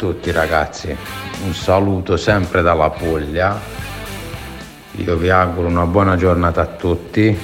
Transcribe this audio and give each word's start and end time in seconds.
tutti 0.00 0.30
ragazzi, 0.30 0.96
un 1.44 1.52
saluto 1.52 2.16
sempre 2.16 2.62
dalla 2.62 2.88
Puglia, 2.88 3.60
io 4.92 5.16
vi 5.16 5.28
auguro 5.28 5.68
una 5.68 5.84
buona 5.84 6.16
giornata 6.16 6.62
a 6.62 6.66
tutti 6.66 7.38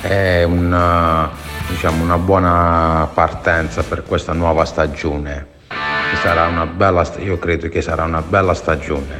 e 0.00 0.44
una, 0.44 1.28
diciamo, 1.66 2.04
una 2.04 2.18
buona 2.18 3.10
partenza 3.12 3.82
per 3.82 4.04
questa 4.04 4.32
nuova 4.32 4.64
stagione. 4.64 5.48
Bella, 6.76 7.04
io 7.18 7.40
credo 7.40 7.68
che 7.68 7.82
sarà 7.82 8.04
una 8.04 8.22
bella 8.22 8.54
stagione 8.54 9.18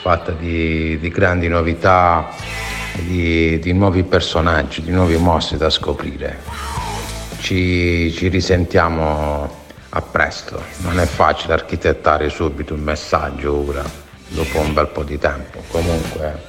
fatta 0.00 0.30
di, 0.30 1.00
di 1.00 1.08
grandi 1.08 1.48
novità, 1.48 2.28
di, 2.94 3.58
di 3.58 3.72
nuovi 3.72 4.04
personaggi, 4.04 4.82
di 4.82 4.92
nuovi 4.92 5.16
mostri 5.16 5.56
da 5.56 5.68
scoprire. 5.68 6.38
Ci, 7.40 8.12
ci 8.12 8.28
risentiamo 8.28 9.57
a 9.90 10.00
presto. 10.02 10.62
Non 10.78 10.98
è 11.00 11.06
facile 11.06 11.54
architettare 11.54 12.28
subito 12.28 12.74
un 12.74 12.80
messaggio 12.80 13.66
ora, 13.66 13.84
dopo 14.28 14.58
un 14.60 14.72
bel 14.72 14.88
po' 14.88 15.02
di 15.02 15.18
tempo. 15.18 15.62
Comunque, 15.70 16.42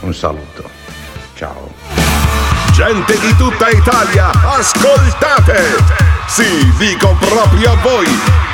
un 0.00 0.14
saluto. 0.14 0.68
Ciao. 1.34 1.72
Gente 2.72 3.18
di 3.18 3.36
tutta 3.36 3.68
Italia, 3.68 4.30
ascoltate! 4.30 5.76
Sì, 6.26 6.72
dico 6.76 7.14
proprio 7.18 7.70
a 7.70 7.76
voi! 7.76 8.53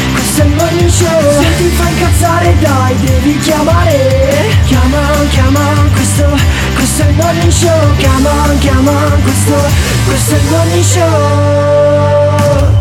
il 0.39 0.55
morning 0.55 0.89
show. 0.89 1.41
Se 1.41 1.55
ti 1.57 1.69
fa 1.75 1.89
incazzare 1.89 2.55
dai, 2.59 2.95
devi 3.01 3.37
chiamare. 3.39 4.55
Chiama, 4.65 4.99
chiama, 5.29 5.59
questo, 5.93 6.25
questo 6.75 7.03
è 7.03 7.07
il 7.07 7.15
morning 7.15 7.51
show. 7.51 7.95
Chiama, 7.97 8.29
chiama, 8.59 8.91
questo, 9.23 9.55
questo 10.05 10.35
è 10.35 10.37
il 10.37 10.43
morning 10.49 10.83
show. 10.83 12.31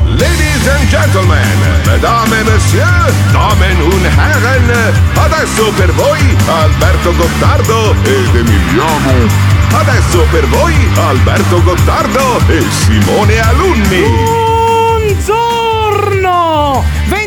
Ladies 0.06 0.68
and 0.68 0.88
gentlemen, 0.88 1.58
mesdames 1.86 2.32
et 2.32 2.44
messieurs, 2.44 3.12
damen 3.32 3.80
und 3.82 4.04
herren, 4.04 4.70
adesso 5.14 5.72
per 5.76 5.92
voi 5.92 6.36
Alberto 6.62 7.14
Gottardo 7.16 7.94
ed 8.04 8.34
Emiliano. 8.34 9.48
Adesso 9.72 10.26
per 10.30 10.46
voi 10.48 10.74
Alberto 10.96 11.62
Gottardo 11.62 12.40
e 12.48 12.62
Simone 12.70 13.40
Alunni. 13.40 14.02
Buongiorno! 14.02 15.49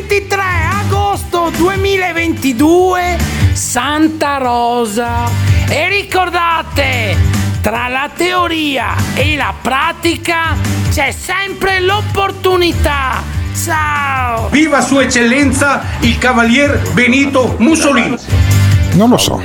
23 0.07 0.41
agosto 0.85 1.49
2022, 1.55 3.17
Santa 3.53 4.37
Rosa. 4.37 5.29
E 5.69 5.87
ricordate, 5.87 7.15
tra 7.61 7.87
la 7.87 8.09
teoria 8.13 8.95
e 9.13 9.37
la 9.37 9.53
pratica 9.59 10.57
c'è 10.91 11.11
sempre 11.11 11.79
l'opportunità. 11.79 13.23
Ciao! 13.55 14.49
Viva 14.49 14.81
Sua 14.81 15.03
Eccellenza 15.03 15.81
il 16.01 16.17
Cavalier 16.17 16.91
Benito 16.91 17.55
Mussolini! 17.59 18.62
Non 18.93 19.09
lo 19.09 19.17
so, 19.17 19.41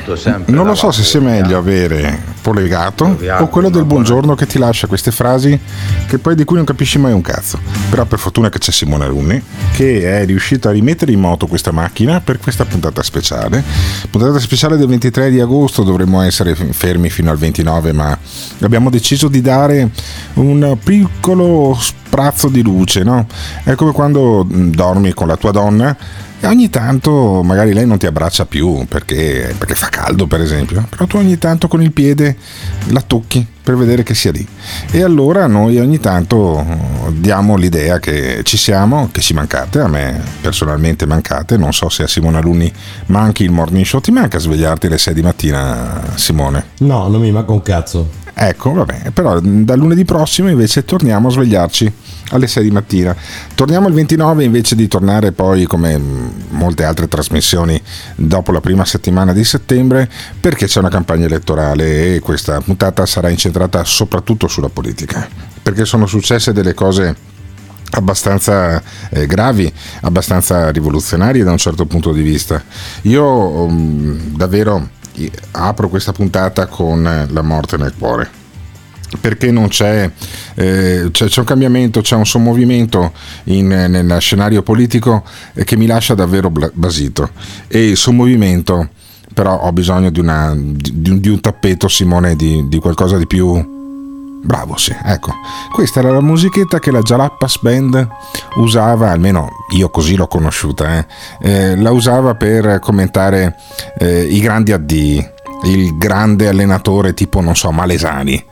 non 0.47 0.67
lo 0.67 0.75
so 0.75 0.91
se 0.91 1.03
sia 1.03 1.21
meglio 1.21 1.57
avere 1.57 2.23
polegato 2.43 3.17
o 3.39 3.49
quello 3.49 3.71
del 3.71 3.85
buongiorno 3.85 4.35
che 4.35 4.47
ti 4.47 4.59
lascia 4.59 4.87
queste 4.87 5.11
frasi 5.11 5.59
che 6.07 6.19
poi 6.19 6.35
di 6.35 6.45
cui 6.45 6.57
non 6.57 6.67
capisci 6.67 6.99
mai 6.99 7.13
un 7.13 7.23
cazzo. 7.23 7.59
Però 7.89 8.05
per 8.05 8.19
fortuna 8.19 8.51
che 8.51 8.59
c'è 8.59 8.71
Simone 8.71 9.07
Runni 9.07 9.43
che 9.73 10.21
è 10.21 10.27
riuscito 10.27 10.69
a 10.69 10.73
rimettere 10.73 11.13
in 11.13 11.21
moto 11.21 11.47
questa 11.47 11.73
macchina 11.73 12.21
per 12.21 12.39
questa 12.39 12.67
puntata 12.67 13.03
speciale. 13.03 13.65
Puntata 14.11 14.39
speciale 14.39 14.77
del 14.77 14.87
23 14.87 15.31
di 15.31 15.41
agosto, 15.41 15.83
dovremmo 15.83 16.21
essere 16.21 16.55
fermi 16.55 17.09
fino 17.09 17.31
al 17.31 17.39
29 17.39 17.93
ma 17.93 18.17
abbiamo 18.61 18.91
deciso 18.91 19.29
di 19.29 19.41
dare 19.41 19.89
un 20.35 20.77
piccolo 20.85 21.79
sprazzo 22.09 22.49
di 22.49 22.63
luce, 22.63 23.03
no? 23.03 23.27
È 23.63 23.75
come 23.75 23.93
quando 23.93 24.47
dormi 24.49 25.13
con 25.13 25.29
la 25.29 25.37
tua 25.37 25.51
donna 25.51 25.95
e 26.41 26.47
ogni 26.47 26.71
tanto 26.71 27.43
magari 27.43 27.75
lei 27.75 27.85
non 27.85 27.99
ti 27.99 28.07
abbraccia 28.07 28.47
più 28.47 28.87
perché, 28.89 29.55
perché, 29.59 29.75
fa 29.75 29.89
caldo 29.89 30.27
per 30.27 30.41
esempio, 30.41 30.87
però 30.89 31.05
tu 31.05 31.19
ogni 31.19 31.37
tanto 31.37 31.69
con 31.69 31.83
il 31.83 31.93
piede 31.93 32.37
la 32.87 33.03
tocchi 33.03 33.47
per 33.63 33.77
vedere 33.77 34.03
che 34.03 34.15
sia 34.15 34.31
lì. 34.31 34.47
E 34.91 35.03
allora 35.03 35.47
noi 35.47 35.79
ogni 35.79 36.01
tanto 36.01 36.65
diamo 37.11 37.57
l'idea 37.57 37.99
che 37.99 38.41
ci 38.45 38.57
siamo, 38.57 39.11
che 39.13 39.21
ci 39.21 39.35
mancate, 39.35 39.81
a 39.81 39.89
me 39.89 40.23
personalmente 40.41 41.05
mancate, 41.05 41.59
non 41.59 41.75
so 41.75 41.91
se 41.91 42.05
a 42.05 42.09
Simone 42.09 42.39
Alunni 42.39 42.73
manchi 43.07 43.43
il 43.43 43.51
morning 43.51 43.85
show, 43.85 44.01
ti 44.01 44.13
manca 44.13 44.39
svegliarti 44.39 44.87
alle 44.87 44.99
6 44.99 45.13
di 45.13 45.23
mattina 45.23 46.01
Simone? 46.15 46.65
No, 46.79 47.09
non 47.09 47.21
mi 47.21 47.31
manca 47.31 47.53
un 47.53 47.63
cazzo. 47.63 48.27
Ecco, 48.41 48.73
vabbè, 48.73 49.11
però 49.11 49.41
da 49.41 49.75
lunedì 49.75 50.05
prossimo 50.05 50.49
invece 50.49 50.85
torniamo 50.85 51.27
a 51.27 51.31
svegliarci 51.33 51.93
alle 52.31 52.47
6 52.47 52.63
di 52.63 52.71
mattina. 52.71 53.17
Torniamo 53.57 53.89
il 53.89 53.95
29 53.95 54.45
invece 54.45 54.77
di 54.77 54.87
tornare 54.87 55.33
poi 55.33 55.65
come 55.65 56.01
molte 56.51 56.85
altre 56.85 57.09
trasmissioni 57.09 57.83
dopo 58.15 58.53
la 58.53 58.61
prima 58.61 58.85
settimana 58.85 59.33
di 59.33 59.43
settembre 59.43 60.09
perché 60.39 60.67
c'è 60.67 60.79
una 60.79 60.89
campagna 60.89 61.27
elettorale 61.27 62.15
e 62.15 62.21
questa 62.21 62.61
puntata 62.61 63.05
sarà 63.07 63.29
incentrata 63.29 63.83
soprattutto 63.83 64.47
sulla 64.47 64.69
politica 64.69 65.27
perché 65.61 65.85
sono 65.85 66.07
successe 66.07 66.53
delle 66.53 66.75
cose 66.75 67.17
abbastanza 67.91 68.81
eh, 69.11 69.27
gravi, 69.27 69.73
abbastanza 70.03 70.71
rivoluzionarie 70.71 71.43
da 71.43 71.51
un 71.51 71.59
certo 71.59 71.87
punto 71.87 72.13
di 72.13 72.23
vista. 72.23 72.63
Io 73.03 73.25
um, 73.27 74.17
davvero 74.37 74.91
apro 75.53 75.89
questa 75.89 76.13
puntata 76.13 76.67
con 76.67 77.27
la 77.29 77.43
morte 77.43 77.77
nel 77.77 77.95
cuore. 77.99 78.37
Perché 79.21 79.51
non 79.51 79.69
c'è, 79.69 80.11
eh, 80.55 81.09
c'è, 81.11 81.27
c'è, 81.29 81.41
un 81.41 81.47
cambiamento, 81.47 82.03
c'è 82.03 82.15
un 82.15 82.27
sommovimento 82.27 83.13
in, 83.45 83.69
nel 83.69 84.17
scenario 84.21 84.63
politico 84.63 85.25
che 85.65 85.77
mi 85.77 85.87
lascia 85.87 86.15
davvero 86.15 86.53
basito. 86.75 87.31
E 87.69 87.89
il 87.89 87.97
sommovimento 87.97 88.91
però 89.33 89.61
ho 89.61 89.73
bisogno 89.73 90.11
di, 90.11 90.21
una, 90.21 90.53
di, 90.57 91.21
di 91.21 91.29
un 91.29 91.41
tappeto 91.41 91.87
Simone 91.87 92.35
di, 92.35 92.67
di, 92.69 92.79
qualcosa 92.81 93.17
di 93.17 93.27
più 93.27 93.78
bravo 94.43 94.77
sì 94.77 94.95
ecco 95.05 95.33
questa 95.73 96.01
era 96.01 96.11
la 96.11 96.21
musichetta 96.21 96.79
che 96.79 96.91
la 96.91 97.01
Jalappas 97.01 97.61
Band 97.61 98.09
usava 98.57 99.11
almeno 99.11 99.49
io 99.75 99.89
così 99.91 100.17
l'ho 100.17 100.27
conosciuta 100.27 100.99
eh, 100.99 101.07
eh, 101.41 101.77
la 101.77 101.91
usava 101.91 102.35
per 102.35 102.79
commentare 102.81 103.57
eh, 103.99 104.23
i 104.23 104.41
grandi 104.41 104.73
addii 104.73 105.37
il 105.65 105.97
grande 105.97 106.49
allenatore 106.49 107.15
tipo 107.15 107.41
non 107.41 107.57
so 107.57 107.71
Malesani 107.71 108.45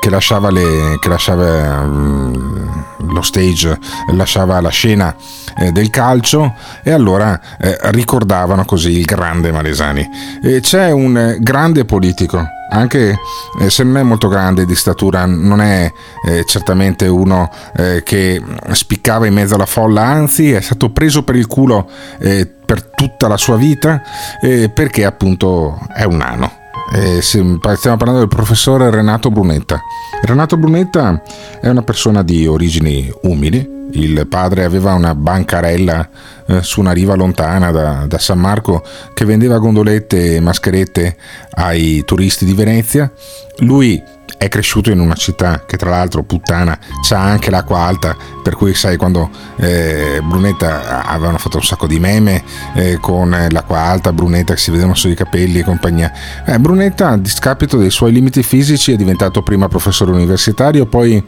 che 0.00 0.10
lasciava, 0.10 0.50
le, 0.50 0.98
che 1.00 1.08
lasciava 1.08 1.80
um, 1.80 2.84
lo 3.12 3.22
stage, 3.22 3.78
lasciava 4.14 4.60
la 4.60 4.70
scena 4.70 5.14
eh, 5.58 5.70
del 5.70 5.90
calcio 5.90 6.54
e 6.82 6.90
allora 6.90 7.38
eh, 7.58 7.76
ricordavano 7.90 8.64
così 8.64 8.98
il 8.98 9.04
grande 9.04 9.52
Malesani. 9.52 10.08
E 10.42 10.60
c'è 10.60 10.90
un 10.90 11.36
grande 11.40 11.84
politico, 11.84 12.44
anche 12.72 13.18
eh, 13.60 13.70
se 13.70 13.84
non 13.84 13.98
è 13.98 14.02
molto 14.02 14.28
grande 14.28 14.64
di 14.64 14.74
statura, 14.74 15.26
non 15.26 15.60
è 15.60 15.92
eh, 16.26 16.44
certamente 16.46 17.06
uno 17.06 17.50
eh, 17.76 18.02
che 18.02 18.42
spiccava 18.72 19.26
in 19.26 19.34
mezzo 19.34 19.54
alla 19.54 19.66
folla, 19.66 20.02
anzi 20.02 20.52
è 20.52 20.60
stato 20.60 20.90
preso 20.90 21.22
per 21.22 21.36
il 21.36 21.46
culo 21.46 21.88
eh, 22.18 22.50
per 22.64 22.82
tutta 22.82 23.28
la 23.28 23.36
sua 23.36 23.56
vita 23.56 24.00
perché 24.40 25.04
appunto 25.04 25.78
è 25.94 26.04
un 26.04 26.16
nano 26.16 26.61
eh, 26.90 27.20
stiamo 27.22 27.58
parlando 27.58 28.18
del 28.18 28.28
professore 28.28 28.90
Renato 28.90 29.30
Brunetta. 29.30 29.80
Renato 30.22 30.56
Brunetta 30.56 31.22
è 31.60 31.68
una 31.68 31.82
persona 31.82 32.22
di 32.22 32.46
origini 32.46 33.12
umili. 33.22 33.80
Il 33.92 34.26
padre 34.26 34.64
aveva 34.64 34.94
una 34.94 35.14
bancarella 35.14 36.08
eh, 36.46 36.62
su 36.62 36.80
una 36.80 36.92
riva 36.92 37.14
lontana 37.14 37.70
da, 37.70 38.06
da, 38.06 38.18
San 38.18 38.38
Marco 38.38 38.82
che 39.12 39.24
vendeva 39.24 39.58
gondolette 39.58 40.36
e 40.36 40.40
mascherette 40.40 41.16
ai 41.50 42.02
turisti 42.04 42.44
di 42.44 42.54
Venezia. 42.54 43.10
Lui 43.58 44.02
è 44.42 44.48
cresciuto 44.48 44.90
in 44.90 44.98
una 44.98 45.14
città 45.14 45.64
che 45.64 45.76
tra 45.76 45.90
l'altro 45.90 46.24
puttana 46.24 46.76
c'ha 47.06 47.20
anche 47.20 47.50
l'acqua 47.50 47.78
alta 47.78 48.16
per 48.42 48.56
cui 48.56 48.74
sai 48.74 48.96
quando 48.96 49.30
eh, 49.56 50.20
Brunetta 50.22 51.04
avevano 51.04 51.38
fatto 51.38 51.58
un 51.58 51.62
sacco 51.62 51.86
di 51.86 52.00
meme 52.00 52.42
eh, 52.74 52.98
con 53.00 53.30
l'acqua 53.50 53.78
alta 53.78 54.12
Brunetta 54.12 54.54
che 54.54 54.58
si 54.58 54.70
vedevano 54.72 54.96
sui 54.96 55.14
capelli 55.14 55.60
e 55.60 55.62
compagnia 55.62 56.12
eh, 56.44 56.58
Brunetta 56.58 57.10
a 57.10 57.16
discapito 57.16 57.76
dei 57.76 57.90
suoi 57.90 58.10
limiti 58.10 58.42
fisici 58.42 58.90
è 58.90 58.96
diventato 58.96 59.42
prima 59.42 59.68
professore 59.68 60.10
universitario 60.10 60.86
poi 60.86 61.22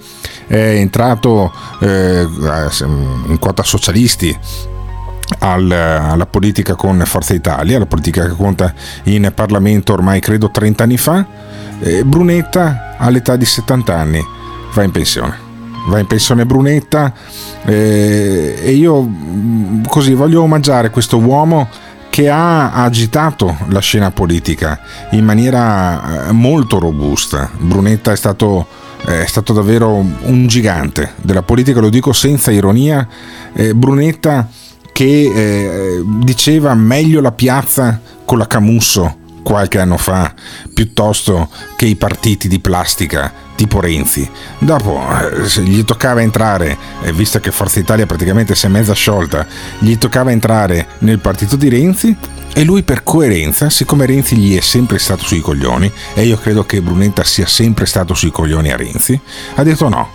è 0.48 0.56
entrato 0.56 1.52
eh, 1.80 2.26
in 3.28 3.36
quota 3.38 3.62
socialisti 3.62 4.36
al, 5.38 5.70
alla 5.70 6.26
politica 6.26 6.74
con 6.74 7.02
Forza 7.06 7.34
Italia, 7.34 7.78
la 7.78 7.86
politica 7.86 8.26
che 8.26 8.34
conta 8.34 8.72
in 9.04 9.30
Parlamento 9.34 9.92
ormai 9.92 10.20
credo 10.20 10.50
30 10.50 10.82
anni 10.82 10.98
fa. 10.98 11.52
Eh, 11.86 12.02
Brunetta 12.02 12.94
all'età 12.96 13.36
di 13.36 13.44
70 13.44 13.94
anni 13.94 14.26
va 14.72 14.82
in 14.84 14.90
pensione. 14.90 15.36
Va 15.86 15.98
in 15.98 16.06
pensione 16.06 16.46
Brunetta 16.46 17.12
eh, 17.66 18.56
e 18.58 18.70
io 18.70 19.02
mm, 19.02 19.84
così 19.86 20.14
voglio 20.14 20.40
omaggiare 20.40 20.88
questo 20.88 21.18
uomo 21.18 21.68
che 22.08 22.30
ha 22.30 22.72
agitato 22.72 23.54
la 23.68 23.80
scena 23.80 24.10
politica 24.10 24.80
in 25.10 25.26
maniera 25.26 26.28
eh, 26.28 26.32
molto 26.32 26.78
robusta. 26.78 27.50
Brunetta 27.54 28.12
è 28.12 28.16
stato, 28.16 28.66
è 29.04 29.26
stato 29.26 29.52
davvero 29.52 29.90
un 29.92 30.46
gigante 30.46 31.12
della 31.20 31.42
politica, 31.42 31.80
lo 31.80 31.90
dico 31.90 32.14
senza 32.14 32.50
ironia. 32.50 33.06
Eh, 33.52 33.74
Brunetta 33.74 34.48
che 34.90 35.04
eh, 35.04 36.02
diceva 36.02 36.72
meglio 36.72 37.20
la 37.20 37.32
piazza 37.32 38.00
con 38.24 38.38
la 38.38 38.46
Camusso 38.46 39.16
qualche 39.44 39.78
anno 39.78 39.96
fa 39.96 40.34
piuttosto 40.72 41.48
che 41.76 41.86
i 41.86 41.94
partiti 41.94 42.48
di 42.48 42.58
plastica 42.58 43.32
tipo 43.54 43.80
Renzi. 43.80 44.28
Dopo, 44.58 45.00
eh, 45.00 45.62
gli 45.62 45.84
toccava 45.84 46.20
entrare, 46.20 46.76
eh, 47.02 47.12
visto 47.12 47.38
che 47.38 47.52
Forza 47.52 47.78
Italia 47.78 48.06
praticamente 48.06 48.56
si 48.56 48.66
è 48.66 48.68
mezza 48.68 48.94
sciolta, 48.94 49.46
gli 49.78 49.96
toccava 49.96 50.32
entrare 50.32 50.88
nel 50.98 51.20
partito 51.20 51.54
di 51.54 51.68
Renzi 51.68 52.16
e 52.52 52.64
lui 52.64 52.82
per 52.82 53.04
coerenza, 53.04 53.70
siccome 53.70 54.06
Renzi 54.06 54.36
gli 54.36 54.56
è 54.56 54.60
sempre 54.60 54.98
stato 54.98 55.24
sui 55.24 55.40
coglioni, 55.40 55.90
e 56.14 56.24
io 56.24 56.36
credo 56.36 56.64
che 56.66 56.82
Brunetta 56.82 57.22
sia 57.22 57.46
sempre 57.46 57.86
stato 57.86 58.14
sui 58.14 58.30
coglioni 58.30 58.72
a 58.72 58.76
Renzi, 58.76 59.20
ha 59.54 59.62
detto 59.62 59.88
no, 59.88 60.08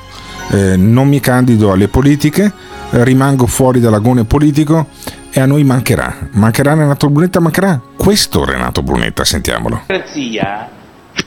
eh, 0.49 0.75
non 0.75 1.07
mi 1.07 1.19
candido 1.19 1.71
alle 1.71 1.87
politiche, 1.87 2.51
rimango 2.91 3.45
fuori 3.45 3.79
dall'agone 3.79 4.23
politico 4.23 4.87
e 5.31 5.39
a 5.39 5.45
noi 5.45 5.63
mancherà. 5.63 6.29
Mancherà 6.31 6.73
Renato 6.73 7.09
Brunetta, 7.09 7.39
mancherà 7.39 7.79
questo 7.97 8.45
Renato 8.45 8.81
Brunetta, 8.81 9.23
sentiamolo. 9.23 9.83
La 9.87 9.93
democrazia 9.93 10.69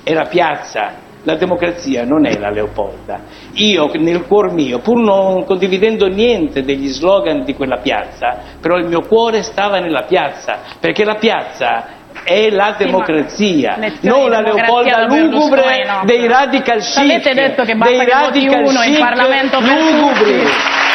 è 0.03 0.13
la 0.13 0.27
piazza, 0.27 0.93
la 1.23 1.37
democrazia 1.37 2.05
non 2.05 2.27
è 2.27 2.37
la 2.39 2.51
Leopolda. 2.51 3.21
Io 3.55 3.91
nel 3.95 4.27
cuor 4.27 4.53
mio, 4.53 4.81
pur 4.81 4.99
non 4.99 5.45
condividendo 5.45 6.07
niente 6.09 6.65
degli 6.65 6.89
slogan 6.89 7.45
di 7.45 7.55
quella 7.55 7.79
piazza, 7.79 8.37
però 8.61 8.77
il 8.77 8.87
mio 8.87 9.03
cuore 9.03 9.43
stava 9.43 9.79
nella 9.79 10.03
piazza, 10.03 10.59
perché 10.81 11.05
la 11.05 11.17
piazza 11.17 12.01
è 12.25 12.51
la 12.51 12.75
democrazia, 12.77 13.79
sì, 13.81 14.07
non 14.07 14.29
la 14.29 14.41
Leopolda 14.41 15.07
lugubre 15.07 15.85
no. 15.85 16.03
dei 16.05 16.27
radical 16.27 16.81
chic, 16.81 16.99
avete 16.99 17.35
detto 17.35 17.65
che 17.65 17.75
basta 17.75 17.97
dei 17.97 18.05
che 18.05 18.13
radical 18.13 18.65
uno 18.65 18.83
in 18.83 18.99
Parlamento 18.99 19.59
per 19.59 19.81
lugubri, 19.81 20.43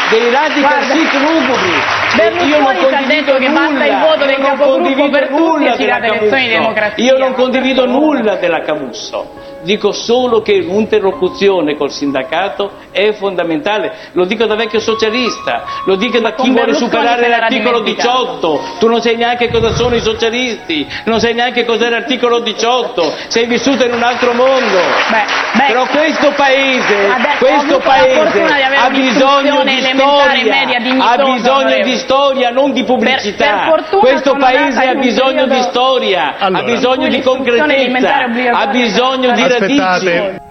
dei 0.09 0.29
Guarda, 0.61 0.93
chic 0.93 1.13
lugubri. 1.13 2.05
Berlusconi 2.15 2.87
ti 2.87 2.93
ha 2.93 3.01
detto 3.05 3.35
che 3.37 3.49
basta 3.49 3.69
nulla, 3.69 3.85
il 3.85 3.97
voto 3.99 4.25
del 4.25 4.37
capogruppo 4.37 5.09
per 5.09 5.27
tutti 5.27 5.41
nulla 5.41 5.73
e 5.73 5.75
si 5.75 5.85
della 5.85 5.99
dà 5.99 5.99
le 5.99 6.07
elezioni 6.07 6.43
di 6.43 6.49
democrazia. 6.49 7.03
Io 7.03 7.17
non 7.17 7.33
condivido 7.33 7.85
nulla 7.85 8.35
della 8.35 8.61
Camusso. 8.61 9.45
Dico 9.61 9.91
solo 9.91 10.41
che 10.41 10.65
un'interlocuzione 10.65 11.75
col 11.75 11.91
sindacato 11.91 12.71
è 12.91 13.11
fondamentale. 13.13 13.91
Lo 14.13 14.23
dico 14.25 14.45
da 14.45 14.55
vecchio 14.55 14.79
socialista, 14.79 15.63
lo 15.85 15.95
dico 15.95 16.19
da 16.19 16.33
chi 16.33 16.51
vuole 16.51 16.73
superare 16.73 17.27
l'articolo 17.27 17.79
dimenticato. 17.79 18.59
18. 18.59 18.61
Tu 18.79 18.87
non 18.87 19.01
sai 19.01 19.15
neanche 19.15 19.49
cosa 19.49 19.73
sono 19.73 19.95
i 19.95 19.99
socialisti, 19.99 20.87
non 21.05 21.19
sai 21.19 21.33
neanche 21.33 21.65
cos'è 21.65 21.89
l'articolo 21.89 22.39
18. 22.39 23.13
Sei 23.27 23.45
vissuto 23.45 23.83
in 23.83 23.93
un 23.93 24.03
altro 24.03 24.33
mondo. 24.33 24.77
Beh, 25.09 25.25
beh, 25.57 25.65
Però 25.67 25.85
questo 25.87 26.31
paese, 26.35 26.95
Adesso 27.07 27.37
questo 27.45 27.79
paese 27.79 28.31
di 28.31 28.75
ha 28.75 28.89
bisogno 28.89 29.63
di 29.63 29.81
storia, 29.81 30.55
ha 30.99 31.23
bisogno 31.23 31.83
di 31.83 31.97
storia, 31.97 32.49
non 32.51 32.71
di 32.73 32.83
pubblicità. 32.83 33.65
Per- 33.69 33.83
per 33.89 33.99
questo 33.99 34.35
paese 34.35 34.83
ha 34.87 34.95
bisogno 34.95 35.43
di 35.43 35.49
periodo- 35.49 35.69
storia, 35.69 36.35
ha 36.37 36.45
Allora. 36.45 36.63
bisogno 36.63 37.07
di 37.07 37.21
concretezza, 37.21 38.15
ha 38.51 38.67
bisogno 38.67 39.31
di 39.31 39.47
radici. 39.47 40.45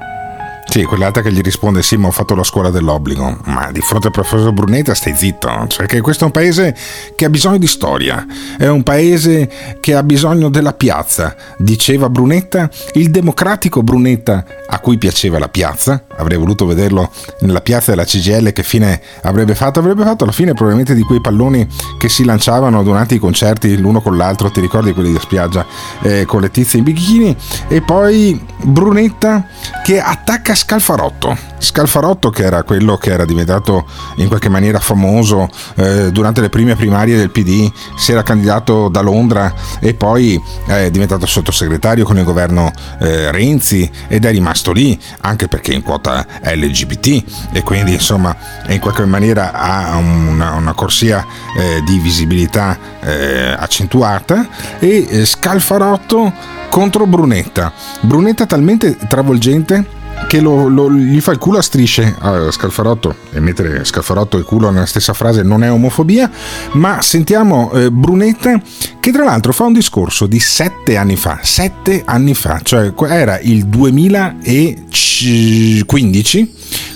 Sì, 0.68 0.84
quell'altra 0.84 1.22
che 1.22 1.32
gli 1.32 1.40
risponde 1.40 1.82
sì, 1.82 1.96
ma 1.96 2.08
ho 2.08 2.10
fatto 2.10 2.34
la 2.34 2.42
scuola 2.42 2.70
dell'obbligo. 2.70 3.38
Ma 3.44 3.70
di 3.72 3.80
fronte 3.80 4.08
al 4.08 4.12
professor 4.12 4.52
Brunetta 4.52 4.94
stai 4.94 5.14
zitto. 5.14 5.48
Cioè 5.68 5.86
che 5.86 6.00
questo 6.00 6.24
è 6.24 6.26
un 6.26 6.32
paese 6.32 6.76
che 7.14 7.24
ha 7.24 7.30
bisogno 7.30 7.58
di 7.58 7.66
storia. 7.66 8.26
È 8.58 8.66
un 8.66 8.82
paese 8.82 9.78
che 9.80 9.94
ha 9.94 10.02
bisogno 10.02 10.50
della 10.50 10.74
piazza. 10.74 11.34
Diceva 11.56 12.10
Brunetta, 12.10 12.68
il 12.94 13.10
democratico 13.10 13.82
Brunetta 13.82 14.44
a 14.66 14.78
cui 14.80 14.98
piaceva 14.98 15.38
la 15.38 15.48
piazza. 15.48 16.06
Avrei 16.16 16.38
voluto 16.38 16.66
vederlo 16.66 17.10
nella 17.40 17.60
piazza 17.60 17.90
della 17.90 18.04
CGL 18.04 18.52
che 18.52 18.62
fine 18.62 19.00
avrebbe 19.22 19.54
fatto. 19.54 19.78
Avrebbe 19.78 20.04
fatto 20.04 20.24
la 20.24 20.32
fine 20.32 20.52
probabilmente 20.52 20.94
di 20.94 21.02
quei 21.02 21.20
palloni 21.20 21.66
che 21.98 22.08
si 22.08 22.24
lanciavano 22.24 22.82
durante 22.82 23.14
i 23.14 23.18
concerti 23.18 23.76
l'uno 23.76 24.00
con 24.00 24.16
l'altro. 24.16 24.50
Ti 24.50 24.60
ricordi 24.60 24.92
quelli 24.92 25.12
da 25.12 25.20
spiaggia 25.20 25.66
eh, 26.02 26.24
con 26.26 26.40
le 26.40 26.50
tizie 26.50 26.78
in 26.78 26.84
bikini? 26.84 27.36
E 27.68 27.82
poi 27.82 28.40
Brunetta 28.62 29.46
che 29.82 30.00
attacca 30.00 30.54
Scalfarotto. 30.54 31.54
Scalfarotto 31.58 32.30
che 32.30 32.44
era 32.44 32.62
quello 32.62 32.96
che 32.96 33.10
era 33.10 33.24
diventato 33.24 33.86
in 34.16 34.28
qualche 34.28 34.48
maniera 34.48 34.78
famoso 34.78 35.48
eh, 35.76 36.10
durante 36.12 36.40
le 36.40 36.48
prime 36.48 36.76
primarie 36.76 37.16
del 37.16 37.30
PD, 37.30 37.70
si 37.96 38.12
era 38.12 38.22
candidato 38.22 38.88
da 38.88 39.00
Londra 39.00 39.52
e 39.80 39.94
poi 39.94 40.40
è 40.66 40.90
diventato 40.90 41.26
sottosegretario 41.26 42.04
con 42.04 42.18
il 42.18 42.24
governo 42.24 42.72
eh, 43.00 43.30
Renzi 43.30 43.90
ed 44.08 44.24
è 44.24 44.30
rimasto 44.30 44.72
lì 44.72 44.98
anche 45.20 45.48
perché 45.48 45.72
in 45.72 45.82
quota 45.82 46.06
LGBT 46.11 47.50
e 47.53 47.62
quindi 47.62 47.93
insomma 47.93 48.35
in 48.69 48.81
qualche 48.81 49.05
maniera 49.05 49.53
ha 49.53 49.97
una, 49.97 50.53
una 50.53 50.73
corsia 50.75 51.25
eh, 51.56 51.82
di 51.82 51.99
visibilità 51.99 52.79
eh, 53.00 53.55
accentuata 53.58 54.49
e 54.79 55.06
eh, 55.08 55.25
Scalfarotto 55.25 56.32
contro 56.69 57.06
Brunetta. 57.06 57.73
Brunetta 58.00 58.47
talmente 58.47 58.97
travolgente 59.08 60.05
che 60.28 60.40
lo- 60.40 60.68
lo- 60.68 60.90
gli 60.90 61.20
fa 61.20 61.32
il 61.32 61.38
culo 61.38 61.58
a 61.58 61.62
strisce 61.62 62.14
a 62.18 62.50
Scalfarotto 62.50 63.14
e 63.32 63.40
mettere 63.40 63.84
Scalfarotto 63.84 64.38
e 64.38 64.42
culo 64.42 64.70
nella 64.70 64.86
stessa 64.86 65.12
frase 65.12 65.42
non 65.42 65.62
è 65.62 65.70
omofobia 65.70 66.30
ma 66.72 67.00
sentiamo 67.02 67.70
eh, 67.72 67.90
Brunetta 67.90 68.61
che 68.99 69.12
tra 69.12 69.25
l'altro 69.25 69.52
fa 69.52 69.64
un 69.64 69.73
discorso 69.73 70.26
di 70.26 70.40
sette 70.40 70.96
anni 70.96 71.16
fa 71.16 71.38
sette 71.42 72.02
anni 72.04 72.35
fa 72.35 72.61
cioè 72.62 72.92
era 73.08 73.38
il 73.40 73.66
2015 73.66 76.54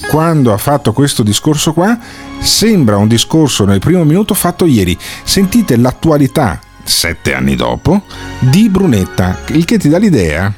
quando 0.09 0.53
ha 0.53 0.59
fatto 0.59 0.93
questo 0.93 1.23
discorso 1.23 1.73
qua 1.73 1.97
sembra 2.41 2.97
un 2.97 3.07
discorso 3.07 3.65
nel 3.65 3.79
primo 3.79 4.03
minuto 4.05 4.35
fatto 4.35 4.67
ieri. 4.67 4.99
Sentite 5.23 5.77
l'attualità 5.77 6.59
sette 6.83 7.35
anni 7.35 7.55
dopo 7.55 8.03
di 8.41 8.69
Brunetta 8.69 9.39
il 9.49 9.65
che 9.65 9.79
ti 9.79 9.89
dà 9.89 9.99
l'idea 9.99 10.53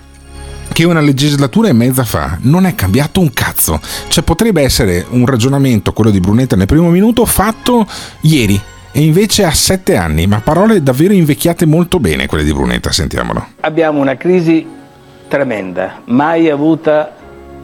che 0.73 0.85
una 0.85 1.01
legislatura 1.01 1.69
e 1.69 1.73
mezza 1.73 2.05
fa 2.05 2.39
non 2.43 2.67
è 2.67 2.75
cambiato 2.75 3.21
un 3.21 3.33
cazzo. 3.33 3.81
Cioè 4.09 4.25
potrebbe 4.25 4.63
essere 4.63 5.05
un 5.11 5.27
ragionamento, 5.27 5.93
quello 5.93 6.11
di 6.11 6.21
Brunetta 6.21 6.57
nel 6.57 6.67
primo 6.67 6.91
minuto, 6.91 7.25
fatto 7.25 7.87
ieri. 8.23 8.61
E 8.95 9.01
invece 9.03 9.45
ha 9.45 9.53
sette 9.53 9.97
anni, 9.97 10.27
ma 10.27 10.41
parole 10.41 10.83
davvero 10.83 11.15
invecchiate 11.15 11.65
molto 11.65 11.99
bene 11.99 12.27
quelle 12.27 12.45
di 12.45 12.53
Brunetta, 12.53 12.93
sentiamolo. 12.93 13.47
Abbiamo 13.61 14.01
una 14.01 14.17
crisi 14.17 14.67
tremenda, 15.29 16.03
mai 16.07 16.51
avuta 16.51 17.11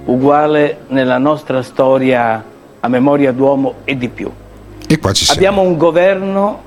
uguale 0.06 0.80
nella 0.88 1.18
nostra 1.18 1.62
storia 1.62 2.42
a 2.80 2.88
memoria 2.88 3.32
d'uomo 3.32 3.74
e 3.84 3.98
di 3.98 4.08
più. 4.08 4.30
E 4.86 4.98
qua 4.98 5.12
ci 5.12 5.24
siamo. 5.26 5.38
Abbiamo 5.38 5.62
un 5.68 5.76
governo 5.76 6.62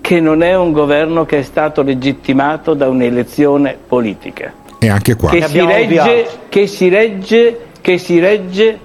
che 0.00 0.18
non 0.20 0.42
è 0.42 0.56
un 0.56 0.72
governo 0.72 1.24
che 1.24 1.38
è 1.38 1.42
stato 1.42 1.82
legittimato 1.82 2.74
da 2.74 2.88
un'elezione 2.88 3.78
politica. 3.86 4.52
E 4.84 4.88
anche 4.90 5.16
qua. 5.16 5.30
che 5.30 5.42
si, 5.46 5.60
regge, 5.64 6.26
che 6.48 6.66
si 6.66 6.88
regge, 6.88 7.60
che 7.80 7.98
si 7.98 8.18
regge 8.18 8.78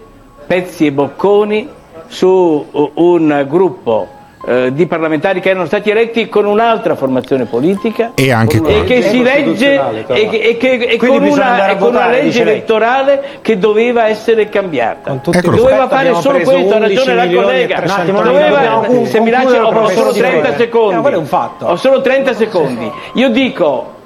pezzi 0.47 0.85
e 0.87 0.91
bocconi 0.91 1.69
su 2.07 2.65
un 2.95 3.45
gruppo 3.47 4.07
eh, 4.47 4.71
di 4.73 4.85
parlamentari 4.87 5.41
che 5.41 5.49
erano 5.49 5.65
stati 5.65 5.89
eletti 5.91 6.29
con 6.29 6.45
un'altra 6.45 6.95
formazione 6.95 7.43
politica 7.45 8.13
E 8.15 8.31
anche 8.31 8.59
qua. 8.59 8.69
e 8.69 8.83
che 8.85 9.01
si 9.03 9.21
regge 9.21 9.79
e, 10.07 10.29
che- 10.29 10.37
e 10.37 10.57
che- 10.57 10.73
e 10.91 10.95
con, 10.97 11.09
una, 11.21 11.67
e 11.67 11.77
con 11.77 11.89
una 11.89 12.07
legge 12.09 12.41
elettorale 12.41 13.21
che 13.41 13.57
doveva 13.59 14.07
essere 14.07 14.47
cambiata. 14.49 15.11
qua. 15.21 15.41
Doveva 15.41 15.87
fare 15.89 16.13
solo 16.15 16.39
questo, 16.39 16.73
ha 16.73 16.77
11 16.77 16.79
ragione 16.95 17.15
la 17.15 17.27
collega. 17.41 17.75
300 17.75 18.21
Doveva- 18.23 18.87
se 19.03 19.19
mi 19.19 19.29
lascia, 19.29 19.67
ho 19.67 19.87
solo 19.89 20.11
30 20.13 20.39
professore. 20.49 20.55
secondi. 20.57 21.25
Fatto. 21.25 21.65
Ho 21.67 21.75
solo 21.75 22.01
30 22.01 22.33
secondi. 22.33 22.91
Io 23.15 23.29
dico, 23.29 23.97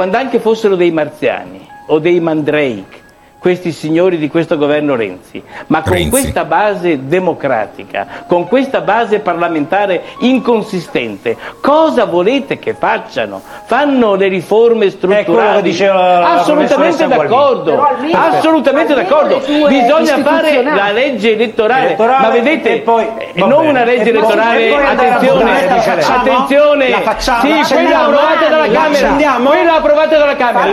quando 0.00 0.16
anche 0.16 0.40
fossero 0.40 0.76
dei 0.76 0.90
marziani 0.90 1.60
o 1.88 1.98
dei 1.98 2.20
mandrake, 2.20 2.99
questi 3.40 3.72
signori 3.72 4.18
di 4.18 4.28
questo 4.28 4.56
governo 4.58 4.94
Renzi, 4.94 5.42
ma 5.68 5.80
con 5.80 5.94
Renzi. 5.94 6.10
questa 6.10 6.44
base 6.44 7.06
democratica, 7.06 8.06
con 8.26 8.46
questa 8.46 8.82
base 8.82 9.20
parlamentare 9.20 10.02
inconsistente, 10.20 11.36
cosa 11.60 12.04
volete 12.04 12.58
che 12.58 12.74
facciano? 12.74 13.40
Fanno 13.64 14.14
le 14.14 14.28
riforme 14.28 14.90
strutturali? 14.90 15.76
la 15.78 16.32
Assolutamente 16.34 17.06
d'accordo, 17.06 17.82
almeno- 17.86 18.18
assolutamente 18.18 18.92
almeno 18.92 19.08
d'accordo. 19.08 19.38
Bisogna 19.68 20.18
fare 20.18 20.62
la 20.62 20.90
legge 20.92 21.32
elettorale, 21.32 21.86
Elettorale, 21.86 22.26
ma 22.26 22.32
vedete, 22.32 22.78
poi- 22.80 23.06
eh, 23.16 23.32
non 23.36 23.48
bene. 23.60 23.68
una 23.70 23.84
legge 23.84 24.04
E 24.04 24.08
elettorale, 24.10 24.68
poi 24.68 24.84
attenzione, 24.84 25.42
votare, 25.42 25.66
la 25.66 25.80
facciamo? 25.82 26.16
attenzione, 26.20 26.88
La 26.90 27.00
facciamo? 27.00 27.40
sì, 27.40 27.48
La 27.48 27.66
quella 27.80 28.00
approvata 28.04 28.48
dalla 28.48 28.66
La 28.66 28.72
Camera, 28.72 29.36
quella 29.48 29.74
approvata 29.76 30.18
dalla 30.18 30.36
Camera, 30.36 30.66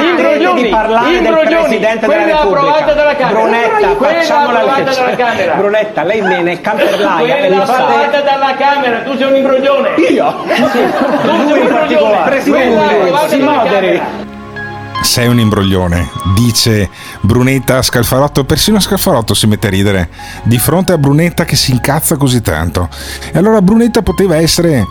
imbroglioni, 0.00 0.68
imbroglioni, 1.16 1.78
Quella 2.10 2.40
approvata 2.40 2.92
dalla 2.92 3.16
Camera, 3.16 3.40
Brunetta, 3.40 3.88
quella 3.94 4.12
facciamo 4.20 4.52
la 4.52 4.58
approvata 4.58 4.82
legge. 4.82 5.00
dalla 5.00 5.16
Camera, 5.16 5.54
Brunetta, 5.54 6.02
lei 6.02 6.20
viene 6.22 6.52
in 6.52 6.60
camperlaia 6.62 7.36
e 7.36 7.38
quella 7.38 7.56
mi 7.56 7.66
fate 7.66 7.82
approvata 7.82 8.20
dalla 8.20 8.54
Camera, 8.56 8.98
tu 9.02 9.16
sei 9.16 9.26
un 9.28 9.36
imbroglione. 9.36 9.88
Io? 10.10 10.34
Tu 10.44 10.68
sei 10.70 10.84
un 11.52 11.56
imbroglione. 11.56 12.22
Presidente, 12.24 13.28
si 13.28 13.38
moderi. 13.38 14.02
Sei 15.02 15.26
un 15.26 15.38
imbroglione, 15.40 16.10
dice 16.34 16.88
Brunetta 17.20 17.78
a 17.78 17.82
Scalfarotto. 17.82 18.44
Persino 18.44 18.78
Scalfarotto 18.78 19.32
si 19.32 19.46
mette 19.46 19.68
a 19.68 19.70
ridere 19.70 20.08
di 20.42 20.58
fronte 20.58 20.92
a 20.92 20.98
Brunetta 20.98 21.44
che 21.44 21.56
si 21.56 21.72
incazza 21.72 22.16
così 22.16 22.42
tanto. 22.42 22.88
E 23.32 23.38
allora 23.38 23.62
Brunetta 23.62 24.02
poteva 24.02 24.36
essere 24.36 24.84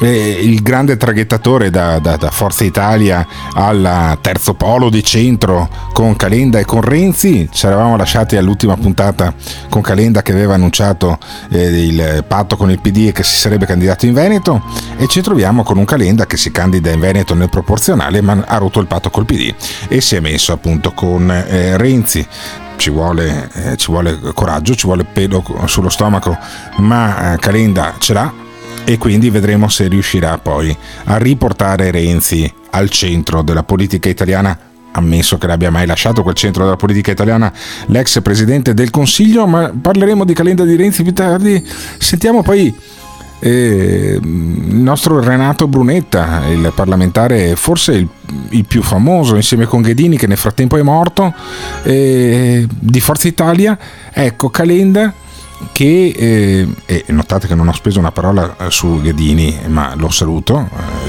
eh, 0.00 0.38
il 0.40 0.62
grande 0.62 0.96
traghettatore 0.96 1.70
da, 1.70 1.98
da- 1.98 2.16
da 2.16 2.30
Forza 2.30 2.64
Italia 2.64 3.26
al 3.54 4.18
terzo 4.20 4.54
polo 4.54 4.90
di 4.90 5.02
centro 5.02 5.68
con 5.92 6.16
Calenda 6.16 6.58
e 6.58 6.64
con 6.64 6.80
Renzi. 6.80 7.48
Ci 7.50 7.66
eravamo 7.66 7.96
lasciati 7.96 8.36
all'ultima 8.36 8.76
puntata 8.76 9.34
con 9.68 9.82
Calenda 9.82 10.22
che 10.22 10.32
aveva 10.32 10.54
annunciato 10.54 11.18
eh, 11.50 11.86
il 11.86 12.24
patto 12.26 12.56
con 12.56 12.70
il 12.70 12.80
PD 12.80 13.08
e 13.08 13.12
che 13.12 13.22
si 13.22 13.38
sarebbe 13.38 13.66
candidato 13.66 14.06
in 14.06 14.14
Veneto. 14.14 14.62
E 14.96 15.06
ci 15.06 15.20
troviamo 15.20 15.62
con 15.62 15.78
un 15.78 15.84
Calenda 15.84 16.26
che 16.26 16.36
si 16.36 16.50
candida 16.50 16.90
in 16.90 17.00
Veneto 17.00 17.34
nel 17.34 17.50
proporzionale 17.50 18.20
ma 18.20 18.42
ha 18.46 18.56
rotto 18.58 18.80
il 18.80 18.86
patto 18.86 19.10
col 19.10 19.26
PD 19.26 19.54
e 19.88 20.00
si 20.00 20.16
è 20.16 20.20
messo 20.20 20.52
appunto 20.52 20.92
con 20.92 21.30
eh, 21.30 21.76
Renzi. 21.76 22.26
Ci 22.74 22.90
vuole, 22.90 23.48
eh, 23.52 23.76
ci 23.76 23.92
vuole 23.92 24.18
coraggio, 24.34 24.74
ci 24.74 24.86
vuole 24.86 25.04
pelo 25.04 25.44
sullo 25.66 25.88
stomaco, 25.88 26.36
ma 26.78 27.34
eh, 27.34 27.38
Calenda 27.38 27.94
ce 27.98 28.12
l'ha 28.12 28.32
e 28.84 28.98
quindi 28.98 29.30
vedremo 29.30 29.68
se 29.68 29.88
riuscirà 29.88 30.38
poi 30.38 30.76
a 31.04 31.16
riportare 31.16 31.90
Renzi 31.90 32.52
al 32.70 32.90
centro 32.90 33.42
della 33.42 33.62
politica 33.62 34.08
italiana 34.08 34.58
ammesso 34.92 35.38
che 35.38 35.46
l'abbia 35.46 35.70
mai 35.70 35.86
lasciato 35.86 36.22
quel 36.22 36.34
centro 36.34 36.64
della 36.64 36.76
politica 36.76 37.10
italiana 37.10 37.52
l'ex 37.86 38.20
presidente 38.22 38.74
del 38.74 38.90
Consiglio, 38.90 39.46
ma 39.46 39.72
parleremo 39.80 40.24
di 40.24 40.34
Calenda 40.34 40.64
di 40.64 40.76
Renzi 40.76 41.02
più 41.02 41.12
tardi. 41.12 41.64
Sentiamo 41.98 42.42
poi 42.42 42.74
eh, 43.38 44.18
il 44.22 44.74
nostro 44.74 45.20
Renato 45.20 45.66
Brunetta, 45.66 46.46
il 46.48 46.72
parlamentare 46.74 47.56
forse 47.56 47.92
il, 47.92 48.08
il 48.50 48.64
più 48.64 48.82
famoso 48.82 49.34
insieme 49.34 49.64
con 49.64 49.82
Ghedini 49.82 50.16
che 50.16 50.26
nel 50.26 50.36
frattempo 50.36 50.76
è 50.76 50.82
morto, 50.82 51.34
eh, 51.82 52.66
di 52.68 53.00
Forza 53.00 53.28
Italia. 53.28 53.78
Ecco, 54.12 54.50
Calenda 54.50 55.12
che 55.72 56.14
eh, 56.16 56.68
e 56.86 57.04
notate 57.08 57.46
che 57.46 57.54
non 57.54 57.68
ho 57.68 57.72
speso 57.72 57.98
una 57.98 58.10
parola 58.12 58.56
eh, 58.58 58.70
su 58.70 59.00
Ghedini, 59.00 59.60
ma 59.68 59.94
lo 59.96 60.10
saluto, 60.10 60.68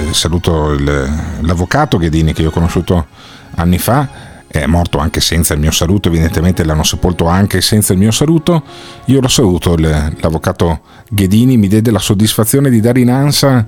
eh, 0.10 0.13
saluto 0.13 0.72
il- 0.72 1.12
l'avvocato 1.41 1.98
Ghedini 1.98 2.33
che 2.33 2.41
io 2.43 2.50
ho 2.50 2.51
conosciuto 2.51 3.07
anni 3.55 3.77
fa, 3.79 4.31
è 4.48 4.65
morto 4.67 5.00
anche 5.00 5.19
senza 5.19 5.55
il 5.55 5.60
mio 5.60 5.72
saluto, 5.72 6.10
evidentemente 6.10 6.63
l'hanno 6.63 6.83
sepolto 6.83 7.25
anche 7.25 7.60
senza 7.62 7.93
il 7.93 8.00
mio 8.00 8.12
saluto, 8.12 8.63
io 9.05 9.19
lo 9.19 9.27
saluto, 9.27 9.74
il- 9.74 10.15
l'avvocato 10.19 10.81
Ghedini 11.10 11.57
mi 11.57 11.67
diede 11.67 11.89
la 11.91 12.00
soddisfazione 12.00 12.69
di 12.69 12.79
dare 12.79 13.00
in 13.00 13.10
ansia 13.10 13.67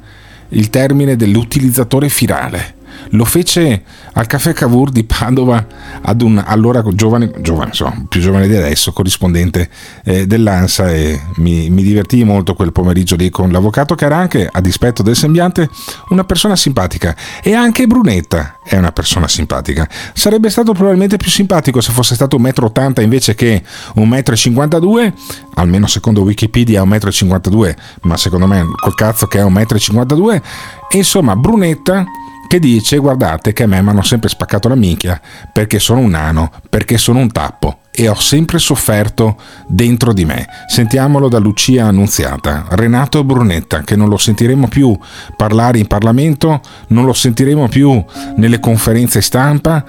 il 0.50 0.70
termine 0.70 1.16
dell'utilizzatore 1.16 2.08
firale. 2.08 2.75
Lo 3.10 3.26
fece 3.26 3.84
al 4.14 4.28
caffè 4.28 4.54
Cavour 4.54 4.90
di 4.92 5.04
Padova 5.04 5.66
ad 6.02 6.22
un 6.22 6.42
allora 6.46 6.84
giovane, 6.94 7.32
giovane 7.40 7.70
insomma, 7.70 8.06
più 8.08 8.22
giovane 8.22 8.48
di 8.48 8.56
adesso, 8.56 8.92
corrispondente 8.94 9.70
eh, 10.04 10.28
dell'ANSA 10.28 10.92
e 10.92 11.20
mi, 11.38 11.70
mi 11.70 11.84
divertii 11.84 12.24
molto 12.24 12.54
quel 12.56 12.72
pomeriggio 12.72 13.16
lì 13.16 13.30
con 13.30 13.52
l'avvocato 13.52 13.96
che 13.96 14.06
era 14.06 14.18
anche, 14.18 14.50
a 14.52 14.62
dispetto 14.62 15.04
del 15.04 15.16
sembiante, 15.16 15.70
una 16.10 16.24
persona 16.24 16.56
simpatica 16.56 17.16
e 17.44 17.54
anche 17.54 17.88
Brunetta 17.88 18.60
è 18.64 18.78
una 18.78 18.92
persona 18.92 19.28
simpatica. 19.28 19.88
Sarebbe 20.14 20.50
stato 20.50 20.74
probabilmente 20.74 21.18
più 21.18 21.30
simpatico 21.30 21.82
se 21.82 21.92
fosse 21.92 22.16
stato 22.16 22.38
1,80 22.38 23.00
m 23.00 23.04
invece 23.04 23.36
che 23.36 23.62
1,52 23.96 25.06
m, 25.06 25.14
almeno 25.56 25.88
secondo 25.88 26.22
Wikipedia 26.22 26.82
è 26.82 26.86
1,52 26.86 27.70
m, 27.70 28.08
ma 28.08 28.18
secondo 28.18 28.48
me 28.48 28.66
col 28.80 28.96
cazzo 28.96 29.28
che 29.28 29.40
è 29.40 29.44
1,52 29.44 30.18
m. 30.18 30.42
E 30.90 30.98
insomma, 30.98 31.36
Brunetta 31.36 32.06
che 32.48 32.60
dice 32.60 32.98
guardate 32.98 33.54
che 33.54 33.64
a 33.64 33.68
me 33.68 33.82
mi 33.82 33.90
hanno 33.90 34.04
sempre 34.04 34.30
spaccato 34.30 34.68
la 34.68 34.76
minchia 34.76 35.20
perché 35.52 35.80
sono 35.80 36.00
un 36.00 36.12
nano, 36.12 36.52
perché 36.70 36.98
sono 36.98 37.20
un 37.20 37.32
tappo 37.32 37.80
e 37.98 38.10
ho 38.10 38.16
sempre 38.16 38.60
sofferto 38.60 39.38
dentro 39.68 40.12
di 40.12 40.26
me. 40.26 40.46
Sentiamolo 40.68 41.30
da 41.30 41.40
Lucia 41.40 41.86
Annunziata, 41.86 42.66
Renato 42.72 43.24
Brunetta, 43.24 43.82
che 43.82 43.96
non 43.96 44.10
lo 44.10 44.18
sentiremo 44.18 44.68
più 44.68 44.98
parlare 45.38 45.80
in 45.80 45.88
Parlamento, 45.88 46.60
non 46.88 47.06
lo 47.06 47.14
sentiremo 47.14 47.70
più 47.70 48.04
nelle 48.36 48.60
conferenze 48.60 49.22
stampa, 49.22 49.86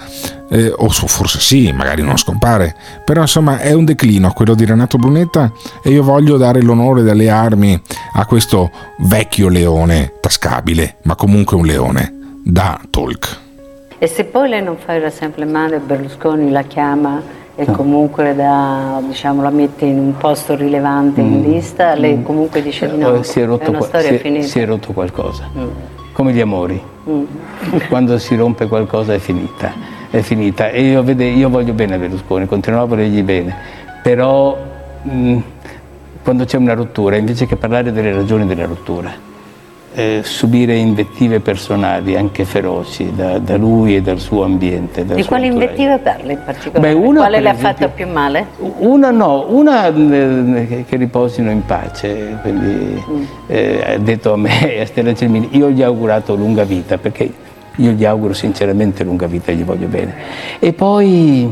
eh, 0.49 0.73
o 0.75 0.89
forse 0.89 1.41
sì, 1.41 1.73
magari 1.73 2.03
non 2.03 2.17
scompare, 2.17 2.77
però 3.05 3.23
insomma 3.23 3.59
è 3.59 3.73
un 3.73 3.85
declino 3.85 4.33
quello 4.33 4.55
di 4.55 4.65
Renato 4.65 4.99
Brunetta 4.99 5.51
e 5.83 5.91
io 5.91 6.05
voglio 6.05 6.37
dare 6.37 6.63
l'onore 6.63 7.03
dalle 7.03 7.29
armi 7.29 7.81
a 8.13 8.25
questo 8.25 8.71
vecchio 8.99 9.49
leone 9.49 10.13
tascabile, 10.21 10.99
ma 11.03 11.17
comunque 11.17 11.57
un 11.57 11.67
leone 11.67 12.16
da 12.49 12.81
talk. 12.91 13.39
E 13.99 14.07
se 14.07 14.25
poi 14.25 14.49
lei 14.49 14.63
non 14.63 14.77
fa 14.77 14.95
il 14.95 15.03
rassemblement 15.03 15.73
e 15.73 15.79
Berlusconi 15.79 16.51
la 16.51 16.63
chiama 16.63 17.21
e 17.57 17.65
comunque 17.73 18.37
da, 18.37 19.01
diciamo, 19.05 19.43
la 19.43 19.51
mette 19.51 19.85
in 19.87 19.99
un 19.99 20.17
posto 20.17 20.55
rilevante 20.55 21.23
in 21.23 21.43
lista, 21.43 21.95
lei 21.95 22.23
comunque 22.23 22.63
dice 22.63 22.89
di 22.89 22.99
no. 22.99 23.21
Si 23.23 23.41
è 23.41 23.47
rotto, 23.47 23.71
una 23.71 23.79
qua- 23.79 23.87
storia 23.89 24.09
si 24.09 24.15
è- 24.15 24.19
finita. 24.19 24.47
si 24.47 24.61
è 24.61 24.67
rotto 24.67 24.93
qualcosa. 24.93 25.49
Come 26.13 26.33
gli 26.33 26.41
amori. 26.41 26.81
Mm. 27.09 27.25
Quando 27.89 28.17
si 28.19 28.37
rompe 28.37 28.69
qualcosa 28.69 29.13
è 29.15 29.19
finita. 29.19 29.73
È 30.09 30.21
finita. 30.21 30.69
E 30.71 30.83
io, 30.83 31.03
vede, 31.03 31.25
io 31.25 31.49
voglio 31.49 31.73
bene 31.73 31.95
a 31.97 31.99
Berlusconi, 31.99 32.47
continuerò 32.47 32.85
a 32.85 32.87
volergli 32.87 33.23
bene. 33.23 33.57
Però 34.03 34.57
mh, 35.03 35.39
quando 36.23 36.45
c'è 36.45 36.59
una 36.59 36.75
rottura, 36.75 37.17
invece 37.17 37.47
che 37.47 37.57
parlare 37.57 37.91
delle 37.91 38.13
ragioni 38.13 38.47
della 38.47 38.67
rottura, 38.67 39.11
eh, 39.97 40.21
subire 40.23 40.75
invettive 40.75 41.41
personali, 41.41 42.17
anche 42.17 42.45
feroci, 42.45 43.15
da, 43.15 43.39
da 43.39 43.57
lui 43.57 43.97
e 43.97 44.03
dal 44.03 44.19
suo 44.19 44.45
ambiente. 44.45 45.07
Di 45.07 45.13
entourage. 45.13 45.47
invettiva 45.47 45.97
parla 45.97 46.33
in 46.33 46.41
particolare? 46.45 46.95
Beh, 46.95 47.01
una, 47.01 47.21
Quale 47.21 47.41
le 47.41 47.49
ha 47.49 47.55
fatto 47.55 47.89
più 47.89 48.07
male? 48.07 48.47
Una 48.59 49.11
no, 49.11 49.47
una 49.49 49.87
eh, 49.87 50.85
che- 50.87 50.97
riposino 50.99 51.51
in 51.51 51.65
pace, 51.65 52.39
quindi 52.43 53.03
eh, 53.47 53.95
ha 53.95 53.97
detto 53.97 54.35
a 54.35 54.37
me 54.37 54.69
e 54.77 54.83
a 54.83 54.87
Stella 54.87 55.15
Gelmini, 55.15 55.49
io 55.53 55.71
gli 55.71 55.83
ho 55.83 55.87
augurato 55.87 56.35
lunga 56.35 56.65
vita, 56.65 56.99
perché 56.99 57.33
io 57.77 57.91
gli 57.93 58.05
auguro 58.05 58.35
sinceramente 58.35 59.03
lunga 59.03 59.27
vita 59.27 59.51
gli 59.51 59.65
voglio 59.65 59.87
bene. 59.87 60.15
E 60.59 60.75
poi, 60.75 61.51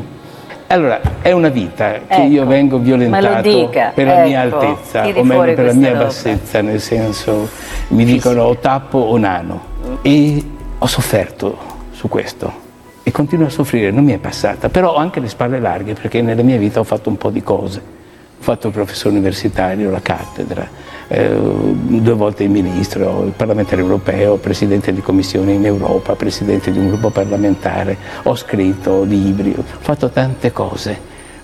allora, 0.74 1.00
è 1.22 1.30
una 1.30 1.50
vita 1.50 2.00
che 2.08 2.22
io 2.22 2.40
Ecco, 2.42 2.50
vengo 2.50 2.78
me 2.78 2.84
violentato 2.84 3.48
dica, 3.48 3.92
per 3.94 4.06
la 4.06 4.24
mia 4.24 4.44
ecco, 4.44 4.58
altezza, 4.58 5.02
tiri 5.02 5.20
o 5.20 5.24
meglio 5.24 5.54
per 5.54 5.64
la 5.66 5.72
mia 5.72 5.92
roba. 5.92 6.04
bassezza, 6.04 6.60
nel 6.62 6.80
senso, 6.80 7.48
mi 7.88 8.04
dicono 8.04 8.42
o 8.42 8.56
tappo 8.56 8.98
o 8.98 9.16
nano. 9.16 9.72
E 10.02 10.42
ho 10.76 10.86
sofferto 10.86 11.56
su 11.92 12.08
questo 12.08 12.62
e 13.04 13.10
continuo 13.12 13.46
a 13.46 13.50
soffrire, 13.50 13.92
non 13.92 14.02
mi 14.02 14.12
è 14.12 14.18
passata, 14.18 14.68
però 14.68 14.94
ho 14.94 14.96
anche 14.96 15.20
le 15.20 15.28
spalle 15.28 15.60
larghe 15.60 15.92
perché 15.92 16.22
nella 16.22 16.42
mia 16.42 16.58
vita 16.58 16.80
ho 16.80 16.84
fatto 16.84 17.08
un 17.08 17.16
po' 17.16 17.30
di 17.30 17.42
cose. 17.42 17.78
Ho 17.78 18.42
fatto 18.42 18.66
il 18.66 18.72
professore 18.72 19.14
universitario, 19.14 19.90
la 19.90 20.00
cattedra, 20.02 20.68
eh, 21.08 21.28
due 21.28 22.12
volte 22.14 22.44
il 22.44 22.50
ministro, 22.50 23.24
il 23.24 23.32
parlamentare 23.32 23.80
europeo, 23.80 24.36
presidente 24.36 24.92
di 24.92 25.00
commissione 25.00 25.52
in 25.52 25.64
Europa, 25.64 26.14
presidente 26.14 26.70
di 26.70 26.78
un 26.78 26.88
gruppo 26.88 27.10
parlamentare, 27.10 27.96
ho 28.22 28.34
scritto 28.34 29.02
libri, 29.02 29.54
ho 29.56 29.62
fatto 29.62 30.10
tante 30.10 30.52
cose, 30.52 30.98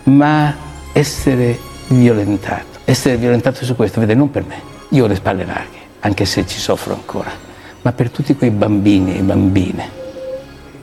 ma 0.05 0.55
essere 0.93 1.59
violentato, 1.88 2.79
essere 2.85 3.17
violentato 3.17 3.64
su 3.64 3.76
questo, 3.76 4.00
vede, 4.00 4.14
non 4.14 4.31
per 4.31 4.45
me, 4.47 4.61
io 4.90 5.05
ho 5.05 5.07
le 5.07 5.14
spalle 5.14 5.45
larghe, 5.45 5.79
anche 6.00 6.25
se 6.25 6.47
ci 6.47 6.59
soffro 6.59 6.95
ancora, 6.95 7.31
ma 7.83 7.93
per 7.93 8.11
tutti 8.11 8.35
quei 8.37 8.50
bambini 8.50 9.19
e 9.19 9.21
bambine 9.23 9.99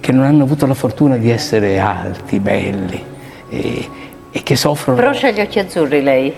che 0.07 0.13
non 0.13 0.23
hanno 0.23 0.43
avuto 0.43 0.65
la 0.65 0.73
fortuna 0.73 1.17
di 1.17 1.29
essere 1.29 1.79
alti, 1.79 2.39
belli 2.39 3.03
e, 3.49 3.89
e 4.31 4.43
che 4.43 4.55
soffrono. 4.55 4.97
Però 4.97 5.11
c'ha 5.13 5.31
gli 5.31 5.41
occhi 5.41 5.59
azzurri 5.59 6.01
lei. 6.01 6.33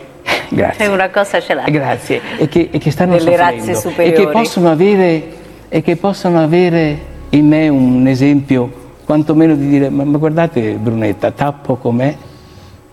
Grazie. 0.49 0.87
Una 0.87 1.09
cosa 1.09 1.39
ce 1.39 1.53
l'ha. 1.53 1.63
Grazie. 1.67 2.21
E 2.37 2.47
che, 2.47 2.69
e 2.71 2.77
che 2.79 2.91
stanno 2.91 3.17
Delle 3.17 3.35
razze 3.35 3.71
E 3.71 3.75
superiori. 3.75 4.25
che 4.25 4.31
possono 4.31 4.69
avere, 4.71 5.23
e 5.69 5.81
che 5.81 5.95
possono 5.95 6.41
avere 6.41 6.97
in 7.29 7.47
me 7.47 7.67
un 7.69 8.07
esempio 8.07 8.87
quantomeno 9.05 9.55
di 9.55 9.67
dire, 9.67 9.89
ma, 9.89 10.03
ma 10.03 10.17
guardate 10.17 10.73
Brunetta, 10.73 11.31
tappo 11.31 11.75
com'è, 11.75 12.15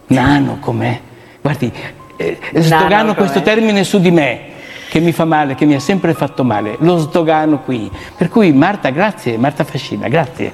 nano 0.09 0.59
com'è, 0.61 1.01
guardi, 1.41 1.73
eh, 2.17 2.39
sdogano 2.55 3.15
questo 3.15 3.43
termine 3.43 3.85
su 3.85 4.01
di 4.01 4.11
me, 4.11 4.41
che 4.89 5.01
mi 5.01 5.13
fa 5.13 5.25
male, 5.25 5.55
che 5.55 5.65
mi 5.67 5.75
ha 5.75 5.81
sempre 5.81 6.15
fatto 6.15 6.45
male, 6.45 6.77
lo 6.81 6.97
sdogano 6.99 7.61
qui. 7.61 7.91
Per 8.17 8.29
cui 8.29 8.53
Marta, 8.53 8.91
grazie, 8.91 9.37
Marta 9.37 9.65
Fascina, 9.65 10.09
grazie, 10.09 10.53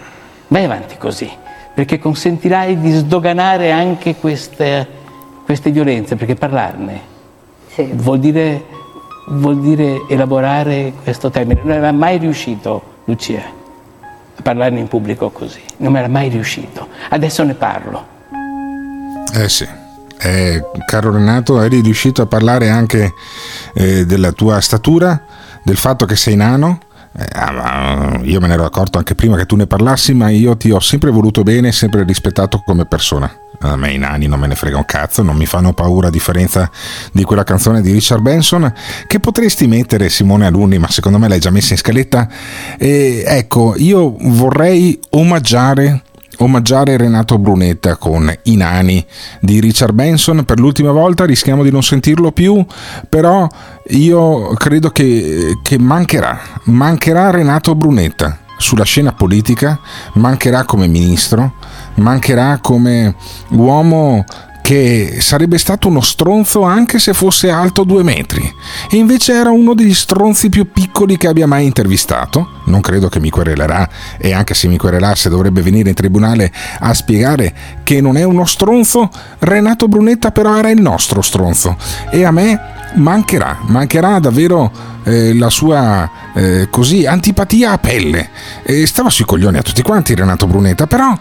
vai 0.48 0.64
avanti 0.64 0.96
così, 0.96 1.30
perché 1.74 1.98
consentirai 1.98 2.80
di 2.80 2.90
sdoganare 2.92 3.70
anche 3.70 4.16
queste, 4.16 4.86
queste 5.52 5.70
violenze, 5.70 6.16
perché 6.16 6.34
parlarne 6.34 7.00
vuol, 7.92 8.18
dire, 8.18 8.64
vuol 9.28 9.60
dire 9.60 10.06
elaborare 10.08 10.94
questo 11.02 11.28
termine. 11.28 11.60
Non 11.62 11.76
era 11.76 11.92
mai 11.92 12.16
riuscito, 12.16 12.82
Lucia, 13.04 13.42
a 14.34 14.42
parlarne 14.42 14.80
in 14.80 14.88
pubblico 14.88 15.28
così, 15.28 15.60
non 15.78 15.94
era 15.94 16.08
mai 16.08 16.30
riuscito. 16.30 16.88
Adesso 17.10 17.44
ne 17.44 17.52
parlo. 17.52 18.06
Eh 19.34 19.48
sì. 19.50 19.68
Eh, 20.24 20.64
caro 20.86 21.12
Renato, 21.12 21.60
eri 21.60 21.82
riuscito 21.82 22.22
a 22.22 22.26
parlare 22.26 22.70
anche 22.70 23.12
eh, 23.74 24.06
della 24.06 24.32
tua 24.32 24.58
statura, 24.60 25.20
del 25.62 25.76
fatto 25.76 26.06
che 26.06 26.16
sei 26.16 26.34
nano. 26.34 26.80
Eh, 27.14 27.26
ah, 27.30 27.52
ma 27.52 28.20
io 28.22 28.40
me 28.40 28.46
ne 28.46 28.54
ero 28.54 28.64
accorto 28.64 28.96
anche 28.96 29.14
prima 29.14 29.36
che 29.36 29.44
tu 29.44 29.56
ne 29.56 29.66
parlassi, 29.66 30.14
ma 30.14 30.30
io 30.30 30.56
ti 30.56 30.70
ho 30.70 30.80
sempre 30.80 31.10
voluto 31.10 31.42
bene 31.42 31.68
e 31.68 31.72
sempre 31.72 32.04
rispettato 32.04 32.62
come 32.64 32.86
persona. 32.86 33.41
A 33.62 33.76
me 33.76 33.92
i 33.92 33.98
nani 33.98 34.26
non 34.26 34.40
me 34.40 34.46
ne 34.46 34.54
frega 34.54 34.76
un 34.76 34.84
cazzo, 34.84 35.22
non 35.22 35.36
mi 35.36 35.46
fanno 35.46 35.72
paura 35.72 36.08
a 36.08 36.10
differenza 36.10 36.70
di 37.12 37.22
quella 37.22 37.44
canzone 37.44 37.80
di 37.80 37.92
Richard 37.92 38.20
Benson 38.20 38.72
che 39.06 39.20
potresti 39.20 39.66
mettere 39.66 40.08
Simone 40.08 40.46
Alunni, 40.46 40.78
ma 40.78 40.90
secondo 40.90 41.18
me 41.18 41.28
l'hai 41.28 41.38
già 41.38 41.50
messa 41.50 41.72
in 41.72 41.78
scaletta. 41.78 42.28
E, 42.78 43.22
ecco, 43.26 43.74
io 43.76 44.16
vorrei 44.18 44.98
omaggiare 45.10 46.02
omaggiare 46.38 46.96
Renato 46.96 47.38
Brunetta 47.38 47.96
con 47.96 48.32
I 48.44 48.56
nani 48.56 49.04
di 49.40 49.60
Richard 49.60 49.92
Benson 49.92 50.44
per 50.44 50.58
l'ultima 50.58 50.90
volta 50.90 51.24
rischiamo 51.24 51.62
di 51.62 51.70
non 51.70 51.82
sentirlo 51.82 52.32
più 52.32 52.64
però 53.08 53.46
io 53.88 54.48
credo 54.54 54.90
che, 54.90 55.58
che 55.62 55.78
mancherà 55.78 56.40
mancherà 56.64 57.30
Renato 57.30 57.74
Brunetta 57.74 58.38
sulla 58.56 58.84
scena 58.84 59.12
politica 59.12 59.78
mancherà 60.14 60.64
come 60.64 60.86
ministro 60.86 61.54
mancherà 61.94 62.58
come 62.60 63.14
uomo 63.50 64.24
che 64.62 65.18
sarebbe 65.20 65.58
stato 65.58 65.88
uno 65.88 66.00
stronzo 66.00 66.62
anche 66.62 66.98
se 66.98 67.12
fosse 67.12 67.50
alto 67.50 67.82
due 67.82 68.02
metri. 68.04 68.50
E 68.90 68.96
invece 68.96 69.34
era 69.34 69.50
uno 69.50 69.74
degli 69.74 69.92
stronzi 69.92 70.48
più 70.48 70.70
piccoli 70.70 71.18
che 71.18 71.26
abbia 71.26 71.46
mai 71.46 71.66
intervistato. 71.66 72.60
Non 72.66 72.80
credo 72.80 73.08
che 73.08 73.20
mi 73.20 73.28
querelerà 73.28 73.88
e 74.18 74.32
anche 74.32 74.54
se 74.54 74.68
mi 74.68 74.78
querelasse 74.78 75.28
dovrebbe 75.28 75.60
venire 75.60 75.88
in 75.88 75.94
tribunale 75.94 76.50
a 76.78 76.94
spiegare 76.94 77.52
che 77.82 78.00
non 78.00 78.16
è 78.16 78.22
uno 78.22 78.46
stronzo 78.46 79.10
Renato 79.40 79.88
Brunetta 79.88 80.30
però 80.30 80.56
era 80.56 80.70
il 80.70 80.80
nostro 80.80 81.20
stronzo. 81.20 81.76
E 82.10 82.24
a 82.24 82.30
me 82.30 82.70
mancherà 82.94 83.58
mancherà 83.66 84.18
davvero 84.18 84.70
eh, 85.02 85.34
la 85.34 85.48
sua 85.48 86.08
eh, 86.34 86.68
così 86.70 87.04
antipatia 87.04 87.72
a 87.72 87.78
pelle. 87.78 88.30
E 88.62 88.86
stava 88.86 89.10
sui 89.10 89.24
coglioni 89.24 89.58
a 89.58 89.62
tutti 89.62 89.82
quanti 89.82 90.14
Renato 90.14 90.46
Brunetta 90.46 90.86
però 90.86 91.16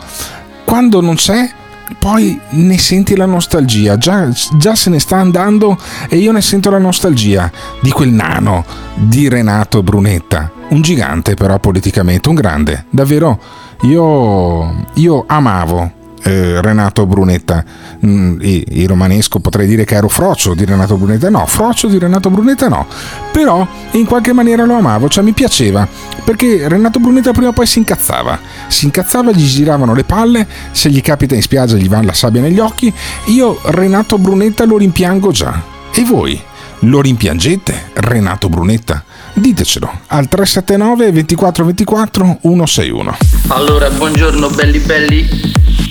quando 0.72 1.02
non 1.02 1.16
c'è 1.16 1.52
poi 2.00 2.40
ne 2.52 2.78
senti 2.78 3.18
la 3.18 3.26
nostalgia, 3.26 3.98
già, 3.98 4.30
già, 4.54 4.74
se 4.74 4.90
ne 4.90 5.00
sta 5.00 5.18
andando 5.18 5.78
e 6.08 6.16
io 6.16 6.32
ne 6.32 6.40
sento 6.40 6.70
la 6.70 6.78
nostalgia 6.78 7.52
di 7.82 7.92
quel 7.92 8.08
nano 8.08 8.64
di 8.96 9.28
Renato 9.28 9.84
Brunetta, 9.84 10.50
un 10.70 10.82
gigante 10.82 11.34
però 11.34 11.60
politicamente, 11.60 12.30
un 12.30 12.36
grande, 12.36 12.86
davvero. 12.90 13.38
Io, 13.82 14.86
io 14.94 15.26
amavo 15.28 16.00
eh, 16.24 16.62
Renato 16.62 17.06
Brunetta, 17.06 17.64
mm, 18.06 18.40
il 18.42 18.88
romanesco 18.88 19.40
potrei 19.40 19.68
dire 19.68 19.86
che 19.86 19.96
ero 19.96 20.08
frocio 20.08 20.54
di 20.54 20.66
Renato 20.66 20.96
Brunetta, 20.96 21.30
no, 21.30 21.46
frocio 21.46 21.88
di 21.88 21.98
Renato 21.98 22.30
Brunetta 22.30 22.68
no, 22.68 22.86
però 23.32 23.68
in 23.92 24.06
qualche 24.06 24.34
maniera 24.34 24.66
lo 24.66 24.76
amavo, 24.76 25.10
cioè 25.10 25.24
mi 25.24 25.34
piaceva, 25.34 25.88
perché 26.24 26.68
Renato 26.68 27.00
Brunetta 27.00 27.32
prima 27.32 27.50
o 27.50 27.54
poi 27.54 27.66
si 27.66 27.80
incazzava, 27.80 28.40
si 28.68 28.86
incazzava, 28.86 29.32
gli 29.32 29.46
giravano 29.46 29.94
le 29.94 30.04
palle, 30.04 30.48
se 30.72 30.90
gli 30.90 31.02
capita 31.02 31.36
in 31.36 31.42
spiaggia 31.42 31.76
gli 31.76 31.90
va 31.90 32.02
la 32.02 32.14
sabbia 32.14 32.42
negli 32.42 32.60
occhi, 32.60 32.94
io 33.26 33.60
Renato 33.64 34.18
Brunetta 34.18 34.66
lo 34.66 34.78
rimpiango 34.78 35.32
già, 35.32 35.62
e 35.94 36.04
voi? 36.04 36.40
Lo 36.86 37.00
rimpiangete, 37.00 37.92
Renato 37.94 38.50
Brunetta? 38.50 39.04
Ditecelo 39.34 40.02
al 40.08 40.28
379 40.28 41.12
24 41.12 41.66
24 41.66 42.40
161. 42.42 43.18
Allora, 43.48 43.90
buongiorno 43.90 44.50
belli 44.50 44.80
belli. 44.80 45.91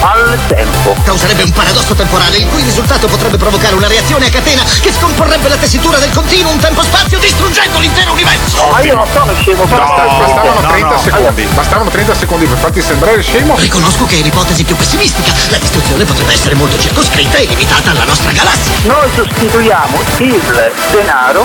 al 0.00 0.38
tempo. 0.48 0.94
Causerebbe 1.04 1.42
un 1.42 1.52
paradosso 1.52 1.94
temporale, 1.94 2.38
il 2.38 2.46
cui 2.46 2.62
risultato 2.62 3.06
potrebbe 3.06 3.36
provocare 3.36 3.74
una 3.74 3.86
reazione 3.86 4.26
a 4.26 4.30
catena 4.30 4.62
che 4.80 4.92
scomporrebbe 4.92 5.48
la 5.48 5.56
tessitura 5.56 5.98
del 5.98 6.10
continuum 6.12 6.58
tempo-spazio 6.58 7.18
distruggendo 7.18 7.78
l'intero 7.78 8.12
universo. 8.12 8.66
Ma 8.70 8.80
io 8.80 8.94
non 8.94 9.06
sono 9.12 9.32
scemo, 9.40 9.64
No, 9.64 9.76
bastavano 9.76 10.60
No, 10.60 10.68
30 10.68 10.88
no. 10.88 10.98
secondi, 10.98 11.48
bastavano 11.54 11.90
30 11.90 12.14
secondi 12.14 12.46
per 12.46 12.58
farti 12.58 12.80
sembrare 12.82 13.22
scemo. 13.22 13.56
Riconosco 13.58 14.06
che 14.06 14.18
è 14.18 14.22
l'ipotesi 14.22 14.64
più 14.64 14.76
pessimistica. 14.76 15.32
La 15.50 15.58
distruzione 15.58 16.04
potrebbe 16.04 16.32
essere 16.32 16.54
molto 16.54 16.78
circoscritta 16.78 17.36
e 17.38 17.46
limitata 17.46 17.90
alla 17.90 18.04
nostra 18.04 18.32
galassia. 18.32 18.72
Noi 18.84 19.08
sostituiamo 19.14 19.98
il 20.18 20.72
denaro 20.92 21.44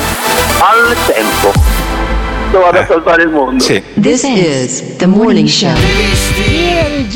al 0.59 0.95
tempo. 1.05 1.53
Vado 2.51 2.79
a 2.79 2.85
salvare 2.87 3.23
il 3.23 3.29
mondo. 3.29 3.63
This 3.99 4.23
is 4.23 4.95
the 4.97 5.07
morning 5.07 5.47
show. 5.47 5.73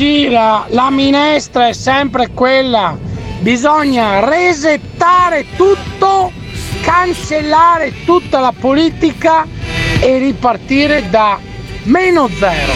Gira 0.00 0.64
la 0.68 0.88
minestra 0.90 1.68
è 1.68 1.74
sempre 1.74 2.30
quella. 2.32 2.96
Bisogna 3.40 4.26
resettare 4.26 5.44
tutto, 5.56 6.32
cancellare 6.80 7.92
tutta 8.06 8.40
la 8.40 8.54
politica 8.58 9.46
e 10.00 10.16
ripartire 10.16 11.10
da 11.10 11.38
meno 11.82 12.30
zero. 12.30 12.72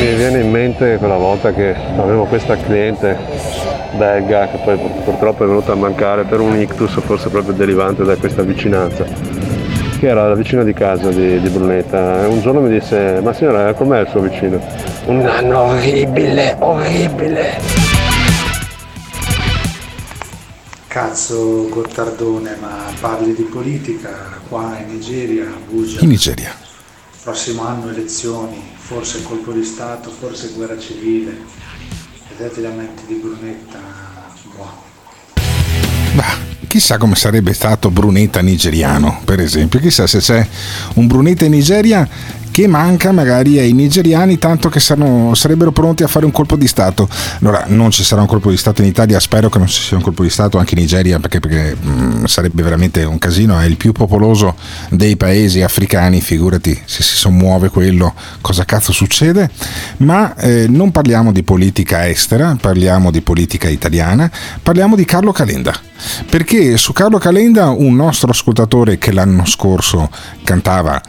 Mi 0.00 0.14
viene 0.16 0.40
in 0.42 0.50
mente 0.50 0.98
quella 0.98 1.16
volta 1.16 1.54
che 1.54 1.74
avevo 1.96 2.24
questa 2.26 2.54
cliente 2.54 3.18
belga 3.96 4.48
che 4.48 4.58
poi 4.58 4.76
pur- 4.76 5.02
purtroppo 5.02 5.44
è 5.44 5.46
venuta 5.46 5.72
a 5.72 5.76
mancare 5.76 6.24
per 6.24 6.40
un 6.40 6.60
ictus 6.60 7.00
forse 7.00 7.30
proprio 7.30 7.54
derivante 7.54 8.04
da 8.04 8.16
questa 8.16 8.42
vicinanza 8.42 9.06
che 9.98 10.06
era 10.06 10.28
la 10.28 10.34
vicina 10.34 10.62
di 10.62 10.72
casa 10.72 11.10
di, 11.10 11.40
di 11.40 11.48
Brunetta 11.48 12.22
e 12.22 12.26
un 12.26 12.40
giorno 12.40 12.60
mi 12.60 12.70
disse 12.70 13.20
ma 13.20 13.32
signora 13.32 13.72
com'è 13.74 14.00
il 14.00 14.08
suo 14.08 14.20
vicino? 14.20 14.60
un 15.06 15.26
anno 15.26 15.60
orribile 15.62 16.56
orribile 16.60 18.06
Cazzo 20.86 21.68
Gottardone, 21.68 22.56
ma 22.56 22.90
parli 22.98 23.34
di 23.34 23.42
politica 23.42 24.40
qua 24.48 24.78
in 24.78 24.94
Nigeria, 24.94 25.44
Abuja. 25.44 26.00
In 26.00 26.08
Nigeria. 26.08 26.52
Prossimo 27.22 27.64
anno 27.66 27.90
elezioni, 27.90 28.60
forse 28.74 29.22
colpo 29.22 29.52
di 29.52 29.62
Stato, 29.62 30.10
forse 30.10 30.48
guerra 30.56 30.78
civile. 30.78 31.36
Vedete 32.34 32.62
gli 32.62 32.64
aumenti 32.64 33.04
di 33.06 33.14
Brunetta. 33.14 34.07
Chissà 36.68 36.98
come 36.98 37.14
sarebbe 37.14 37.54
stato 37.54 37.90
Brunetta 37.90 38.40
nigeriano, 38.40 39.22
per 39.24 39.40
esempio. 39.40 39.80
Chissà 39.80 40.06
se 40.06 40.18
c'è 40.18 40.46
un 40.94 41.06
Brunetta 41.06 41.46
in 41.46 41.52
Nigeria 41.52 42.06
che 42.50 42.66
manca 42.66 43.12
magari 43.12 43.58
ai 43.58 43.72
nigeriani 43.72 44.38
tanto 44.38 44.68
che 44.68 44.80
saranno- 44.80 45.34
sarebbero 45.34 45.72
pronti 45.72 46.02
a 46.02 46.08
fare 46.08 46.24
un 46.24 46.32
colpo 46.32 46.56
di 46.56 46.66
Stato. 46.66 47.08
Allora 47.40 47.64
non 47.68 47.90
ci 47.90 48.02
sarà 48.02 48.20
un 48.20 48.26
colpo 48.26 48.50
di 48.50 48.56
Stato 48.56 48.82
in 48.82 48.88
Italia, 48.88 49.20
spero 49.20 49.48
che 49.48 49.58
non 49.58 49.66
ci 49.66 49.80
sia 49.80 49.96
un 49.96 50.02
colpo 50.02 50.22
di 50.22 50.30
Stato 50.30 50.58
anche 50.58 50.74
in 50.74 50.80
Nigeria 50.80 51.18
perché, 51.18 51.40
perché, 51.40 51.74
mh, 51.74 52.24
sarebbe 52.24 52.62
veramente 52.62 53.04
un 53.04 53.18
casino, 53.18 53.58
è 53.58 53.64
il 53.64 53.76
più 53.76 53.92
popoloso 53.92 54.56
dei 54.90 55.16
paesi 55.16 55.62
africani, 55.62 56.20
figurati 56.20 56.78
se 56.84 57.02
si 57.02 57.16
sommuove 57.16 57.68
quello 57.68 58.14
cosa 58.40 58.64
cazzo 58.64 58.92
succede, 58.92 59.50
ma 59.98 60.34
eh, 60.36 60.66
non 60.68 60.90
parliamo 60.90 61.32
di 61.32 61.42
politica 61.42 62.08
estera, 62.08 62.56
parliamo 62.60 63.10
di 63.10 63.20
politica 63.20 63.68
italiana, 63.68 64.30
parliamo 64.62 64.96
di 64.96 65.04
Carlo 65.04 65.32
Calenda. 65.32 65.74
Perché 66.28 66.76
su 66.76 66.92
Carlo 66.92 67.18
Calenda 67.18 67.70
un 67.70 67.96
nostro 67.96 68.30
ascoltatore 68.30 68.98
che 68.98 69.12
l'anno 69.12 69.44
scorso 69.44 70.10
cantava 70.44 71.00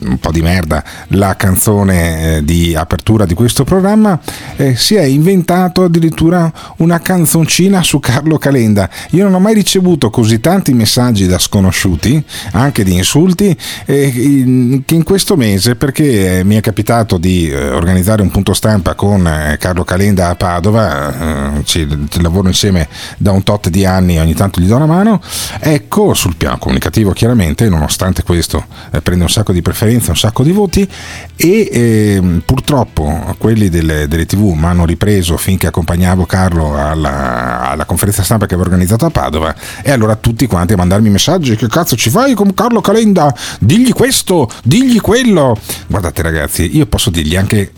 un 0.00 0.18
po' 0.18 0.30
di 0.30 0.42
merda 0.42 0.84
la 1.08 1.34
canzone 1.36 2.36
eh, 2.36 2.44
di 2.44 2.74
apertura 2.74 3.26
di 3.26 3.34
questo 3.34 3.64
programma 3.64 4.18
eh, 4.56 4.76
si 4.76 4.94
è 4.94 5.02
inventato 5.02 5.82
addirittura 5.84 6.52
una 6.78 7.00
canzoncina 7.00 7.82
su 7.82 7.98
Carlo 7.98 8.38
Calenda. 8.38 8.88
Io 9.10 9.24
non 9.24 9.34
ho 9.34 9.40
mai 9.40 9.54
ricevuto 9.54 10.10
così 10.10 10.40
tanti 10.40 10.72
messaggi 10.72 11.26
da 11.26 11.38
sconosciuti 11.38 12.22
anche 12.52 12.84
di 12.84 12.94
insulti 12.94 13.56
eh, 13.86 14.06
in- 14.06 14.82
che 14.84 14.94
in 14.94 15.02
questo 15.02 15.36
mese 15.36 15.74
perché 15.74 16.38
eh, 16.38 16.44
mi 16.44 16.56
è 16.56 16.60
capitato 16.60 17.18
di 17.18 17.50
eh, 17.50 17.70
organizzare 17.70 18.22
un 18.22 18.30
punto 18.30 18.54
stampa 18.54 18.94
con 18.94 19.56
Carlo 19.58 19.84
Calenda 19.84 20.28
a 20.28 20.36
Padova 20.36 21.56
eh, 21.56 21.64
ci, 21.64 21.86
ci 22.08 22.22
lavoro 22.22 22.48
insieme 22.48 22.88
da 23.16 23.32
un 23.32 23.42
tot 23.42 23.68
di 23.68 23.84
anni 23.84 24.18
ogni 24.18 24.34
tanto 24.34 24.60
gli 24.60 24.66
do 24.66 24.76
una 24.76 24.86
mano. 24.86 25.20
Ecco 25.58 26.14
sul 26.14 26.36
piano 26.36 26.58
comunicativo 26.58 27.12
chiaramente 27.12 27.68
nonostante 27.68 28.22
questo 28.22 28.64
prende 29.02 29.24
un 29.24 29.30
sacco 29.30 29.52
di 29.52 29.60
preferenze 29.62 29.87
un 29.94 30.16
sacco 30.16 30.42
di 30.42 30.52
voti 30.52 30.88
e 31.36 31.68
ehm, 31.70 32.42
purtroppo 32.44 33.34
quelli 33.38 33.68
delle, 33.68 34.08
delle 34.08 34.26
tv 34.26 34.52
mi 34.52 34.64
hanno 34.64 34.84
ripreso 34.84 35.36
finché 35.36 35.68
accompagnavo 35.68 36.26
Carlo 36.26 36.76
alla, 36.76 37.70
alla 37.70 37.84
conferenza 37.84 38.22
stampa 38.22 38.46
che 38.46 38.54
avevo 38.54 38.68
organizzato 38.68 39.06
a 39.06 39.10
Padova 39.10 39.54
e 39.82 39.90
allora 39.90 40.16
tutti 40.16 40.46
quanti 40.46 40.72
a 40.72 40.76
mandarmi 40.76 41.10
messaggi 41.10 41.56
che 41.56 41.68
cazzo 41.68 41.96
ci 41.96 42.10
fai 42.10 42.34
con 42.34 42.54
Carlo 42.54 42.80
Calenda? 42.80 43.34
Digli 43.60 43.92
questo 43.92 44.50
digli 44.62 45.00
quello. 45.00 45.56
Guardate 45.86 46.22
ragazzi 46.22 46.76
io 46.76 46.86
posso 46.86 47.10
dirgli 47.10 47.36
anche 47.36 47.72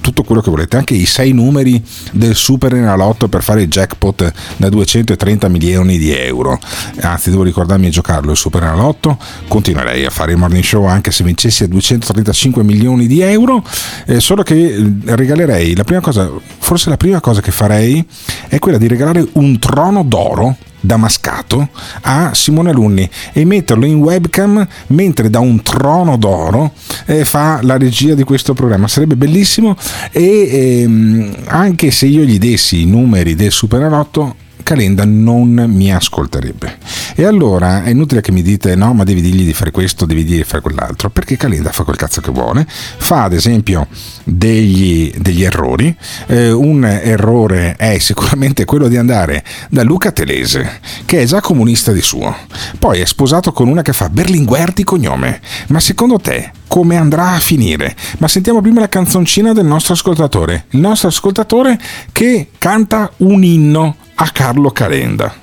tutto 0.00 0.22
quello 0.22 0.40
che 0.40 0.50
volete, 0.50 0.76
anche 0.76 0.94
i 0.94 1.06
sei 1.06 1.32
numeri 1.32 1.82
del 2.12 2.34
Super 2.34 2.74
Enalotto 2.74 3.28
per 3.28 3.42
fare 3.42 3.62
il 3.62 3.68
jackpot 3.68 4.32
da 4.56 4.68
230 4.68 5.48
milioni 5.48 5.98
di 5.98 6.12
euro. 6.12 6.58
Anzi, 7.00 7.30
devo 7.30 7.42
ricordarmi 7.42 7.86
di 7.86 7.90
giocarlo 7.90 8.30
il 8.30 8.36
Super 8.36 8.62
Enalotto. 8.62 9.18
Continuerei 9.48 10.04
a 10.04 10.10
fare 10.10 10.32
il 10.32 10.38
morning 10.38 10.64
show 10.64 10.84
anche 10.84 11.10
se 11.10 11.24
vincessi 11.24 11.64
a 11.64 11.68
235 11.68 12.62
milioni 12.62 13.06
di 13.06 13.20
euro. 13.20 13.62
eh, 14.06 14.20
solo 14.20 14.42
che 14.42 14.54
eh, 14.54 14.92
regalerei 15.04 15.74
la 15.74 15.84
prima 15.84 16.00
cosa, 16.00 16.30
forse 16.58 16.90
la 16.90 16.96
prima 16.96 17.20
cosa 17.20 17.40
che 17.40 17.50
farei 17.50 18.04
è 18.48 18.58
quella 18.58 18.78
di 18.78 18.88
regalare 18.88 19.26
un 19.32 19.58
trono 19.58 20.02
d'oro 20.02 20.56
damascato 20.84 21.68
a 22.02 22.34
Simone 22.34 22.70
Alunni 22.70 23.08
e 23.32 23.44
metterlo 23.44 23.86
in 23.86 23.96
webcam 23.96 24.66
mentre 24.88 25.30
da 25.30 25.40
un 25.40 25.62
trono 25.62 26.16
d'oro 26.16 26.72
eh, 27.06 27.24
fa 27.24 27.60
la 27.62 27.76
regia 27.76 28.14
di 28.14 28.24
questo 28.24 28.54
programma. 28.54 28.88
Sarebbe 28.88 29.16
bellissimo 29.16 29.76
e 30.10 30.82
ehm, 30.82 31.34
anche 31.46 31.90
se 31.90 32.06
io 32.06 32.22
gli 32.22 32.38
dessi 32.38 32.82
i 32.82 32.86
numeri 32.86 33.34
del 33.34 33.50
Superenalotto 33.50 34.42
Calenda 34.64 35.04
non 35.04 35.66
mi 35.68 35.94
ascolterebbe. 35.94 36.78
E 37.14 37.24
allora 37.24 37.84
è 37.84 37.90
inutile 37.90 38.20
che 38.20 38.32
mi 38.32 38.42
dite 38.42 38.74
no 38.74 38.92
ma 38.94 39.04
devi 39.04 39.20
dirgli 39.20 39.44
di 39.44 39.52
fare 39.52 39.70
questo 39.70 40.06
devi 40.06 40.24
dirgli 40.24 40.38
di 40.38 40.44
fare 40.44 40.62
quell'altro 40.62 41.10
perché 41.10 41.36
Calenda 41.36 41.70
fa 41.70 41.84
quel 41.84 41.96
cazzo 41.96 42.20
che 42.20 42.32
vuole. 42.32 42.66
Fa 42.66 43.24
ad 43.24 43.34
esempio 43.34 43.86
degli, 44.24 45.12
degli 45.18 45.44
errori. 45.44 45.94
Eh, 46.26 46.50
un 46.50 46.84
errore 46.84 47.76
è 47.76 47.98
sicuramente 47.98 48.64
quello 48.64 48.88
di 48.88 48.96
andare 48.96 49.44
da 49.68 49.82
Luca 49.84 50.10
Telese 50.10 50.80
che 51.04 51.20
è 51.20 51.24
già 51.26 51.40
comunista 51.40 51.92
di 51.92 52.02
suo. 52.02 52.34
Poi 52.78 53.00
è 53.00 53.04
sposato 53.04 53.52
con 53.52 53.68
una 53.68 53.82
che 53.82 53.92
fa 53.92 54.08
Berlinguer 54.08 54.72
di 54.72 54.82
cognome. 54.82 55.40
Ma 55.68 55.78
secondo 55.78 56.18
te 56.18 56.50
come 56.66 56.96
andrà 56.96 57.32
a 57.32 57.38
finire? 57.38 57.94
Ma 58.18 58.28
sentiamo 58.28 58.62
prima 58.62 58.80
la 58.80 58.88
canzoncina 58.88 59.52
del 59.52 59.66
nostro 59.66 59.92
ascoltatore. 59.92 60.64
Il 60.70 60.80
nostro 60.80 61.08
ascoltatore 61.08 61.78
che 62.12 62.48
canta 62.58 63.12
un 63.18 63.44
inno 63.44 63.96
a 64.16 64.30
Carlo 64.30 64.70
Calenda 64.70 65.42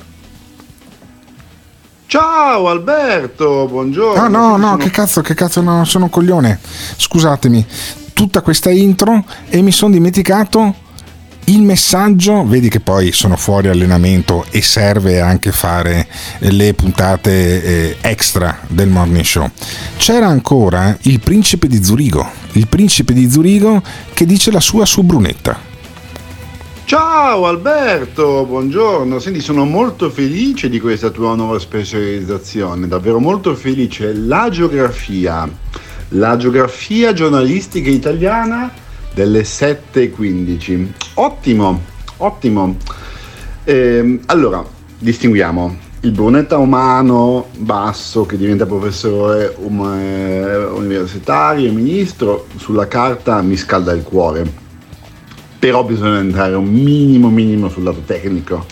Ciao 2.11 2.67
Alberto, 2.67 3.67
buongiorno. 3.69 4.21
Ah 4.21 4.27
no, 4.27 4.57
no, 4.57 4.71
Sono- 4.71 4.77
che 4.77 4.89
cazzo, 4.89 5.21
che 5.21 5.33
cazzo, 5.33 5.61
no, 5.61 5.85
sono 5.85 6.03
un 6.03 6.09
coglione. 6.09 6.59
Scusatemi, 6.97 7.65
tutta 8.11 8.41
questa 8.41 8.69
intro 8.69 9.23
e 9.47 9.61
mi 9.61 9.71
sono 9.71 9.93
dimenticato 9.93 10.75
il 11.45 11.61
messaggio, 11.61 12.45
vedi 12.45 12.67
che 12.67 12.81
poi 12.81 13.13
sono 13.13 13.37
fuori 13.37 13.69
allenamento 13.69 14.45
e 14.49 14.61
serve 14.61 15.21
anche 15.21 15.53
fare 15.53 16.05
le 16.39 16.73
puntate 16.73 17.63
eh, 17.63 17.97
extra 18.01 18.59
del 18.67 18.89
morning 18.89 19.23
show. 19.23 19.49
C'era 19.95 20.27
ancora 20.27 20.97
il 21.03 21.21
principe 21.21 21.67
di 21.67 21.81
Zurigo, 21.81 22.29
il 22.53 22.67
principe 22.67 23.13
di 23.13 23.29
Zurigo 23.31 23.81
che 24.13 24.25
dice 24.25 24.51
la 24.51 24.59
sua 24.59 24.85
su 24.85 25.01
Brunetta. 25.03 25.70
Ciao 26.83 27.45
Alberto, 27.45 28.45
buongiorno. 28.45 29.17
Senti, 29.19 29.39
sono 29.39 29.63
molto 29.63 30.09
felice 30.09 30.67
di 30.67 30.79
questa 30.79 31.09
tua 31.09 31.35
nuova 31.35 31.57
specializzazione, 31.57 32.87
davvero 32.87 33.19
molto 33.19 33.55
felice. 33.55 34.13
La 34.13 34.49
geografia, 34.49 35.49
la 36.09 36.35
geografia 36.35 37.13
giornalistica 37.13 37.89
italiana 37.89 38.71
delle 39.13 39.43
7.15. 39.43 40.91
Ottimo, 41.13 41.81
ottimo. 42.17 42.75
Ehm, 43.63 44.19
allora, 44.25 44.63
distinguiamo 44.97 45.89
il 46.01 46.11
brunetta 46.11 46.57
umano 46.57 47.47
basso 47.57 48.25
che 48.25 48.35
diventa 48.35 48.65
professore 48.65 49.55
um- 49.59 49.79
universitario, 50.75 51.71
ministro, 51.71 52.47
sulla 52.57 52.87
carta 52.87 53.41
mi 53.41 53.55
scalda 53.55 53.93
il 53.93 54.03
cuore 54.03 54.60
però 55.61 55.83
bisogna 55.83 56.17
entrare 56.17 56.55
un 56.55 56.65
minimo 56.65 57.29
minimo 57.29 57.69
sul 57.69 57.83
lato 57.83 58.01
tecnico. 58.03 58.65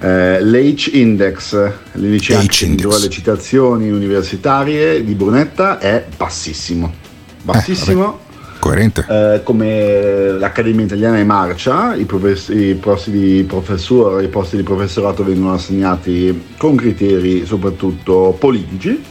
Eh, 0.00 0.44
L'H-index, 0.44 1.72
l'indice 1.92 2.34
H 2.34 2.66
dentro 2.66 2.98
le 2.98 3.08
citazioni 3.08 3.88
universitarie 3.88 5.02
di 5.02 5.14
Brunetta 5.14 5.78
è 5.78 6.04
bassissimo. 6.14 6.92
Bassissimo. 7.40 8.18
Coerente. 8.58 9.06
Eh, 9.08 9.40
come 9.42 10.32
l'Accademia 10.32 10.84
Italiana 10.84 11.16
è 11.16 11.24
marcia, 11.24 11.94
i, 11.94 12.04
profess- 12.04 12.50
i 12.50 12.74
posti 12.74 13.10
di 13.10 13.44
professore, 13.44 14.22
i 14.24 14.28
posti 14.28 14.56
di 14.56 14.62
professorato 14.62 15.24
vengono 15.24 15.54
assegnati 15.54 16.48
con 16.58 16.74
criteri 16.76 17.46
soprattutto 17.46 18.36
politici. 18.38 19.02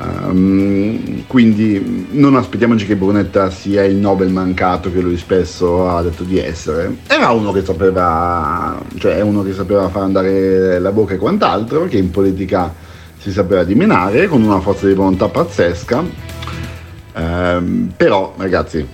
Ehm, 0.00 1.26
quindi 1.26 2.06
non 2.12 2.34
aspettiamoci 2.36 2.86
che 2.86 2.96
Brunetta 2.96 3.50
sia 3.50 3.84
il 3.84 3.96
Nobel 3.96 4.30
mancato 4.30 4.90
che 4.90 5.00
lui 5.00 5.18
spesso 5.18 5.88
ha 5.88 6.02
detto 6.02 6.22
di 6.24 6.38
essere. 6.38 6.96
Era 7.06 7.30
uno 7.30 7.52
che 7.52 7.62
sapeva, 7.62 8.80
cioè 8.96 9.20
uno 9.20 9.42
che 9.42 9.52
sapeva 9.52 9.88
far 9.88 10.02
andare 10.02 10.78
la 10.78 10.92
bocca 10.92 11.14
e 11.14 11.18
quant'altro, 11.18 11.84
che 11.84 11.98
in 11.98 12.10
politica 12.10 12.72
si 13.18 13.30
sapeva 13.30 13.64
dimenare 13.64 14.26
con 14.28 14.42
una 14.42 14.60
forza 14.60 14.86
di 14.86 14.94
volontà 14.94 15.28
pazzesca. 15.28 16.02
Ehm, 17.12 17.92
però 17.94 18.32
ragazzi, 18.38 18.86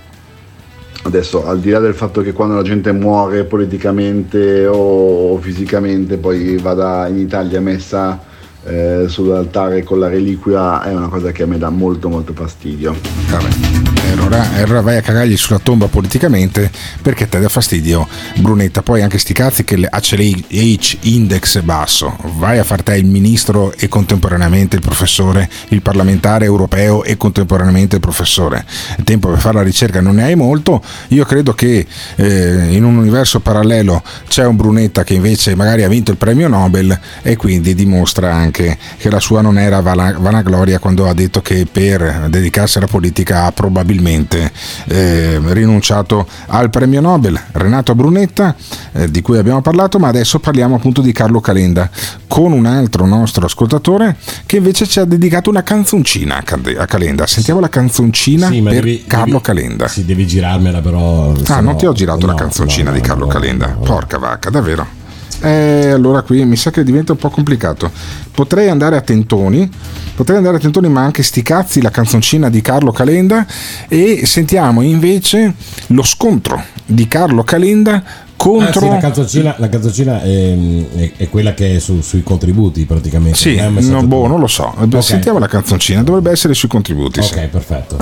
adesso 1.03 1.47
al 1.47 1.59
di 1.59 1.69
là 1.69 1.79
del 1.79 1.93
fatto 1.93 2.21
che 2.21 2.33
quando 2.33 2.55
la 2.55 2.63
gente 2.63 2.91
muore 2.91 3.45
politicamente 3.45 4.65
o 4.67 5.37
fisicamente 5.37 6.17
poi 6.17 6.57
vada 6.57 7.07
in 7.07 7.17
Italia 7.17 7.61
messa 7.61 8.26
eh, 8.67 9.05
sull'altare 9.07 9.83
con 9.83 9.99
la 9.99 10.07
reliquia 10.07 10.83
è 10.83 10.93
una 10.93 11.07
cosa 11.07 11.31
che 11.31 11.43
a 11.43 11.45
me 11.45 11.57
dà 11.57 11.69
molto 11.69 12.09
molto 12.09 12.33
fastidio. 12.33 12.93
E 12.93 13.86
allora, 14.17 14.57
e 14.57 14.61
allora 14.63 14.81
vai 14.81 14.97
a 14.97 15.01
cagargli 15.01 15.37
sulla 15.37 15.59
tomba 15.59 15.87
politicamente 15.87 16.71
perché 17.01 17.29
te 17.29 17.39
dà 17.39 17.49
fastidio 17.49 18.07
Brunetta. 18.37 18.81
Poi 18.81 19.01
anche 19.03 19.19
sti 19.19 19.33
cazzi 19.33 19.63
che 19.63 19.77
le 19.77 19.89
H 19.91 20.97
index 21.01 21.59
è 21.59 21.61
basso. 21.61 22.17
Vai 22.37 22.57
a 22.57 22.63
far 22.63 22.81
te 22.81 22.95
il 22.95 23.05
ministro 23.05 23.73
e 23.77 23.87
contemporaneamente 23.87 24.75
il 24.75 24.81
professore 24.81 25.47
il 25.69 25.81
parlamentare 25.81 26.45
europeo 26.45 27.03
e 27.03 27.15
contemporaneamente 27.15 27.95
il 27.95 28.01
professore. 28.01 28.65
Il 28.97 29.03
tempo 29.03 29.29
per 29.29 29.39
fare 29.39 29.57
la 29.57 29.63
ricerca 29.63 30.01
non 30.01 30.15
ne 30.15 30.23
hai 30.23 30.35
molto. 30.35 30.81
Io 31.09 31.23
credo 31.23 31.53
che 31.53 31.85
eh, 32.15 32.67
in 32.71 32.83
un 32.83 32.97
universo 32.97 33.39
parallelo 33.39 34.01
c'è 34.27 34.45
un 34.45 34.55
Brunetta 34.55 35.03
che 35.03 35.13
invece 35.13 35.55
magari 35.55 35.83
ha 35.83 35.87
vinto 35.87 36.11
il 36.11 36.17
premio 36.17 36.47
Nobel 36.47 36.97
e 37.21 37.35
quindi 37.35 37.75
dimostra 37.75 38.33
anche 38.33 38.77
che 38.97 39.09
la 39.09 39.19
sua 39.19 39.41
non 39.41 39.59
era 39.59 39.79
vana- 39.81 40.15
vanagloria 40.17 40.79
quando 40.79 41.07
ha 41.07 41.13
detto 41.13 41.41
che 41.41 41.67
per 41.71 42.27
dedicarsi 42.29 42.77
alla 42.79 42.87
politica 42.87 43.43
ha 43.43 43.51
probabilmente 43.51 44.06
probabilmente 44.07 44.51
eh, 44.87 45.39
rinunciato 45.53 46.25
al 46.47 46.69
premio 46.69 47.01
Nobel. 47.01 47.39
Renato 47.51 47.93
Brunetta, 47.93 48.55
eh, 48.93 49.11
di 49.11 49.21
cui 49.21 49.37
abbiamo 49.37 49.61
parlato, 49.61 49.99
ma 49.99 50.07
adesso 50.07 50.39
parliamo 50.39 50.75
appunto 50.75 51.01
di 51.01 51.11
Carlo 51.11 51.41
Calenda, 51.41 51.89
con 52.27 52.51
un 52.53 52.65
altro 52.65 53.05
nostro 53.05 53.45
ascoltatore 53.45 54.15
che 54.45 54.57
invece 54.57 54.87
ci 54.87 54.99
ha 54.99 55.05
dedicato 55.05 55.49
una 55.49 55.63
canzoncina 55.63 56.37
a 56.77 56.85
Calenda. 56.85 57.27
Sentiamo 57.27 57.59
la 57.59 57.69
canzoncina 57.69 58.47
Sì, 58.49 58.61
per 58.61 58.73
devi- 58.73 59.03
Carlo 59.05 59.41
Calenda. 59.41 59.87
Sì, 59.87 60.05
devi 60.05 60.25
girarmela 60.25 60.79
però. 60.81 61.31
Ah, 61.31 61.35
se 61.43 61.53
non 61.55 61.63
no- 61.65 61.75
ti 61.75 61.85
ho 61.85 61.93
girato 61.93 62.25
la 62.25 62.31
no, 62.33 62.37
canzoncina 62.37 62.89
no, 62.91 62.95
di 62.95 63.01
no, 63.01 63.07
Carlo 63.07 63.25
no, 63.25 63.31
Calenda. 63.31 63.67
no, 63.67 63.73
no. 63.73 63.79
Porca 63.81 64.17
vacca, 64.17 64.49
davvero. 64.49 64.96
Eh, 65.41 65.89
allora 65.91 66.21
qui 66.23 66.43
mi 66.45 66.55
sa 66.55 66.71
che 66.71 66.83
diventa 66.83 67.11
un 67.11 67.17
po' 67.17 67.29
complicato. 67.29 67.91
Potrei 68.31 68.69
andare 68.69 68.95
a 68.97 69.01
tentoni, 69.01 69.69
potrei 70.15 70.37
andare 70.37 70.57
a 70.57 70.59
tentoni, 70.59 70.89
ma 70.89 71.01
anche 71.03 71.21
sti 71.23 71.41
cazzi 71.41 71.81
la 71.81 71.91
canzoncina 71.91 72.49
di 72.49 72.61
Carlo 72.61 72.91
Calenda 72.91 73.45
e 73.87 74.25
sentiamo 74.25 74.81
invece 74.81 75.53
lo 75.87 76.03
scontro 76.03 76.61
di 76.85 77.07
Carlo 77.07 77.43
Calenda 77.43 78.03
Ah, 78.39 78.43
contro 78.43 78.81
sì, 78.81 78.87
la 78.87 78.97
canzoncina, 78.97 79.55
la 79.57 79.67
canzoncina 79.67 80.21
è, 80.21 80.55
è- 80.95 81.11
è 81.17 81.27
quella 81.29 81.55
che 81.55 81.75
è 81.77 81.79
su- 81.79 82.01
sui 82.01 82.21
contributi 82.21 82.85
praticamente. 82.85 83.35
Sì, 83.37 83.55
non 83.55 83.73
no, 83.89 84.03
boh, 84.03 84.27
non 84.27 84.39
lo 84.39 84.45
so. 84.45 84.71
Ok. 84.77 85.01
Sentiamo 85.03 85.39
la 85.39 85.47
canzoncina, 85.47 86.03
dovrebbe 86.03 86.29
essere 86.29 86.53
sui 86.53 86.67
contributi. 86.67 87.19
sì. 87.23 87.33
Ok, 87.33 87.47
perfetto. 87.47 87.97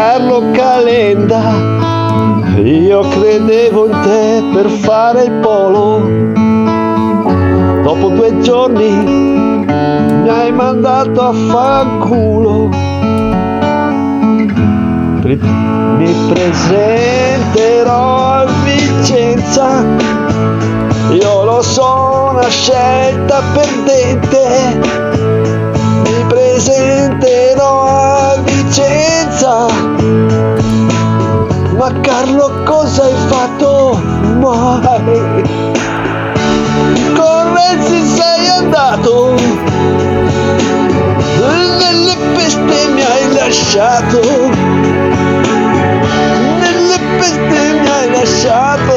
Carlo 0.00 0.52
Calenda, 0.52 1.42
io 2.62 3.00
credevo 3.00 3.86
in 3.86 4.00
te 4.04 4.44
per 4.52 4.68
fare 4.68 5.24
il 5.24 5.32
polo. 5.40 5.98
Dopo 7.82 8.08
due 8.10 8.38
giorni 8.38 8.90
mi 8.92 10.28
hai 10.28 10.52
mandato 10.52 11.20
a 11.20 11.32
fanculo. 11.32 12.68
Mi 15.24 16.14
presenterò 16.32 17.94
a 18.34 18.46
Vicenza, 18.62 19.84
io 21.10 21.44
lo 21.44 21.60
so 21.60 22.30
una 22.34 22.46
scelta 22.46 23.42
perdente 23.52 24.78
mi 26.04 26.24
presenterò 26.28 27.82
a 27.84 28.17
Carlo 32.02 32.62
cosa 32.64 33.02
hai 33.02 33.14
fatto? 33.28 34.00
Mai? 34.38 35.42
Con 37.14 37.54
Renzi 37.54 38.06
sei 38.06 38.48
andato, 38.48 39.34
nelle 41.78 42.16
peste 42.34 42.88
mi 42.88 43.02
hai 43.02 43.32
lasciato, 43.32 44.20
nelle 46.60 46.98
peste 47.18 47.72
mi 47.80 47.88
hai 47.88 48.10
lasciato. 48.10 48.96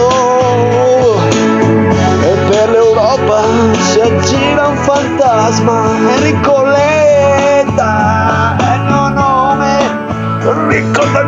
E 2.23 2.35
per 2.49 2.69
l'Europa 2.69 3.41
si 3.89 3.99
aggira 3.99 4.67
un 4.67 4.77
fantasma. 4.77 5.83
Enrico 6.15 6.63
Letta 6.63 8.55
è 8.57 8.75
il 8.75 8.81
mio 8.81 9.09
nome. 9.09 9.79
Ricorda 10.67 11.23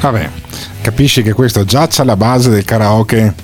Vabbè, 0.00 0.28
capisci 0.80 1.22
che 1.22 1.32
questo 1.32 1.64
già 1.64 1.86
c'ha 1.88 2.04
la 2.04 2.16
base 2.16 2.48
del 2.50 2.64
karaoke 2.64 3.34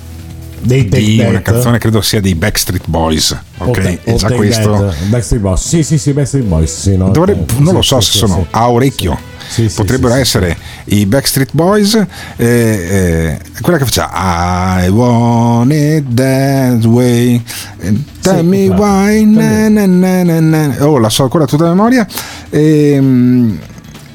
Dei 0.59 0.87
di 0.89 1.23
una 1.25 1.41
canzone, 1.41 1.77
credo 1.77 2.01
sia 2.01 2.19
dei 2.19 2.33
Backstreet 2.33 2.87
Boys. 2.87 3.37
Ok, 3.59 3.73
Take- 3.81 3.99
e 4.03 4.15
già 4.15 4.31
questo. 4.31 4.93
Backstreet 5.05 5.41
Boys. 5.43 5.67
Sì, 5.67 5.83
sì, 5.83 5.97
sì, 5.99 6.13
Backstreet 6.13 6.45
Boys. 6.45 6.79
Sì, 6.81 6.97
no, 6.97 7.09
Dovrebbe- 7.09 7.53
eh, 7.53 7.59
non 7.59 7.67
sì, 7.67 7.73
lo 7.73 7.81
so 7.83 7.99
sì, 8.01 8.11
se 8.11 8.17
sono 8.17 8.45
a 8.49 8.69
orecchio. 8.71 9.35
Potrebbero 9.75 10.13
essere 10.15 10.57
i 10.85 11.05
Backstreet 11.05 11.51
Boys, 11.53 11.93
eh, 12.35 12.45
eh, 12.45 13.39
quella 13.61 13.77
che 13.77 13.85
faceva 13.85 14.79
I 14.83 14.89
want 14.89 15.71
it 15.71 16.13
that 16.15 16.83
way. 16.85 17.41
eh, 17.79 17.93
Tell 18.21 18.43
me 18.43 18.67
why. 18.67 19.23
na, 19.25 19.69
na, 19.69 19.85
na. 20.39 20.75
Oh, 20.79 20.97
la 20.97 21.09
so 21.09 21.23
ancora 21.23 21.45
tutta 21.45 21.65
a 21.65 21.69
memoria. 21.69 22.05
Ehm, 22.49 23.57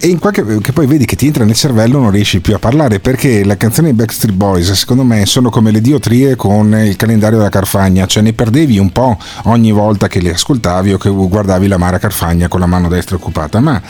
E 0.05 0.09
in 0.09 0.19
qualche, 0.19 0.45
che 0.61 0.73
poi 0.73 0.89
vedi 0.89 1.05
che 1.05 1.15
ti 1.15 1.27
entra 1.27 1.45
nel 1.45 1.55
cervello 1.55 2.01
non 2.01 2.11
riesci 2.11 2.41
più 2.41 2.57
a 2.57 2.59
parlare 2.59 2.99
perché 2.99 3.45
le 3.45 3.57
canzoni 3.57 3.87
dei 3.87 3.97
Backstreet 3.97 4.35
Boys 4.35 4.73
secondo 4.73 5.05
me 5.05 5.25
sono 5.27 5.49
come 5.49 5.71
le 5.71 5.81
diotrie 5.81 6.35
con 6.35 6.75
il 6.75 6.97
calendario 6.97 7.37
della 7.37 7.51
Carfagna 7.51 8.05
cioè 8.07 8.25
ne 8.25 8.33
perdevi 8.33 8.79
un 8.79 8.91
po' 8.91 9.17
ogni 9.45 9.71
volta 9.71 10.09
che 10.09 10.21
le 10.21 10.33
ascoltavi 10.33 10.95
o 10.95 10.99
che 10.99 11.09
guardavi 11.09 11.69
la 11.69 11.77
Mara 11.77 11.99
Carfagna 11.99 12.49
con 12.49 12.59
la 12.59 12.67
mano 12.67 12.89
destra 12.89 13.15
occupata. 13.15 13.61
Ma 13.61 13.81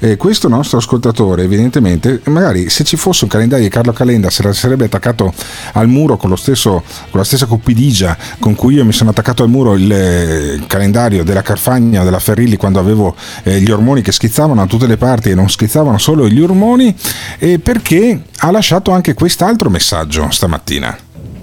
eh, 0.00 0.16
questo 0.16 0.48
nostro 0.48 0.78
ascoltatore 0.78 1.44
evidentemente 1.44 2.20
magari 2.24 2.68
se 2.68 2.82
ci 2.82 2.96
fosse 2.96 3.22
un 3.22 3.30
calendario 3.30 3.64
di 3.64 3.70
Carlo 3.70 3.92
Calenda 3.92 4.28
se 4.28 4.42
la 4.42 4.52
sarebbe 4.52 4.86
attaccato 4.86 5.32
al 5.74 5.86
muro 5.86 6.16
con, 6.16 6.36
stesso, 6.36 6.82
con 7.10 7.20
la 7.20 7.24
stessa 7.24 7.46
cupidigia 7.46 8.18
con 8.40 8.56
cui 8.56 8.74
io 8.74 8.84
mi 8.84 8.92
sono 8.92 9.10
attaccato 9.10 9.44
al 9.44 9.48
muro 9.48 9.76
il 9.76 9.92
eh, 9.92 10.62
calendario 10.66 11.22
della 11.22 11.42
Carfagna 11.42 12.02
della 12.02 12.18
Ferrilli 12.18 12.56
quando 12.56 12.80
avevo 12.80 13.14
eh, 13.44 13.60
gli 13.60 13.70
ormoni 13.70 14.02
che 14.02 14.10
schizzavano 14.10 14.62
da 14.62 14.66
tutte 14.66 14.88
le 14.88 14.96
parti 14.96 15.30
e 15.30 15.36
non 15.36 15.48
schizzavano 15.60 15.98
solo 15.98 16.26
gli 16.26 16.40
ormoni 16.40 16.94
e 17.38 17.58
perché 17.58 18.22
ha 18.38 18.50
lasciato 18.50 18.92
anche 18.92 19.12
quest'altro 19.12 19.68
messaggio 19.68 20.30
stamattina. 20.30 20.96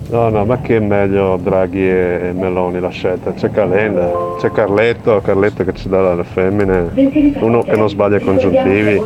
No, 0.09 0.29
no, 0.29 0.45
ma 0.45 0.59
che 0.61 0.77
è 0.77 0.79
meglio 0.79 1.37
Draghi 1.37 1.87
e, 1.87 2.31
Meloni 2.33 2.79
la 2.79 2.89
scelta? 2.89 3.33
C'è 3.33 3.51
Calenda, 3.51 4.09
c'è 4.39 4.51
Carletto, 4.51 5.21
Carletto 5.21 5.65
che 5.65 5.73
ci 5.75 5.89
dà 5.89 6.01
dalle 6.01 6.23
femmine, 6.23 6.89
uno 7.41 7.61
che 7.61 7.75
non 7.75 7.89
sbaglia 7.89 8.17
i 8.17 8.21
congiuntivi, 8.21 8.99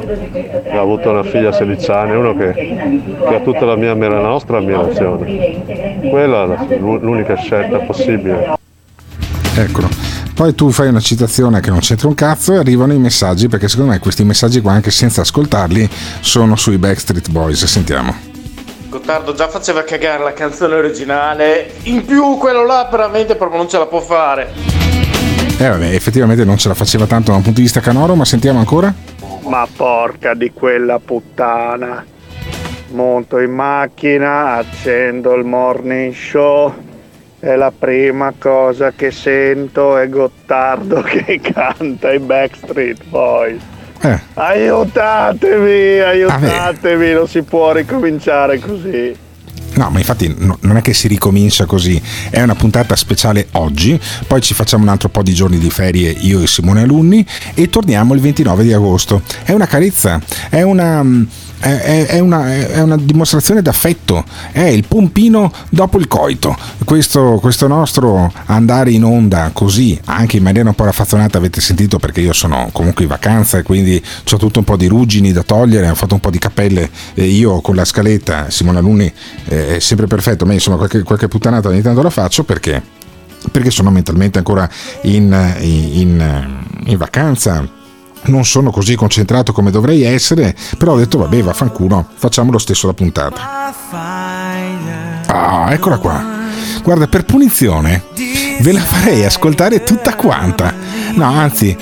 ha 0.71 0.79
avuto 0.79 1.09
una 1.09 1.23
figlia 1.23 1.49
a 1.49 1.53
16 1.53 1.91
anni, 1.91 2.15
uno 2.15 2.35
che, 2.37 2.53
che 2.53 3.35
ha 3.35 3.39
tutta 3.39 3.65
la 3.65 3.75
mia, 3.75 3.95
la 3.95 4.21
nostra 4.21 4.59
ammirazione. 4.59 5.99
Quella 6.07 6.67
è 6.67 6.77
l'unica 6.77 7.35
scelta 7.35 7.79
possibile. 7.79 8.53
Eccolo. 9.57 10.00
Poi 10.33 10.55
tu 10.55 10.71
fai 10.71 10.87
una 10.87 10.99
citazione 10.99 11.59
che 11.59 11.69
non 11.69 11.79
c'entra 11.79 12.07
un 12.07 12.15
cazzo 12.15 12.53
e 12.53 12.57
arrivano 12.57 12.93
i 12.93 12.97
messaggi 12.97 13.47
perché 13.47 13.67
secondo 13.67 13.91
me 13.91 13.99
questi 13.99 14.23
messaggi 14.23 14.61
qua 14.61 14.71
anche 14.71 14.89
senza 14.89 15.21
ascoltarli 15.21 15.87
sono 16.21 16.55
sui 16.55 16.77
Backstreet 16.77 17.29
Boys. 17.29 17.65
Sentiamo. 17.65 18.29
Gottardo 18.89 19.33
già 19.33 19.47
faceva 19.47 19.83
cagare 19.83 20.23
la 20.23 20.33
canzone 20.33 20.75
originale, 20.75 21.75
in 21.83 22.03
più 22.03 22.37
quello 22.37 22.65
là 22.65 22.87
veramente 22.91 23.35
proprio 23.35 23.59
non 23.59 23.69
ce 23.69 23.77
la 23.77 23.85
può 23.85 24.01
fare. 24.01 24.51
Eh 25.57 25.69
vabbè, 25.69 25.93
effettivamente 25.93 26.43
non 26.43 26.57
ce 26.57 26.67
la 26.67 26.73
faceva 26.73 27.05
tanto 27.05 27.31
da 27.31 27.37
un 27.37 27.43
punto 27.43 27.59
di 27.59 27.65
vista 27.65 27.79
canoro, 27.79 28.15
ma 28.15 28.25
sentiamo 28.25 28.59
ancora. 28.59 28.93
Ma 29.43 29.67
porca 29.73 30.33
di 30.33 30.51
quella 30.51 30.99
puttana. 30.99 32.03
Monto 32.89 33.39
in 33.39 33.51
macchina, 33.51 34.55
accendo 34.55 35.35
il 35.35 35.45
morning 35.45 36.13
show 36.13 36.73
e 37.43 37.55
la 37.55 37.73
prima 37.77 38.33
cosa 38.37 38.93
che 38.95 39.09
sento 39.09 39.97
è 39.97 40.07
Gottardo 40.07 41.01
che 41.03 41.41
canta 41.41 42.13
i 42.13 42.19
Backstreet 42.19 43.03
Boys. 43.09 43.61
Eh. 44.03 44.19
Aiutatemi, 44.33 45.99
aiutatemi, 45.99 47.11
non 47.11 47.27
si 47.27 47.41
può 47.41 47.71
ricominciare 47.71 48.59
così. 48.59 49.15
No, 49.73 49.89
ma 49.89 49.99
infatti 49.99 50.33
no- 50.37 50.57
non 50.61 50.77
è 50.77 50.81
che 50.81 50.93
si 50.93 51.07
ricomincia 51.07 51.65
così, 51.65 51.99
è 52.29 52.41
una 52.41 52.55
puntata 52.55 52.95
speciale 52.95 53.47
oggi, 53.53 53.99
poi 54.27 54.41
ci 54.41 54.53
facciamo 54.53 54.83
un 54.83 54.89
altro 54.89 55.09
po' 55.09 55.23
di 55.23 55.33
giorni 55.33 55.57
di 55.57 55.69
ferie 55.69 56.09
io 56.11 56.41
e 56.41 56.47
Simone 56.47 56.81
Alunni 56.81 57.25
e 57.53 57.69
torniamo 57.69 58.13
il 58.13 58.21
29 58.21 58.63
di 58.63 58.73
agosto. 58.73 59.21
È 59.43 59.51
una 59.53 59.67
carezza, 59.67 60.21
è 60.49 60.61
una, 60.61 61.03
è, 61.69 62.05
è- 62.07 62.19
una, 62.19 62.51
è 62.51 62.81
una 62.81 62.97
dimostrazione 62.97 63.61
d'affetto, 63.61 64.23
è 64.51 64.63
il 64.63 64.85
pompino 64.87 65.51
dopo 65.69 65.97
il 65.97 66.07
coito. 66.07 66.57
Questo, 66.83 67.37
questo 67.41 67.67
nostro 67.67 68.31
andare 68.45 68.91
in 68.91 69.03
onda 69.03 69.51
così, 69.53 69.99
anche 70.05 70.37
in 70.37 70.43
maniera 70.43 70.67
un 70.69 70.75
po' 70.75 70.85
raffazzonata, 70.85 71.37
avete 71.37 71.61
sentito 71.61 71.99
perché 71.99 72.21
io 72.21 72.33
sono 72.33 72.69
comunque 72.71 73.03
in 73.03 73.09
vacanza 73.09 73.57
e 73.59 73.63
quindi 73.63 74.01
ho 74.31 74.37
tutto 74.37 74.59
un 74.59 74.65
po' 74.65 74.75
di 74.75 74.87
ruggini 74.87 75.31
da 75.31 75.43
togliere, 75.43 75.89
ho 75.89 75.95
fatto 75.95 76.15
un 76.15 76.19
po' 76.19 76.29
di 76.31 76.39
cappelle 76.39 76.89
e 77.13 77.25
io 77.25 77.61
con 77.61 77.75
la 77.75 77.85
scaletta, 77.85 78.49
Simone 78.49 78.79
Alunni 78.79 79.11
eh, 79.45 79.75
è 79.75 79.79
sempre 79.79 80.07
perfetto, 80.07 80.45
ma 80.45 80.53
insomma 80.53 80.77
qualche, 80.77 81.03
qualche 81.03 81.27
puttanata 81.27 81.69
ogni 81.69 81.81
tanto 81.81 82.01
la 82.01 82.09
faccio 82.09 82.43
perché, 82.43 82.81
perché 83.51 83.69
sono 83.71 83.91
mentalmente 83.91 84.37
ancora 84.39 84.69
in, 85.03 85.55
in- 85.59 86.59
in 86.85 86.97
vacanza. 86.97 87.79
Non 88.23 88.45
sono 88.45 88.69
così 88.71 88.95
concentrato 88.95 89.51
come 89.51 89.71
dovrei 89.71 90.03
essere, 90.03 90.55
però 90.77 90.93
ho 90.93 90.97
detto 90.97 91.17
vabbè, 91.17 91.41
vaffanculo, 91.41 92.05
facciamo 92.13 92.51
lo 92.51 92.59
stesso 92.59 92.85
la 92.87 92.93
puntata. 92.93 93.41
Ah, 95.27 95.71
eccola 95.71 95.97
qua. 95.97 96.23
Guarda, 96.83 97.07
per 97.07 97.25
punizione 97.25 98.03
ve 98.61 98.71
la 98.71 98.79
farei 98.79 99.25
ascoltare 99.25 99.83
tutta 99.83 100.15
quanta. 100.15 100.73
No, 101.15 101.25
anzi, 101.25 101.75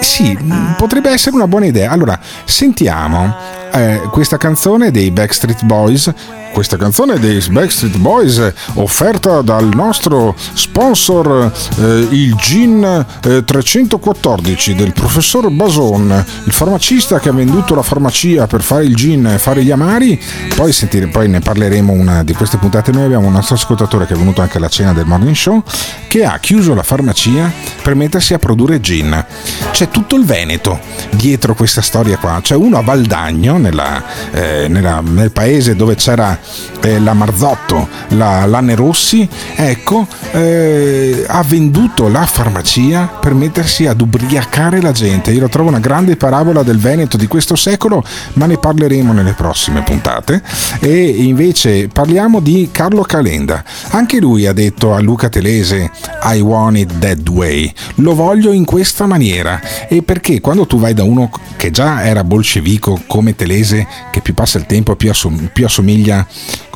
Sì, 0.00 0.38
potrebbe 0.76 1.10
essere 1.10 1.34
una 1.34 1.48
buona 1.48 1.66
idea. 1.66 1.90
Allora, 1.90 2.18
sentiamo 2.44 3.34
eh, 3.72 4.00
questa 4.10 4.36
canzone 4.36 4.90
dei 4.90 5.10
Backstreet 5.10 5.64
Boys. 5.64 6.12
Questa 6.52 6.76
canzone 6.76 7.18
dei 7.20 7.40
Backstreet 7.48 7.96
Boys 7.98 8.52
offerta 8.74 9.40
dal 9.40 9.68
nostro 9.72 10.34
sponsor 10.52 11.52
eh, 11.78 12.08
il 12.10 12.34
Gin 12.34 13.06
eh, 13.24 13.44
314 13.44 14.74
del 14.74 14.92
professor 14.92 15.48
Bason, 15.50 16.24
il 16.44 16.52
farmacista 16.52 17.20
che 17.20 17.28
ha 17.28 17.32
venduto 17.32 17.74
la 17.74 17.82
farmacia 17.82 18.46
per 18.46 18.62
fare 18.62 18.84
il 18.84 18.96
gin 18.96 19.26
e 19.26 19.38
fare 19.38 19.62
gli 19.62 19.70
amari. 19.70 20.20
Poi, 20.56 20.72
sentire, 20.72 21.06
poi 21.06 21.28
ne 21.28 21.40
parleremo 21.40 21.92
una 21.92 22.24
di 22.24 22.32
queste 22.32 22.56
puntate. 22.56 22.90
Noi 22.90 23.04
abbiamo 23.04 23.26
un 23.28 23.32
nostro 23.32 23.54
ascoltatore 23.54 24.06
che 24.06 24.14
è 24.14 24.16
venuto 24.16 24.40
anche 24.40 24.56
alla 24.56 24.68
cena 24.68 24.92
del 24.92 25.06
morning 25.06 25.36
show 25.36 25.62
che 26.08 26.24
ha 26.24 26.38
chiuso 26.38 26.74
la 26.74 26.82
farmacia 26.82 27.52
per 27.82 27.94
mettersi 27.94 28.34
a 28.34 28.38
produrre 28.38 28.80
gin. 28.80 29.24
C'è 29.70 29.88
tutto 29.88 30.16
il 30.16 30.24
Veneto 30.24 30.80
dietro 31.10 31.54
questa 31.54 31.82
storia 31.82 32.16
qua. 32.18 32.40
C'è 32.42 32.54
uno 32.54 32.78
a 32.78 32.82
Valdagno, 32.82 33.58
nella, 33.60 34.02
eh, 34.32 34.66
nella- 34.68 35.00
nel 35.04 35.30
paese 35.30 35.76
dove 35.76 35.94
c'era 35.94 36.38
eh, 36.82 36.98
la 36.98 37.12
Marzotto, 37.12 37.88
la 38.08 38.46
Lanne 38.46 38.74
Rossi, 38.74 39.28
ecco, 39.54 40.06
eh, 40.32 41.24
ha 41.28 41.42
venduto 41.46 42.08
la 42.08 42.24
farmacia 42.26 43.06
per 43.20 43.34
mettersi 43.34 43.86
ad 43.86 44.00
ubriacare 44.00 44.80
la 44.80 44.92
gente. 44.92 45.30
Io 45.30 45.40
la 45.40 45.48
trovo 45.48 45.68
una 45.68 45.78
grande 45.78 46.16
parabola 46.16 46.62
del 46.62 46.78
Veneto 46.78 47.16
di 47.16 47.26
questo 47.26 47.54
secolo, 47.56 48.02
ma 48.34 48.46
ne 48.46 48.56
parleremo 48.56 49.12
nelle 49.12 49.34
prossime 49.34 49.82
puntate. 49.82 50.42
E 50.80 51.06
invece 51.08 51.88
parliamo 51.88 52.40
di 52.40 52.68
Carlo 52.72 53.02
Calenda. 53.02 53.62
Anche 53.90 54.18
lui 54.18 54.46
ha 54.46 54.52
detto 54.52 54.94
a 54.94 55.00
Luca 55.00 55.28
Telese 55.28 55.90
I 56.24 56.40
want 56.40 56.78
it 56.78 56.98
that 56.98 57.28
way. 57.28 57.70
Lo 57.96 58.14
voglio 58.14 58.52
in 58.52 58.64
questa 58.64 59.06
maniera. 59.06 59.60
E 59.88 60.02
perché 60.02 60.40
quando 60.40 60.66
tu 60.66 60.78
vai 60.78 60.94
da 60.94 61.02
uno 61.02 61.30
che 61.56 61.70
già 61.70 62.04
era 62.04 62.24
bolscevico 62.24 63.00
come 63.06 63.36
Telese, 63.36 63.48
che 64.10 64.20
più 64.20 64.34
passa 64.34 64.58
il 64.58 64.66
tempo 64.66 64.94
più, 64.96 65.10
assom- 65.10 65.50
più 65.52 65.64
assomiglia 65.64 66.26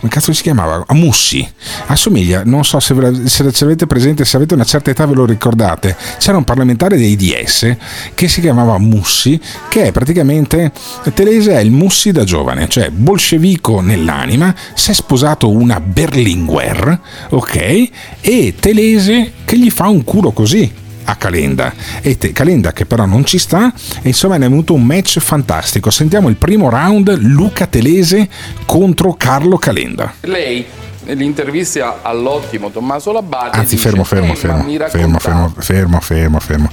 come 0.04 0.16
cazzo 0.16 0.34
si 0.34 0.42
chiamava? 0.42 0.84
A 0.86 0.92
Mussi. 0.92 1.48
Assomiglia, 1.86 2.42
non 2.44 2.62
so 2.62 2.78
se, 2.78 2.92
la- 2.92 3.10
se 3.26 3.50
ce 3.50 3.64
l'avete 3.64 3.86
presente, 3.86 4.26
se 4.26 4.36
avete 4.36 4.52
una 4.52 4.64
certa 4.64 4.90
età 4.90 5.06
ve 5.06 5.14
lo 5.14 5.24
ricordate. 5.24 5.96
C'era 6.18 6.36
un 6.36 6.44
parlamentare 6.44 6.98
dei 6.98 7.16
DS 7.16 7.74
che 8.14 8.28
si 8.28 8.42
chiamava 8.42 8.76
Mussi, 8.76 9.40
che 9.70 9.84
è 9.84 9.92
praticamente 9.92 10.72
Telese 11.14 11.54
è 11.54 11.60
il 11.60 11.70
Mussi 11.70 12.12
da 12.12 12.24
giovane, 12.24 12.68
cioè 12.68 12.90
bolscevico 12.90 13.80
nell'anima, 13.80 14.54
si 14.74 14.90
è 14.90 14.94
sposato 14.94 15.48
una 15.48 15.80
Berlinguer, 15.80 17.00
ok? 17.30 17.88
E 18.20 18.54
Telese 18.60 19.32
che 19.46 19.56
gli 19.56 19.70
fa 19.70 19.88
un 19.88 20.04
culo 20.04 20.32
così 20.32 20.82
a 21.04 21.16
Calenda. 21.16 21.72
E 22.02 22.16
te- 22.18 22.32
Calenda 22.32 22.72
che 22.72 22.86
però 22.86 23.04
non 23.06 23.24
ci 23.24 23.38
sta 23.38 23.72
e 24.02 24.08
insomma 24.08 24.36
è 24.36 24.38
venuto 24.38 24.74
un 24.74 24.84
match 24.84 25.18
fantastico. 25.20 25.90
Sentiamo 25.90 26.28
il 26.28 26.36
primo 26.36 26.68
round 26.70 27.16
Luca 27.20 27.66
Telese 27.66 28.28
contro 28.66 29.14
Carlo 29.14 29.56
Calenda. 29.58 30.12
Lei 30.22 30.64
nell'intervista 31.06 31.98
all'ottimo 32.02 32.70
Tommaso 32.70 33.12
Labate 33.12 33.58
anzi 33.58 33.74
dice, 33.74 33.88
fermo 33.88 34.04
fermo 34.04 34.32
"Eh, 34.32 34.36
fermo 34.36 34.62
fermo 34.62 34.78
raccontava". 34.78 35.18
fermo 35.60 36.00
fermo 36.00 36.00
fermo 36.00 36.40
fermo 36.40 36.68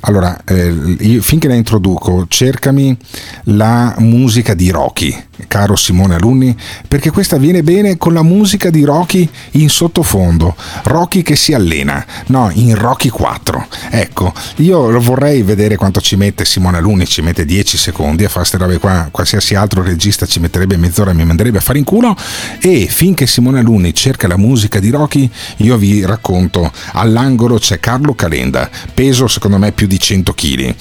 allora 0.00 0.36
eh, 0.44 1.18
finché 1.20 1.48
la 1.48 1.54
introduco 1.54 2.26
cercami 2.28 2.96
la 3.44 3.94
musica 3.98 4.54
di 4.54 4.70
Rocky 4.70 5.28
caro 5.48 5.76
Simone 5.76 6.14
Alunni 6.14 6.56
perché 6.86 7.10
questa 7.10 7.36
viene 7.36 7.62
bene 7.62 7.96
con 7.96 8.12
la 8.12 8.22
musica 8.22 8.70
di 8.70 8.84
Rocky 8.84 9.28
in 9.52 9.68
sottofondo. 9.68 10.54
Rocky 10.84 11.22
che 11.22 11.36
si 11.36 11.52
allena 11.52 12.04
no 12.26 12.50
in 12.52 12.74
Rocky 12.76 13.08
4 13.08 13.66
ecco 13.90 14.32
io 14.56 15.00
vorrei 15.00 15.42
vedere 15.42 15.76
quanto 15.76 16.00
ci 16.00 16.16
mette 16.16 16.44
Simone 16.44 16.78
Alunni 16.78 17.06
ci 17.06 17.22
mette 17.22 17.44
10 17.44 17.76
secondi 17.76 18.24
a 18.24 18.28
fare 18.28 18.38
queste 18.40 18.56
robe 18.58 18.78
qua 18.78 19.08
qualsiasi 19.10 19.54
altro 19.54 19.82
regista 19.82 20.26
ci 20.26 20.40
metterebbe 20.40 20.76
mezz'ora 20.76 21.10
e 21.10 21.14
mi 21.14 21.24
manderebbe 21.24 21.58
a 21.58 21.60
fare 21.60 21.78
in 21.78 21.84
culo. 21.84 22.16
E 22.60 22.86
finché 22.90 23.26
Simone 23.26 23.60
Alunni 23.60 23.94
cerca 23.94 24.26
la 24.26 24.36
musica 24.36 24.78
di 24.80 24.90
Rocky 24.90 25.30
io 25.58 25.76
vi 25.76 26.04
racconto 26.04 26.70
all'angolo 26.92 27.58
c'è 27.58 27.80
Carlo 27.80 28.14
Calenda 28.14 28.68
peso 28.92 29.26
secondo 29.26 29.58
me 29.58 29.72
più 29.72 29.86
di 29.90 29.98
100 29.98 30.32
kg 30.32 30.74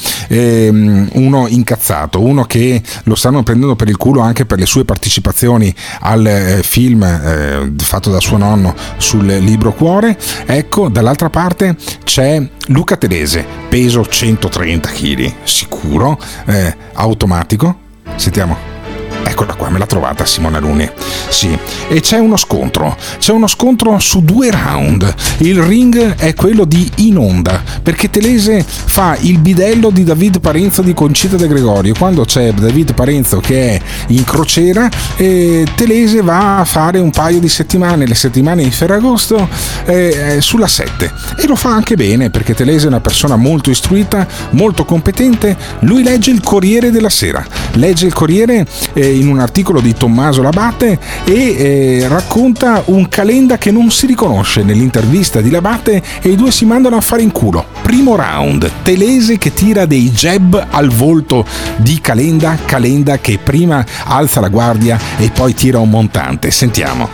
uno 1.14 1.48
incazzato 1.48 2.22
uno 2.22 2.44
che 2.44 2.82
lo 3.04 3.16
stanno 3.16 3.42
prendendo 3.42 3.76
per 3.76 3.90
il 3.90 3.98
culo 3.98 4.22
anche 4.22 4.46
per 4.46 4.60
le 4.60 4.68
sue 4.68 4.86
partecipazioni 4.86 5.74
al 6.02 6.26
eh, 6.26 6.62
film 6.64 7.04
eh, 7.04 7.72
fatto 7.78 8.12
da 8.12 8.20
suo 8.20 8.38
nonno 8.38 8.76
sul 8.98 9.26
libro 9.26 9.74
Cuore. 9.74 10.18
Ecco 10.46 10.90
dall'altra 10.90 11.30
parte 11.30 11.76
c'è 12.04 12.48
Luca 12.68 12.98
Telese 12.98 13.46
peso 13.68 14.06
130 14.06 14.90
kg 14.90 15.34
sicuro 15.44 16.20
eh, 16.46 16.76
automatico. 16.94 17.88
Sentiamo 18.16 18.79
Eccola 19.24 19.54
qua, 19.54 19.70
me 19.70 19.80
l'ha 19.80 19.86
trovata 19.86 20.26
Simona 20.26 20.60
Luni. 20.60 20.90
Sì, 21.30 21.58
e 21.88 22.02
c'è 22.02 22.18
uno 22.18 22.36
scontro. 22.38 22.98
C'è 23.20 23.32
uno 23.32 23.48
scontro 23.48 23.98
su 24.00 24.22
due 24.24 24.52
round. 24.52 25.14
Il 25.40 25.62
ring 25.62 26.16
è 26.16 26.34
quello 26.34 26.66
di 26.66 26.90
In 26.98 27.18
Onda, 27.18 27.62
perché 27.82 28.10
Telese 28.10 28.64
fa 28.64 29.18
il 29.20 29.40
bidello 29.40 29.90
di 29.90 30.04
David 30.04 30.40
Parenzo 30.40 30.82
di 30.82 30.94
Concita 30.94 31.38
De 31.38 31.48
Gregorio. 31.48 31.94
Quando 31.98 32.26
c'è 32.26 32.52
David 32.54 32.94
Parenzo 32.94 33.40
che 33.40 33.76
è 33.76 33.82
in 34.08 34.24
crociera, 34.24 34.90
eh, 35.18 35.66
Telese 35.76 36.22
va 36.22 36.60
a 36.60 36.66
fare 36.66 37.00
un 37.00 37.12
paio 37.12 37.40
di 37.40 37.50
settimane, 37.50 38.06
le 38.06 38.16
settimane 38.16 38.64
di 38.64 38.72
Ferragosto, 38.72 39.48
eh, 39.86 40.36
eh, 40.36 40.42
sulla 40.42 40.68
7. 40.68 41.12
E 41.38 41.48
lo 41.48 41.56
fa 41.56 41.70
anche 41.70 41.96
bene, 41.96 42.30
perché 42.30 42.54
Telese 42.54 42.86
è 42.86 42.88
una 42.88 43.00
persona 43.00 43.36
molto 43.36 43.70
istruita, 43.70 44.28
molto 44.52 44.86
competente. 44.86 45.56
Lui 45.82 46.04
legge 46.04 46.32
il 46.32 46.42
Corriere 46.42 46.92
della 46.92 47.10
Sera. 47.10 47.46
Legge 47.74 48.06
il 48.06 48.14
Corriere 48.14 48.66
eh, 48.94 49.09
in 49.10 49.28
un 49.28 49.40
articolo 49.40 49.80
di 49.80 49.94
Tommaso 49.94 50.42
Labate 50.42 51.00
e 51.24 51.34
eh, 51.34 52.08
racconta 52.08 52.84
un 52.86 53.08
calenda 53.10 53.58
che 53.58 53.72
non 53.72 53.92
si 53.92 54.06
riconosce 54.06 54.64
nell'intervista 54.64 55.42
di 55.42 55.50
Labate 55.50 56.02
e 56.22 56.30
i 56.30 56.36
due 56.36 56.52
si 56.52 56.66
mandano 56.66 56.96
a 56.96 57.02
fare 57.02 57.22
in 57.22 57.32
culo. 57.32 57.66
Primo 57.82 58.16
round, 58.16 58.72
Telese 58.84 59.38
che 59.38 59.54
tira 59.54 59.86
dei 59.86 60.12
jab 60.12 60.68
al 60.70 60.90
volto 60.90 61.46
di 61.78 62.00
Calenda, 62.02 62.58
Calenda 62.66 63.18
che 63.20 63.38
prima 63.38 63.86
alza 64.06 64.40
la 64.40 64.50
guardia 64.50 64.98
e 65.18 65.30
poi 65.32 65.54
tira 65.54 65.80
un 65.80 65.90
montante. 65.90 66.52
Sentiamo. 66.52 67.10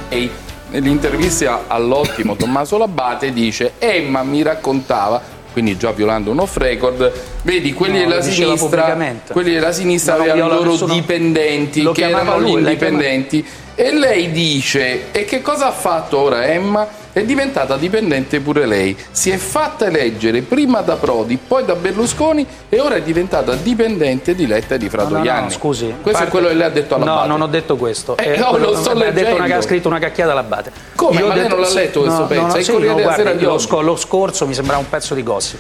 Nell'intervista 0.72 1.66
all'ottimo 1.68 2.36
Tommaso 2.36 2.78
Labate 2.78 3.32
dice 3.32 3.74
Emma 3.78 4.24
mi 4.24 4.42
raccontava 4.42 5.35
quindi 5.56 5.78
già 5.78 5.92
violando 5.94 6.32
un 6.32 6.40
off 6.40 6.58
record 6.58 7.10
vedi 7.44 7.72
quelli 7.72 8.04
No, 8.04 8.10
della 8.10 8.22
sinistra 8.22 8.98
quelli 9.32 9.54
della 9.54 9.72
sinistra 9.72 10.16
avevano 10.16 10.48
i 10.48 10.50
loro 10.50 10.72
nessuno- 10.72 10.94
dipendenti 10.94 11.82
Lo 11.82 11.94
che 11.94 12.10
erano 12.10 12.40
gli 12.42 12.42
lui, 12.42 12.62
lei 12.62 12.74
indipendenti. 12.74 13.46
E 13.74 13.94
lei 13.94 14.32
dice 14.32 15.12
e 15.14 15.24
che 15.24 15.42
cosa 15.42 15.68
ha 15.68 15.72
fatto 15.72 16.18
ora 16.18 16.46
Emma? 16.46 16.86
È 17.16 17.24
diventata 17.24 17.78
dipendente 17.78 18.42
pure 18.42 18.66
lei. 18.66 18.94
Si 19.12 19.30
è 19.30 19.38
fatta 19.38 19.86
eleggere 19.86 20.42
prima 20.42 20.82
da 20.82 20.98
Prodi, 20.98 21.38
poi 21.38 21.64
da 21.64 21.74
Berlusconi 21.74 22.46
e 22.68 22.82
ora 22.82 22.96
è 22.96 23.02
diventata 23.02 23.56
dipendente 23.56 24.36
di 24.36 24.46
Letta 24.46 24.76
e 24.76 24.78
di 24.78 24.90
No, 24.92 25.02
no, 25.02 25.08
Fratoianni. 25.08 25.44
no, 25.44 25.50
scusi. 25.50 25.86
Questo 25.86 26.10
è 26.10 26.12
Parte- 26.12 26.30
quello 26.30 26.48
che 26.50 26.54
lei 26.56 26.66
ha 26.68 26.70
detto 26.72 26.96
alla 26.96 27.06
No, 27.06 27.26
non 27.26 27.40
ho 27.42 27.48
detto 27.48 27.78
questo. 27.78 28.18
Eh, 28.18 28.34
Eh, 28.34 28.38
no, 28.38 28.48
quello- 28.48 28.72
lo 28.72 28.76
sto 28.76 28.90
ha 28.90 28.94
detto 28.96 29.12
una, 29.12 29.30
leggendo. 29.30 29.56
ha 29.56 29.62
scritto 29.62 29.88
una 29.88 30.00
cacchiata 30.00 30.32
alla 30.34 30.44
bate. 30.44 30.72
Come? 30.94 31.20
Io 31.22 31.28
Ma 31.28 31.34
lei 31.36 31.44
detto- 31.44 31.56
non 31.56 31.64
l'ha 31.64 31.74
letto 31.74 32.00
questo 32.02 32.20
no, 32.20 32.28
pezzo? 32.28 32.42
No, 32.42 32.48
no, 32.48 32.54
È 32.54 32.64
sì, 32.64 32.72
no, 32.78 33.02
guardi, 33.02 33.44
lo, 33.46 33.58
sco- 33.60 33.80
lo 33.82 33.96
scorso 33.96 34.46
mi 34.46 34.54
sembrava 34.54 34.82
un 34.82 34.90
pezzo 34.90 35.16
di 35.16 35.24
gossip. 35.24 35.60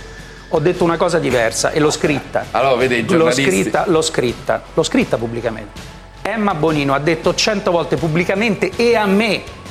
Ho 0.49 0.59
detto 0.59 0.83
una 0.83 0.97
cosa 0.97 1.19
diversa 1.19 1.71
e 1.71 1.79
l'ho 1.79 1.89
scritta. 1.89 2.47
Allora, 2.51 2.75
vede, 2.75 2.95
i 2.97 3.01
L'ho 3.03 3.07
giornalisti- 3.07 3.43
scritta, 3.45 3.83
l'ho 3.87 4.01
scritta, 4.01 4.61
l'ho 4.73 4.83
scritta 4.83 5.15
pubblicamente. 5.15 5.79
Emma 6.21 6.53
Bonino 6.53 6.93
ha 6.93 6.99
detto 6.99 7.33
cento 7.33 7.71
volte 7.71 7.95
pubblicamente 7.95 8.71
e 8.75 8.97
a 8.97 9.05
me 9.05 9.63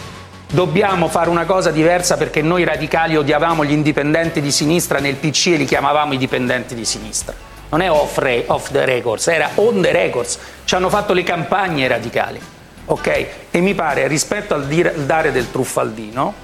dobbiamo 0.55 1.09
fare 1.09 1.31
una 1.31 1.47
cosa 1.47 1.73
diversa 1.73 2.17
perché 2.17 2.41
noi 2.41 2.63
radicali 2.63 3.17
odiavamo 3.17 3.65
gli 3.65 3.73
indipendenti 3.73 4.41
di 4.41 4.53
sinistra 4.53 5.01
nel 5.01 5.17
PC 5.17 5.49
e 5.49 5.57
li 5.57 5.65
chiamavamo 5.65 6.13
i 6.13 6.17
dipendenti 6.17 6.77
di 6.77 6.85
sinistra. 6.85 7.35
Non 7.71 7.81
è 7.81 7.91
off, 7.91 8.19
re- 8.19 8.45
off 8.47 8.71
the 8.71 8.85
records, 8.85 9.27
era 9.27 9.51
on 9.57 9.81
the 9.83 9.91
records. 9.91 10.39
Ci 10.65 10.77
hanno 10.77 10.89
fatto 10.89 11.13
le 11.13 11.25
campagne 11.25 11.89
radicali. 11.89 12.41
Ok? 12.87 13.27
E 13.51 13.61
mi 13.61 13.75
pare, 13.75 14.07
rispetto 14.07 14.55
al, 14.55 14.67
dire- 14.67 14.95
al 14.95 15.01
dare 15.07 15.33
del 15.33 15.51
truffaldino, 15.51 16.35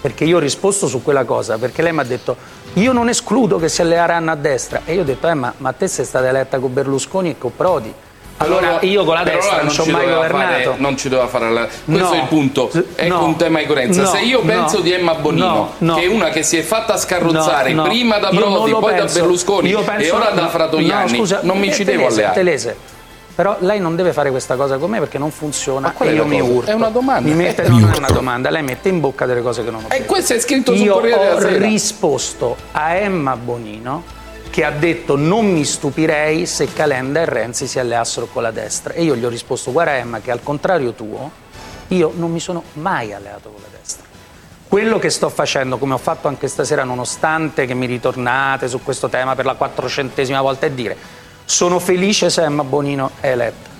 perché 0.00 0.22
io 0.22 0.36
ho 0.36 0.40
risposto 0.40 0.86
su 0.86 1.02
quella 1.02 1.24
cosa, 1.24 1.58
perché 1.58 1.82
lei 1.82 1.92
mi 1.92 2.00
ha 2.00 2.04
detto 2.04 2.36
io 2.74 2.92
non 2.92 3.08
escludo 3.08 3.58
che 3.58 3.68
si 3.68 3.80
alleeranno 3.80 4.30
a 4.30 4.36
destra 4.36 4.82
e 4.84 4.94
io 4.94 5.00
ho 5.00 5.04
detto 5.04 5.26
eh, 5.26 5.34
ma, 5.34 5.52
ma 5.56 5.72
te 5.72 5.88
sei 5.88 6.04
stata 6.04 6.28
eletta 6.28 6.60
con 6.60 6.72
Berlusconi 6.72 7.30
e 7.30 7.38
con 7.38 7.56
Prodi 7.56 7.92
allora 8.38 8.78
io 8.82 9.04
con 9.04 9.14
la 9.14 9.22
destra 9.24 9.62
non 9.62 9.70
ci 9.70 9.80
ho 9.80 9.84
mai 9.86 10.00
doveva 10.02 10.16
governato 10.16 10.62
fare- 10.70 10.74
non 10.78 10.96
ci 10.96 11.08
doveva 11.08 11.28
fare 11.28 11.50
la... 11.50 11.66
questo 11.66 12.04
No. 12.04 12.12
è 12.12 12.16
il 12.16 12.26
punto 12.28 12.70
è 12.94 13.06
No. 13.08 13.24
un 13.24 13.36
tema 13.36 13.58
di 13.58 13.66
coerenza 13.66 14.02
No. 14.02 14.08
se 14.08 14.18
io 14.20 14.40
penso 14.40 14.76
No. 14.76 14.82
di 14.82 14.92
Emma 14.92 15.14
Bonino 15.14 15.46
No. 15.48 15.72
No. 15.78 15.94
che 15.96 16.02
è 16.02 16.06
una 16.06 16.28
che 16.30 16.42
si 16.42 16.56
è 16.56 16.62
fatta 16.62 16.96
scarrozzare 16.96 17.72
No, 17.72 17.82
no. 17.82 17.88
prima 17.88 18.18
da 18.18 18.28
Io 18.30 18.38
Prodi 18.40 18.70
poi 18.72 18.94
penso. 18.94 19.14
da 19.14 19.20
Berlusconi 19.20 19.68
Io 19.70 19.84
e 19.96 20.10
ora 20.10 20.30
da 20.30 20.48
Fratoianni 20.48 21.10
no, 21.12 21.18
scusa, 21.18 21.40
non 21.42 21.58
mi 21.58 21.72
ci 21.72 21.84
devo 21.84 22.02
Telese, 22.02 22.18
alleare 22.20 22.34
Telese. 22.34 22.76
Però 23.34 23.56
lei 23.60 23.78
non 23.78 23.94
deve 23.94 24.12
fare 24.12 24.30
questa 24.30 24.56
cosa 24.56 24.78
con 24.78 24.90
me 24.90 24.98
perché 24.98 25.16
non 25.16 25.30
funziona 25.30 25.94
e 26.00 26.12
io 26.12 26.24
mi 26.26 26.40
urto. 26.40 26.70
È 26.70 26.74
una 26.74 26.88
domanda. 26.88 27.28
Mi 27.28 27.36
mette, 27.36 27.62
Eh, 27.62 27.68
non 27.68 27.88
è 27.92 27.96
una 27.96 28.10
domanda, 28.10 28.50
lei 28.50 28.62
mette 28.64 28.88
in 28.88 28.98
bocca 28.98 29.26
delle 29.26 29.42
cose 29.42 29.62
che 29.62 29.70
non 29.70 29.84
ho 29.84 29.88
detto. 29.88 30.02
e 30.02 30.06
questo 30.06 30.32
è 30.34 30.40
scritto 30.40 30.74
sul 30.74 30.84
Io 30.84 30.94
Corriere 30.94 31.14
ho 31.20 31.34
della 31.36 31.40
Sera 31.52 31.66
risposto 31.66 32.56
a 32.72 32.94
Emma 32.94 33.36
Bonino 33.36 34.02
che 34.50 34.64
ha 34.64 34.70
detto 34.70 35.16
non 35.16 35.50
mi 35.50 35.64
stupirei 35.64 36.46
se 36.46 36.72
Calenda 36.72 37.20
e 37.20 37.24
Renzi 37.24 37.66
si 37.66 37.78
alleassero 37.78 38.26
con 38.32 38.42
la 38.42 38.50
destra. 38.50 38.94
E 38.94 39.02
io 39.02 39.16
gli 39.16 39.24
ho 39.24 39.28
risposto, 39.28 39.72
guarda 39.72 39.96
Emma, 39.96 40.20
che 40.20 40.30
al 40.30 40.42
contrario 40.42 40.92
tuo, 40.92 41.30
io 41.88 42.12
non 42.14 42.30
mi 42.30 42.40
sono 42.40 42.62
mai 42.74 43.12
alleato 43.12 43.50
con 43.50 43.60
la 43.62 43.68
destra. 43.78 44.06
Quello 44.68 44.98
che 44.98 45.10
sto 45.10 45.28
facendo, 45.30 45.78
come 45.78 45.94
ho 45.94 45.98
fatto 45.98 46.28
anche 46.28 46.46
stasera, 46.48 46.84
nonostante 46.84 47.64
che 47.64 47.74
mi 47.74 47.86
ritornate 47.86 48.68
su 48.68 48.82
questo 48.82 49.08
tema 49.08 49.34
per 49.34 49.46
la 49.46 49.54
quattrocentesima 49.54 50.40
volta, 50.42 50.66
è 50.66 50.70
dire 50.70 50.96
sono 51.44 51.78
felice 51.78 52.28
se 52.28 52.42
Emma 52.42 52.62
Bonino 52.62 53.12
è 53.20 53.30
eletta. 53.30 53.70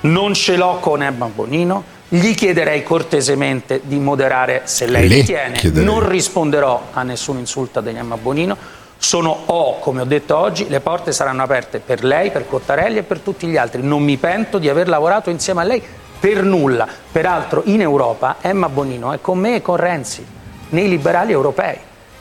Non 0.00 0.34
ce 0.34 0.56
l'ho 0.56 0.78
con 0.78 1.02
Emma 1.02 1.26
Bonino. 1.26 1.96
Gli 2.10 2.34
chiederei 2.34 2.82
cortesemente 2.82 3.80
di 3.84 3.98
moderare 3.98 4.62
se 4.64 4.86
lei 4.86 5.08
Le 5.08 5.14
ritiene. 5.16 5.60
Non 5.72 6.06
risponderò 6.06 6.88
a 6.92 7.02
nessun 7.02 7.38
insulto 7.38 7.80
degli 7.80 7.96
Emma 7.96 8.16
Bonino. 8.16 8.56
Sono 9.00 9.44
O, 9.46 9.78
come 9.78 10.00
ho 10.00 10.04
detto 10.04 10.36
oggi, 10.36 10.68
le 10.68 10.80
porte 10.80 11.12
saranno 11.12 11.42
aperte 11.42 11.78
per 11.78 12.04
lei, 12.04 12.30
per 12.30 12.46
Cottarelli 12.48 12.98
e 12.98 13.02
per 13.04 13.20
tutti 13.20 13.46
gli 13.46 13.56
altri. 13.56 13.80
Non 13.82 14.02
mi 14.02 14.16
pento 14.16 14.58
di 14.58 14.68
aver 14.68 14.88
lavorato 14.88 15.30
insieme 15.30 15.60
a 15.60 15.64
lei 15.64 15.82
per 16.18 16.42
nulla. 16.42 16.86
Peraltro 17.10 17.62
in 17.66 17.80
Europa 17.80 18.36
Emma 18.40 18.68
Bonino 18.68 19.12
è 19.12 19.20
con 19.20 19.38
me 19.38 19.56
e 19.56 19.62
con 19.62 19.76
Renzi, 19.76 20.26
nei 20.70 20.88
liberali 20.88 21.32
europei. 21.32 21.76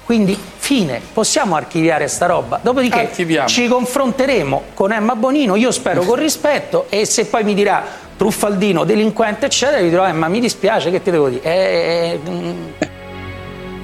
Quindi 0.05 0.39
fine, 0.57 1.01
possiamo 1.11 1.55
archiviare 1.55 2.07
sta 2.07 2.27
roba. 2.27 2.59
Dopodiché 2.61 3.11
ci 3.47 3.67
confronteremo 3.67 4.63
con 4.73 4.93
Emma 4.93 5.15
Bonino, 5.15 5.55
io 5.55 5.71
spero 5.71 6.03
con 6.03 6.15
rispetto 6.15 6.85
e 6.89 7.05
se 7.05 7.25
poi 7.25 7.43
mi 7.43 7.53
dirà 7.53 7.83
truffaldino, 8.15 8.85
delinquente, 8.85 9.47
eccetera, 9.47 9.81
gli 9.81 9.89
dirò 9.89 10.05
Emma 10.05 10.27
mi 10.29 10.39
dispiace, 10.39 10.91
che 10.91 11.01
ti 11.01 11.11
devo 11.11 11.27
dire? 11.27 11.43
Eh, 11.43 12.19
mm, 12.29 12.67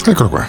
Eccolo 0.05 0.29
qua. 0.29 0.47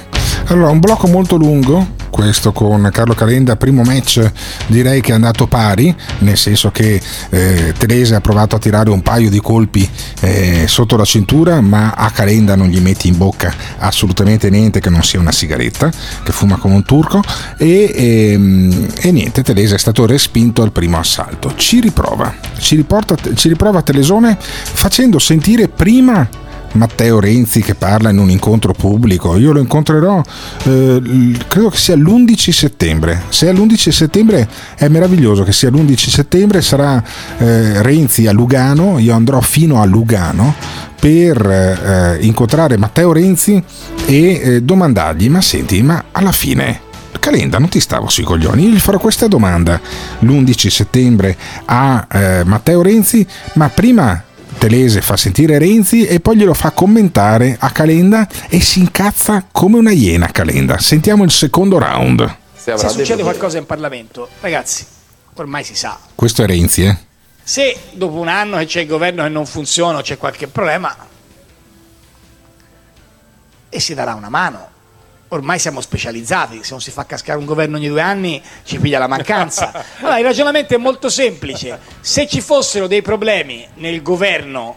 Allora, 0.48 0.70
un 0.70 0.78
blocco 0.78 1.06
molto 1.06 1.36
lungo, 1.36 1.86
questo 2.14 2.52
con 2.52 2.88
Carlo 2.92 3.12
Calenda, 3.12 3.56
primo 3.56 3.82
match 3.82 4.30
direi 4.68 5.00
che 5.00 5.10
è 5.10 5.14
andato 5.16 5.48
pari, 5.48 5.92
nel 6.20 6.36
senso 6.36 6.70
che 6.70 7.00
eh, 7.30 7.74
Telese 7.76 8.14
ha 8.14 8.20
provato 8.20 8.54
a 8.54 8.60
tirare 8.60 8.88
un 8.90 9.02
paio 9.02 9.28
di 9.28 9.40
colpi 9.40 9.88
eh, 10.20 10.66
sotto 10.68 10.96
la 10.96 11.04
cintura, 11.04 11.60
ma 11.60 11.90
a 11.90 12.12
Calenda 12.12 12.54
non 12.54 12.68
gli 12.68 12.78
metti 12.78 13.08
in 13.08 13.16
bocca 13.16 13.52
assolutamente 13.78 14.48
niente 14.48 14.78
che 14.78 14.90
non 14.90 15.02
sia 15.02 15.18
una 15.18 15.32
sigaretta, 15.32 15.90
che 16.22 16.30
fuma 16.30 16.56
come 16.56 16.76
un 16.76 16.84
turco, 16.84 17.20
e, 17.58 17.90
ehm, 17.92 18.86
e 18.94 19.10
niente, 19.10 19.42
Telese 19.42 19.74
è 19.74 19.78
stato 19.78 20.06
respinto 20.06 20.62
al 20.62 20.70
primo 20.70 21.00
assalto. 21.00 21.54
Ci 21.56 21.80
riprova, 21.80 22.32
ci, 22.58 22.76
riporta, 22.76 23.16
ci 23.34 23.48
riprova 23.48 23.82
Telesone 23.82 24.38
facendo 24.38 25.18
sentire 25.18 25.66
prima 25.66 26.28
Matteo 26.74 27.20
Renzi 27.20 27.60
che 27.60 27.74
parla 27.74 28.10
in 28.10 28.18
un 28.18 28.30
incontro 28.30 28.72
pubblico. 28.72 29.36
Io 29.36 29.52
lo 29.52 29.60
incontrerò, 29.60 30.22
eh, 30.64 31.02
credo 31.48 31.68
che 31.70 31.76
sia 31.76 31.96
l'11 31.96 32.50
settembre. 32.50 33.22
Se 33.28 33.48
è 33.48 33.52
l'11 33.52 33.90
settembre 33.90 34.48
è 34.76 34.88
meraviglioso 34.88 35.42
che 35.42 35.52
sia 35.52 35.70
l'11 35.70 36.08
settembre, 36.08 36.62
sarà 36.62 37.02
eh, 37.38 37.82
Renzi 37.82 38.26
a 38.26 38.32
Lugano, 38.32 38.98
io 38.98 39.14
andrò 39.14 39.40
fino 39.40 39.80
a 39.80 39.84
Lugano 39.84 40.54
per 40.98 41.46
eh, 41.46 42.18
incontrare 42.24 42.78
Matteo 42.78 43.12
Renzi 43.12 43.62
e 44.06 44.40
eh, 44.42 44.62
domandargli, 44.62 45.28
ma 45.28 45.40
senti, 45.40 45.82
ma 45.82 46.04
alla 46.12 46.32
fine 46.32 46.92
Calenda, 47.24 47.58
non 47.58 47.70
ti 47.70 47.80
stavo 47.80 48.08
sui 48.10 48.22
coglioni. 48.22 48.64
Io 48.64 48.74
gli 48.74 48.78
farò 48.78 48.98
questa 48.98 49.28
domanda 49.28 49.80
l'11 50.18 50.68
settembre 50.68 51.34
a 51.64 52.06
eh, 52.12 52.42
Matteo 52.44 52.82
Renzi, 52.82 53.26
ma 53.54 53.70
prima 53.70 54.22
Telese 54.64 55.02
fa 55.02 55.18
sentire 55.18 55.58
Renzi 55.58 56.06
e 56.06 56.20
poi 56.20 56.38
glielo 56.38 56.54
fa 56.54 56.70
commentare 56.70 57.54
a 57.60 57.70
Calenda 57.70 58.26
e 58.48 58.62
si 58.62 58.78
incazza 58.78 59.46
come 59.52 59.76
una 59.76 59.90
iena 59.90 60.28
Calenda. 60.28 60.78
Sentiamo 60.78 61.22
il 61.22 61.30
secondo 61.30 61.76
round. 61.76 62.36
Se 62.54 62.74
Se 62.78 62.88
succede 62.88 63.22
qualcosa 63.22 63.58
in 63.58 63.66
Parlamento, 63.66 64.26
ragazzi, 64.40 64.86
ormai 65.34 65.64
si 65.64 65.74
sa. 65.74 65.98
Questo 66.14 66.42
è 66.42 66.46
Renzi, 66.46 66.82
eh? 66.82 66.96
Se 67.42 67.76
dopo 67.92 68.14
un 68.14 68.28
anno 68.28 68.56
che 68.56 68.64
c'è 68.64 68.80
il 68.80 68.86
governo 68.86 69.22
che 69.24 69.28
non 69.28 69.44
funziona 69.44 69.98
o 69.98 70.00
c'è 70.00 70.16
qualche 70.16 70.46
problema, 70.46 70.96
e 73.68 73.80
si 73.80 73.92
darà 73.92 74.14
una 74.14 74.30
mano. 74.30 74.68
Ormai 75.34 75.58
siamo 75.58 75.80
specializzati, 75.80 76.62
se 76.62 76.70
non 76.70 76.80
si 76.80 76.92
fa 76.92 77.06
cascare 77.06 77.40
un 77.40 77.44
governo 77.44 77.76
ogni 77.76 77.88
due 77.88 78.00
anni 78.00 78.40
ci 78.62 78.78
piglia 78.78 79.00
la 79.00 79.08
mancanza. 79.08 79.72
Allora, 79.98 80.18
il 80.18 80.24
ragionamento 80.24 80.74
è 80.74 80.76
molto 80.76 81.08
semplice. 81.08 81.76
Se 82.00 82.28
ci 82.28 82.40
fossero 82.40 82.86
dei 82.86 83.02
problemi 83.02 83.66
nel 83.74 84.00
governo 84.00 84.76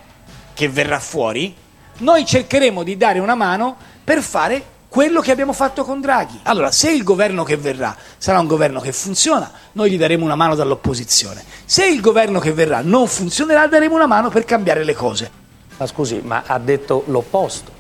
che 0.56 0.68
verrà 0.68 1.00
fuori, 1.00 1.56
noi 1.98 2.26
cercheremo 2.26 2.82
di 2.82 2.98
dare 2.98 3.20
una 3.20 3.36
mano 3.36 3.78
per 4.04 4.24
fare 4.24 4.64
quello 4.88 5.22
che 5.22 5.30
abbiamo 5.30 5.54
fatto 5.54 5.84
con 5.84 6.02
Draghi. 6.02 6.40
Allora, 6.42 6.72
se 6.72 6.90
il 6.90 7.04
governo 7.04 7.44
che 7.44 7.56
verrà 7.56 7.96
sarà 8.18 8.40
un 8.40 8.48
governo 8.48 8.80
che 8.80 8.92
funziona, 8.92 9.52
noi 9.74 9.92
gli 9.92 9.98
daremo 10.00 10.26
una 10.26 10.34
mano 10.34 10.56
dall'opposizione. 10.56 11.44
Se 11.66 11.86
il 11.86 12.02
governo 12.02 12.40
che 12.40 12.52
verrà 12.52 12.82
non 12.82 13.06
funzionerà, 13.06 13.68
daremo 13.68 13.94
una 13.94 14.08
mano 14.08 14.30
per 14.30 14.44
cambiare 14.44 14.84
le 14.84 14.96
cose. 14.96 15.30
Ma 15.78 15.86
scusi, 15.86 16.20
ma 16.24 16.42
ha 16.48 16.58
detto 16.58 17.04
l'opposto. 17.10 17.72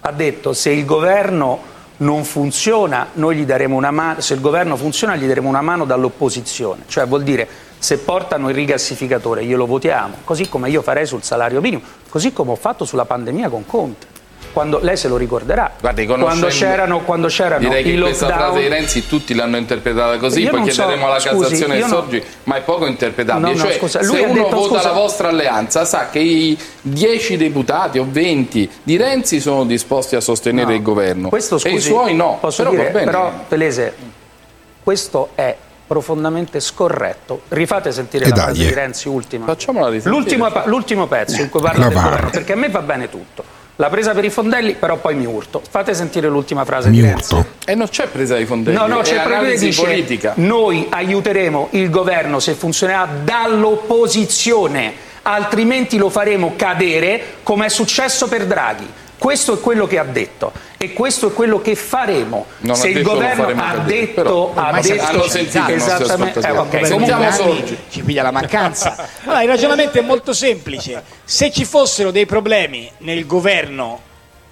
Ha 0.00 0.10
detto 0.10 0.52
se 0.52 0.70
il 0.70 0.84
governo 0.84 1.76
non 1.98 2.24
funziona, 2.24 3.08
noi 3.14 3.36
gli 3.36 3.44
daremo 3.44 3.76
una 3.76 3.90
mano, 3.90 4.20
se 4.20 4.34
il 4.34 4.40
governo 4.40 4.76
funziona 4.76 5.16
gli 5.16 5.26
daremo 5.26 5.48
una 5.48 5.62
mano 5.62 5.84
dall'opposizione. 5.84 6.84
Cioè 6.86 7.06
vuol 7.06 7.22
dire 7.22 7.48
se 7.78 7.98
portano 7.98 8.48
il 8.48 8.54
rigassificatore 8.54 9.44
glielo 9.44 9.66
votiamo, 9.66 10.16
così 10.24 10.48
come 10.48 10.68
io 10.70 10.82
farei 10.82 11.06
sul 11.06 11.22
salario 11.22 11.60
minimo, 11.60 11.82
così 12.08 12.32
come 12.32 12.50
ho 12.52 12.56
fatto 12.56 12.84
sulla 12.84 13.04
pandemia 13.04 13.48
con 13.48 13.64
Conte. 13.66 14.17
Quando, 14.58 14.80
lei 14.82 14.96
se 14.96 15.06
lo 15.06 15.16
ricorderà, 15.16 15.70
Guardi, 15.78 16.04
quando 16.04 16.48
c'erano, 16.48 16.98
quando 17.02 17.28
c'erano 17.28 17.60
Direi 17.60 17.84
che 17.84 17.90
i 17.90 18.00
questa 18.00 18.26
lockdown... 18.26 18.50
frase 18.50 18.60
di 18.62 18.68
Renzi 18.68 19.06
tutti 19.06 19.32
l'hanno 19.32 19.56
interpretata 19.56 20.16
così, 20.16 20.40
Io 20.40 20.50
poi 20.50 20.58
non 20.58 20.68
so, 20.68 20.74
chiederemo 20.74 21.06
alla 21.06 21.20
scusi, 21.20 21.38
Cassazione 21.42 21.82
Sorgi, 21.86 22.24
ma 22.42 22.56
è 22.56 22.62
poco 22.62 22.86
interpretabile. 22.86 23.52
No, 23.52 23.56
no, 23.56 23.62
cioè, 23.62 23.78
scusa, 23.78 24.02
se 24.02 24.18
uno 24.18 24.32
detto, 24.32 24.56
vota 24.56 24.74
scusa- 24.74 24.88
la 24.88 24.94
vostra 24.94 25.28
alleanza, 25.28 25.84
sa 25.84 26.08
che 26.10 26.18
i 26.18 26.58
10 26.80 27.36
deputati 27.36 28.00
o 28.00 28.06
20 28.10 28.68
di 28.82 28.96
Renzi 28.96 29.38
sono 29.38 29.64
disposti 29.64 30.16
a 30.16 30.20
sostenere 30.20 30.70
No, 30.70 30.74
il 30.74 30.82
governo 30.82 31.28
Questo, 31.28 31.54
e 31.62 31.68
i 31.68 31.72
scusi, 31.74 31.86
suoi 31.90 32.16
no. 32.16 32.38
Posso 32.40 32.64
però 32.64 32.74
dire, 32.74 32.84
va 32.86 32.90
bene. 32.90 33.04
però 33.04 33.32
Pelese, 33.46 33.94
questo 34.82 35.28
è 35.36 35.56
profondamente 35.86 36.58
scorretto. 36.58 37.42
Rifate 37.46 37.92
sentire 37.92 38.24
E 38.24 38.28
la 38.30 38.34
frase 38.34 38.62
eh. 38.62 38.66
di 38.66 38.74
Renzi 38.74 39.06
ultima. 39.06 39.46
L'ultimo, 40.02 40.48
l'ultimo 40.64 41.06
pezzo 41.06 41.40
in 41.40 41.48
cui 41.48 41.60
parla 41.60 41.84
La 41.84 41.88
del 41.90 42.02
governo, 42.02 42.30
perché 42.30 42.52
a 42.54 42.56
me 42.56 42.68
va 42.68 42.80
bene 42.82 43.08
tutto. 43.08 43.57
La 43.80 43.88
presa 43.90 44.12
per 44.12 44.24
i 44.24 44.30
fondelli, 44.30 44.74
però 44.74 44.96
poi 44.96 45.14
mi 45.14 45.24
urto. 45.24 45.62
Fate 45.68 45.94
sentire 45.94 46.26
l'ultima 46.28 46.64
frase 46.64 46.88
Mi 46.88 46.96
di 46.96 47.02
Renzi. 47.02 47.34
urto. 47.34 47.48
E 47.64 47.76
non 47.76 47.88
c'è 47.88 48.08
presa 48.08 48.34
di 48.36 48.44
fondelli, 48.44 48.76
No, 48.76 48.88
no, 48.88 49.02
c'è 49.02 49.14
proprio 49.14 49.36
analisi 49.36 49.66
dice 49.66 49.80
politica. 49.82 50.32
noi 50.36 50.86
aiuteremo 50.90 51.68
il 51.72 51.88
governo 51.88 52.40
se 52.40 52.54
funzionerà 52.54 53.08
dall'opposizione, 53.22 54.92
altrimenti 55.22 55.96
lo 55.96 56.08
faremo 56.10 56.54
cadere 56.56 57.22
come 57.44 57.66
è 57.66 57.68
successo 57.68 58.26
per 58.26 58.46
Draghi. 58.46 58.86
Questo 59.18 59.54
è 59.54 59.60
quello 59.60 59.86
che 59.86 59.98
ha 59.98 60.04
detto 60.04 60.52
e 60.78 60.92
questo 60.92 61.28
è 61.28 61.32
quello 61.32 61.60
che 61.60 61.74
faremo. 61.74 62.46
Non 62.58 62.76
se 62.76 62.86
ha 62.86 62.90
il 62.90 63.02
governo 63.02 63.42
faremo 63.42 63.62
ha 63.62 63.72
cadere, 63.72 64.06
detto, 64.06 64.52
ha 64.54 64.80
detto 64.80 65.28
sentito 65.28 65.72
esattamente, 65.72 66.40
eh, 66.40 66.50
ok, 66.50 66.86
Sentiamo 66.86 67.30
Sorgi. 67.32 67.78
ci 67.90 68.02
piglia 68.02 68.22
la 68.22 68.30
mancanza. 68.30 69.08
Allora, 69.24 69.42
il 69.42 69.48
ragionamento 69.48 69.98
è 69.98 70.02
molto 70.02 70.32
semplice. 70.32 71.02
Se 71.24 71.50
ci 71.50 71.64
fossero 71.64 72.12
dei 72.12 72.26
problemi 72.26 72.90
nel 72.98 73.26
governo 73.26 74.00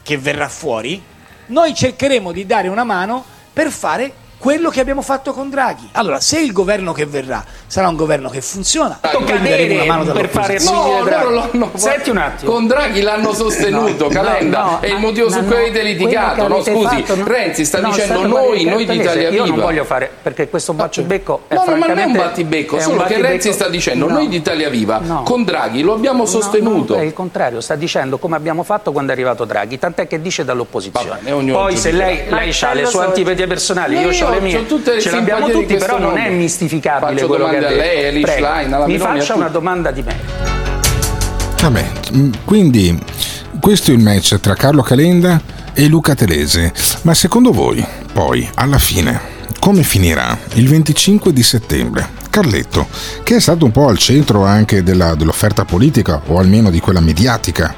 che 0.02 0.18
verrà 0.18 0.48
fuori, 0.48 1.00
noi 1.46 1.74
cercheremo 1.74 2.32
di 2.32 2.44
dare 2.44 2.66
una 2.66 2.84
mano 2.84 3.24
per 3.52 3.70
fare 3.70 4.12
quello 4.38 4.68
che 4.70 4.80
abbiamo 4.80 5.02
fatto 5.02 5.32
con 5.32 5.48
Draghi. 5.50 5.88
Allora, 5.92 6.20
se 6.20 6.38
il 6.40 6.52
governo 6.52 6.92
che 6.92 7.06
verrà 7.06 7.44
sarà 7.66 7.88
un 7.88 7.96
governo 7.96 8.28
che 8.28 8.40
funziona, 8.40 8.98
daremo 9.00 9.74
una 9.82 9.84
mano 9.84 10.12
per 10.12 10.28
fare. 10.28 10.58
No, 10.62 10.74
No, 10.86 11.04
loro 11.04 11.30
l'hanno 11.30 11.70
Senti 11.74 12.10
un 12.10 12.18
attimo. 12.18 12.50
Con 12.52 12.66
Draghi 12.66 13.00
l'hanno 13.00 13.32
sostenuto, 13.32 14.04
No, 14.04 14.10
Calenda, 14.10 14.62
no, 14.62 14.78
è 14.80 14.88
il 14.88 14.98
motivo 14.98 15.30
su 15.30 15.38
cui 15.38 15.48
no, 15.48 15.54
avete 15.56 15.82
litigato. 15.82 16.48
No, 16.48 16.62
scusi, 16.62 16.84
fatto, 17.02 17.16
no. 17.16 17.24
Renzi 17.26 17.64
sta 17.64 17.80
No, 17.80 17.88
dicendo 17.90 18.26
noi, 18.26 18.64
noi 18.64 18.84
di 18.84 18.96
Italia 18.96 19.28
Io 19.30 19.44
non 19.44 19.54
Viva. 19.54 19.66
voglio 19.66 19.84
fare 19.84 20.10
perché 20.22 20.48
questo 20.48 20.72
battibecco 20.74 21.42
è 21.48 21.54
No, 21.54 21.64
no, 21.66 21.76
ma 21.76 21.86
non 21.86 21.98
è 21.98 22.04
un 22.04 22.12
battibecco, 22.12 22.76
è 22.76 22.80
solo 22.80 23.00
un 23.00 23.06
che 23.06 23.20
Renzi 23.20 23.52
sta 23.52 23.68
dicendo 23.68 24.06
No. 24.06 24.14
noi 24.14 24.28
di 24.28 24.36
Italia 24.36 24.68
Viva 24.68 24.98
No. 24.98 25.22
con 25.22 25.44
Draghi 25.44 25.82
lo 25.82 25.92
abbiamo 25.94 26.24
sostenuto. 26.26 26.92
No, 26.92 26.98
no, 26.98 27.04
è 27.04 27.06
il 27.06 27.12
contrario, 27.14 27.60
sta 27.60 27.74
dicendo 27.74 28.18
come 28.18 28.36
abbiamo 28.36 28.62
fatto 28.62 28.92
quando 28.92 29.10
è 29.12 29.14
arrivato 29.14 29.44
Draghi, 29.44 29.78
tant'è 29.78 30.06
che 30.06 30.20
dice 30.20 30.44
dall'opposizione. 30.44 31.20
Poi 31.52 31.76
se 31.76 31.90
lei, 31.92 32.28
lei 32.28 32.54
ha 32.60 32.72
le 32.74 32.80
sue 32.82 32.90
Sorgi. 32.90 33.06
antipatie 33.08 33.46
personali, 33.46 33.94
No, 33.94 34.00
io, 34.02 34.10
io 34.10 34.25
ho 34.25 34.25
le 34.30 34.36
ho 34.36 34.40
mie, 34.40 34.66
tutte 34.66 34.94
le 34.94 35.00
ce 35.00 35.10
l'abbiamo 35.10 35.48
tutti, 35.48 35.74
però 35.76 35.98
non 35.98 36.16
è 36.18 36.30
mistificabile 36.30 37.12
Faccio 37.14 37.26
quello 37.26 37.48
che 37.48 37.56
ha 37.56 37.60
domande 37.60 37.66
a 37.66 37.84
detto. 37.84 38.10
lei, 38.12 38.20
Prego, 38.20 38.38
Schlein, 38.46 38.72
alla 38.72 38.86
Mi 38.86 38.98
faccia 38.98 39.34
una 39.34 39.48
domanda 39.48 39.90
di 39.90 40.02
merito. 40.02 40.54
Vabbè, 41.62 41.84
mm, 42.14 42.30
quindi 42.44 42.98
questo 43.60 43.90
è 43.90 43.94
il 43.94 44.00
match 44.00 44.38
tra 44.40 44.54
Carlo 44.54 44.82
Calenda 44.82 45.40
e 45.72 45.86
Luca 45.88 46.14
Telese. 46.14 46.72
Ma 47.02 47.14
secondo 47.14 47.50
voi, 47.52 47.84
poi, 48.12 48.48
alla 48.54 48.78
fine, 48.78 49.20
come 49.58 49.82
finirà 49.82 50.36
il 50.54 50.68
25 50.68 51.32
di 51.32 51.42
settembre? 51.42 52.08
Carletto, 52.30 52.86
che 53.22 53.36
è 53.36 53.40
stato 53.40 53.64
un 53.64 53.72
po' 53.72 53.88
al 53.88 53.96
centro 53.98 54.44
anche 54.44 54.82
della- 54.82 55.14
dell'offerta 55.14 55.64
politica, 55.64 56.20
o 56.26 56.38
almeno 56.38 56.70
di 56.70 56.80
quella 56.80 57.00
mediatica, 57.00 57.74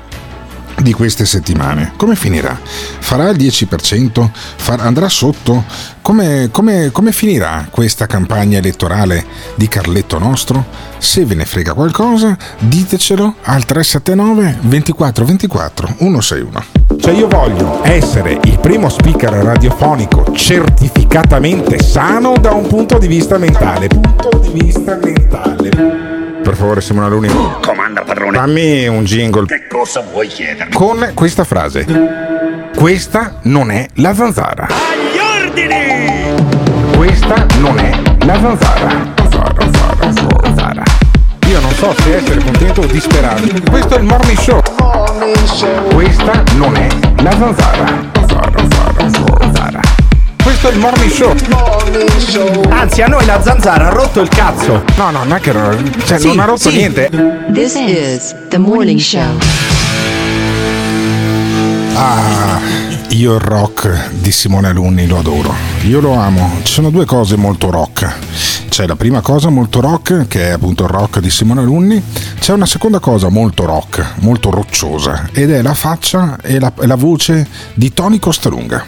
di 0.81 0.93
queste 0.93 1.25
settimane. 1.27 1.93
Come 1.97 2.15
finirà? 2.15 2.59
Farà 3.01 3.29
il 3.31 3.37
10%? 3.37 4.29
Far- 4.57 4.81
andrà 4.81 5.09
sotto? 5.09 5.65
Come, 6.03 6.49
come- 6.51 6.91
come 6.93 7.13
finirà 7.13 7.67
questa 7.71 8.07
campagna 8.07 8.59
elettorale 8.59 9.25
di 9.55 9.69
Carletto 9.69 10.19
Nostro? 10.19 10.65
Se 10.99 11.25
ve 11.25 11.35
ne 11.35 11.45
frega 11.45 11.75
qualcosa, 11.75 12.37
ditecelo 12.59 13.35
al 13.43 13.65
379 13.65 14.59
24 14.63 15.25
24 15.25 15.95
161. 15.99 16.65
Cioè 17.01 17.15
io 17.15 17.29
voglio 17.29 17.81
essere 17.85 18.39
il 18.43 18.59
primo 18.59 18.89
speaker 18.89 19.33
radiofonico 19.33 20.33
certificatamente 20.35 21.83
sano 21.83 22.37
da 22.41 22.53
un 22.53 22.67
punto 22.67 22.99
di 22.99 23.07
vista 23.07 23.39
mentale. 23.39 23.89
Punto 23.89 24.39
di 24.39 24.61
vista 24.63 24.99
mentale. 25.03 25.69
Per 26.43 26.57
favore, 26.57 26.81
Simona 26.81 27.09
Luni. 27.09 27.29
Comanda 27.99 28.03
padrone. 28.05 28.39
Fammi 28.39 28.87
un 28.87 29.05
jingle 29.05 29.47
Che 29.47 29.67
cosa 29.67 30.01
vuoi 30.01 30.27
chiedermi? 30.29 30.73
con 30.73 31.11
questa 31.15 31.45
frase. 31.45 31.85
Questa 32.77 33.39
non 33.43 33.71
è 33.71 33.87
la 33.95 34.15
zanzara. 34.15 34.67
Agli 34.67 35.19
ordini! 35.19 36.97
Questa 36.97 37.47
non 37.59 37.79
è 37.79 37.91
la 38.25 38.39
zanzara. 38.41 39.13
Zanzara, 39.17 39.55
zanzara, 39.73 40.45
zanzara. 40.45 40.83
Io 41.49 41.61
non 41.61 41.73
so 41.75 41.95
se 41.99 42.17
essere 42.17 42.41
contento 42.43 42.83
o 42.83 42.87
disperato. 42.87 43.43
Questo 43.71 43.97
è 43.97 43.99
il 43.99 44.05
morning 44.05 44.39
show. 44.39 44.61
Questa 45.93 46.43
non 46.55 46.77
è 46.77 46.89
la 47.23 47.31
zanzara. 47.33 47.98
Questo 50.61 50.71
è 50.71 50.73
il 50.73 50.81
morning 50.81 51.11
show. 52.19 52.63
Anzi, 52.69 53.01
a 53.03 53.07
noi 53.07 53.25
la 53.27 53.41
zanzara 53.41 53.87
ha 53.87 53.91
rotto 53.91 54.21
il 54.21 54.29
cazzo. 54.29 54.83
No, 54.97 55.11
no, 55.11 55.23
non 55.23 55.35
è 55.35 55.39
che 55.41 55.53
cioè, 56.05 56.19
Sì, 56.19 56.27
non 56.27 56.41
ha 56.41 56.45
rotto 56.47 56.69
sì. 56.69 56.79
niente. 56.79 57.09
This 57.53 57.77
is 57.77 58.35
the 58.49 58.59
morning 58.59 58.99
show. 58.99 59.39
Ah, 61.95 62.59
io 63.11 63.35
il 63.35 63.41
rock 63.41 64.11
di 64.15 64.33
Simone 64.33 64.67
Alunni 64.67 65.07
lo 65.07 65.19
adoro. 65.19 65.55
Io 65.83 66.01
lo 66.01 66.15
amo. 66.15 66.59
Ci 66.65 66.73
sono 66.73 66.91
due 66.91 67.05
cose 67.05 67.37
molto 67.37 67.71
rock. 67.71 68.13
C'è 68.79 68.87
la 68.87 68.95
prima 68.95 69.21
cosa 69.23 69.49
molto 69.49 69.81
rock, 69.81 70.29
che 70.29 70.51
è 70.51 70.51
appunto 70.51 70.85
il 70.85 70.91
rock 70.91 71.19
di 71.19 71.31
Simone 71.31 71.63
Alunni. 71.63 72.01
C'è 72.39 72.53
una 72.53 72.65
seconda 72.65 73.01
cosa 73.01 73.29
molto 73.29 73.65
rock, 73.65 74.21
molto 74.21 74.51
rocciosa, 74.51 75.31
ed 75.33 75.51
è 75.51 75.63
la 75.63 75.75
faccia 75.75 76.39
e 76.41 76.61
la, 76.61 76.73
la 76.77 76.95
voce 76.95 77.45
di 77.75 77.93
Tony 77.93 78.21
Costalunga. 78.21 78.85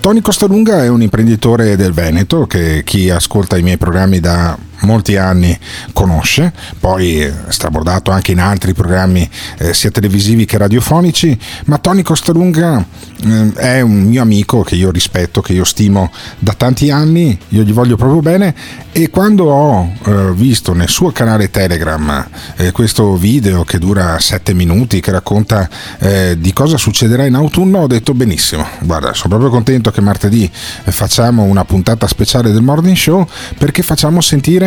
Tony 0.00 0.22
Costalunga 0.22 0.82
è 0.82 0.88
un 0.88 1.02
imprenditore 1.02 1.76
del 1.76 1.92
Veneto 1.92 2.46
che 2.46 2.82
chi 2.82 3.10
ascolta 3.10 3.58
i 3.58 3.62
miei 3.62 3.76
programmi 3.76 4.20
da 4.20 4.56
molti 4.80 5.16
anni 5.16 5.56
conosce, 5.92 6.52
poi 6.78 7.20
è 7.20 7.32
strabordato 7.48 8.10
anche 8.10 8.32
in 8.32 8.40
altri 8.40 8.74
programmi 8.74 9.28
eh, 9.58 9.74
sia 9.74 9.90
televisivi 9.90 10.44
che 10.44 10.58
radiofonici, 10.58 11.38
ma 11.66 11.78
Tony 11.78 12.02
Costalunga 12.02 12.84
eh, 13.24 13.52
è 13.54 13.80
un 13.80 14.02
mio 14.02 14.22
amico 14.22 14.62
che 14.62 14.74
io 14.74 14.90
rispetto, 14.90 15.40
che 15.40 15.52
io 15.52 15.64
stimo 15.64 16.10
da 16.38 16.52
tanti 16.52 16.90
anni, 16.90 17.38
io 17.48 17.62
gli 17.62 17.72
voglio 17.72 17.96
proprio 17.96 18.20
bene 18.20 18.54
e 18.92 19.10
quando 19.10 19.44
ho 19.44 19.92
eh, 20.06 20.32
visto 20.32 20.72
nel 20.72 20.88
suo 20.88 21.12
canale 21.12 21.50
Telegram 21.50 22.26
eh, 22.56 22.72
questo 22.72 23.16
video 23.16 23.64
che 23.64 23.78
dura 23.78 24.18
7 24.18 24.54
minuti 24.54 25.00
che 25.00 25.10
racconta 25.10 25.68
eh, 25.98 26.36
di 26.38 26.52
cosa 26.52 26.76
succederà 26.76 27.26
in 27.26 27.34
autunno 27.34 27.80
ho 27.80 27.86
detto 27.86 28.14
benissimo, 28.14 28.66
guarda 28.80 29.12
sono 29.12 29.28
proprio 29.28 29.50
contento 29.50 29.90
che 29.90 30.00
martedì 30.00 30.50
facciamo 30.52 31.42
una 31.42 31.64
puntata 31.64 32.06
speciale 32.06 32.52
del 32.52 32.62
Morning 32.62 32.96
Show 32.96 33.26
perché 33.58 33.82
facciamo 33.82 34.20
sentire 34.20 34.65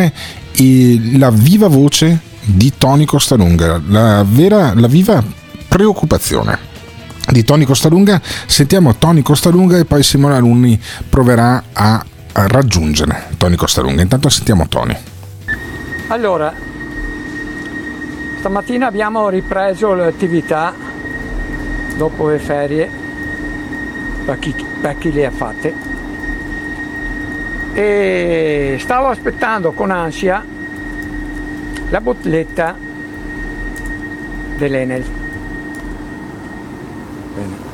i- 0.56 1.18
la 1.18 1.30
viva 1.30 1.68
voce 1.68 2.18
di 2.42 2.72
Tony 2.76 3.04
Costalunga, 3.04 3.80
la, 3.86 4.24
vera, 4.28 4.72
la 4.74 4.86
viva 4.88 5.22
preoccupazione 5.68 6.58
di 7.30 7.44
Tony 7.44 7.64
Costalunga. 7.64 8.20
Sentiamo 8.46 8.96
Tony 8.96 9.22
Costalunga 9.22 9.78
e 9.78 9.84
poi 9.84 10.02
Simone 10.02 10.34
Alunni 10.34 10.80
proverà 11.08 11.62
a 11.72 12.04
raggiungere 12.32 13.28
Tony 13.36 13.56
Costalunga. 13.56 14.02
Intanto 14.02 14.28
sentiamo 14.28 14.66
Tony. 14.68 14.96
Allora, 16.08 16.52
stamattina 18.38 18.86
abbiamo 18.86 19.28
ripreso 19.28 19.94
l'attività 19.94 20.74
dopo 21.96 22.28
le 22.28 22.38
ferie, 22.38 22.90
per 24.24 24.38
chi, 24.38 24.54
per 24.80 24.98
chi 24.98 25.12
le 25.12 25.26
ha 25.26 25.30
fatte, 25.30 25.72
e 27.72 28.76
stavo 28.80 29.08
aspettando 29.08 29.72
con 29.72 29.90
ansia 29.90 30.44
la 31.90 32.00
bolletta 32.00 32.74
dell'Enel. 34.56 35.04
Bene. 37.34 37.68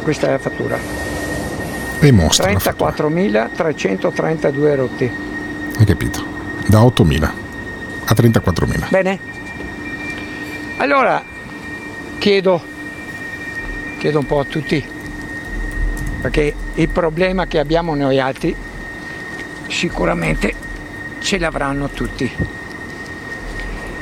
questa 0.00 0.28
è 0.28 0.30
la 0.30 0.38
fattura 0.38 0.78
E 2.00 2.12
mostra. 2.12 2.52
la 2.52 2.58
fattura. 2.58 2.90
34.332 2.92 4.74
rotti 4.76 5.10
Hai 5.78 5.84
capito? 5.84 6.24
Da 6.66 6.80
8.000 6.80 7.24
a 8.04 8.14
34.000. 8.14 8.88
Bene? 8.88 9.18
Allora 10.78 11.22
chiedo, 12.18 12.62
chiedo 13.98 14.18
un 14.18 14.26
po' 14.26 14.40
a 14.40 14.44
tutti, 14.44 14.84
perché 16.20 16.54
il 16.74 16.88
problema 16.88 17.46
che 17.46 17.58
abbiamo 17.58 17.94
noi 17.94 18.18
altri 18.20 18.54
sicuramente 19.68 20.54
ce 21.20 21.38
l'avranno 21.38 21.88
tutti. 21.88 22.30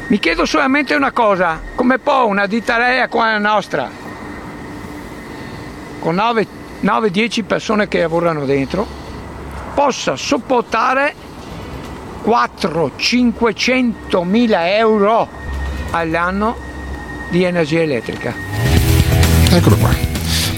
Mi 0.09 0.19
chiedo 0.19 0.47
solamente 0.47 0.95
una 0.95 1.13
cosa, 1.13 1.61
come 1.75 1.99
può 1.99 2.25
una 2.27 2.47
dittaria 2.47 3.09
come 3.09 3.33
la 3.33 3.39
nostra, 3.39 3.91
con 5.99 6.17
9-10 6.17 7.45
persone 7.45 7.89
che 7.89 8.01
lavorano 8.01 8.45
dentro, 8.45 8.87
possa 9.75 10.17
sopportare 10.17 11.15
400-500 12.25 14.25
mila 14.25 14.77
euro 14.77 15.29
all'anno 15.91 16.57
di 17.31 17.45
energia 17.45 17.81
elettrica. 17.81 18.35
Eccolo 19.51 19.77
qua. 19.77 19.91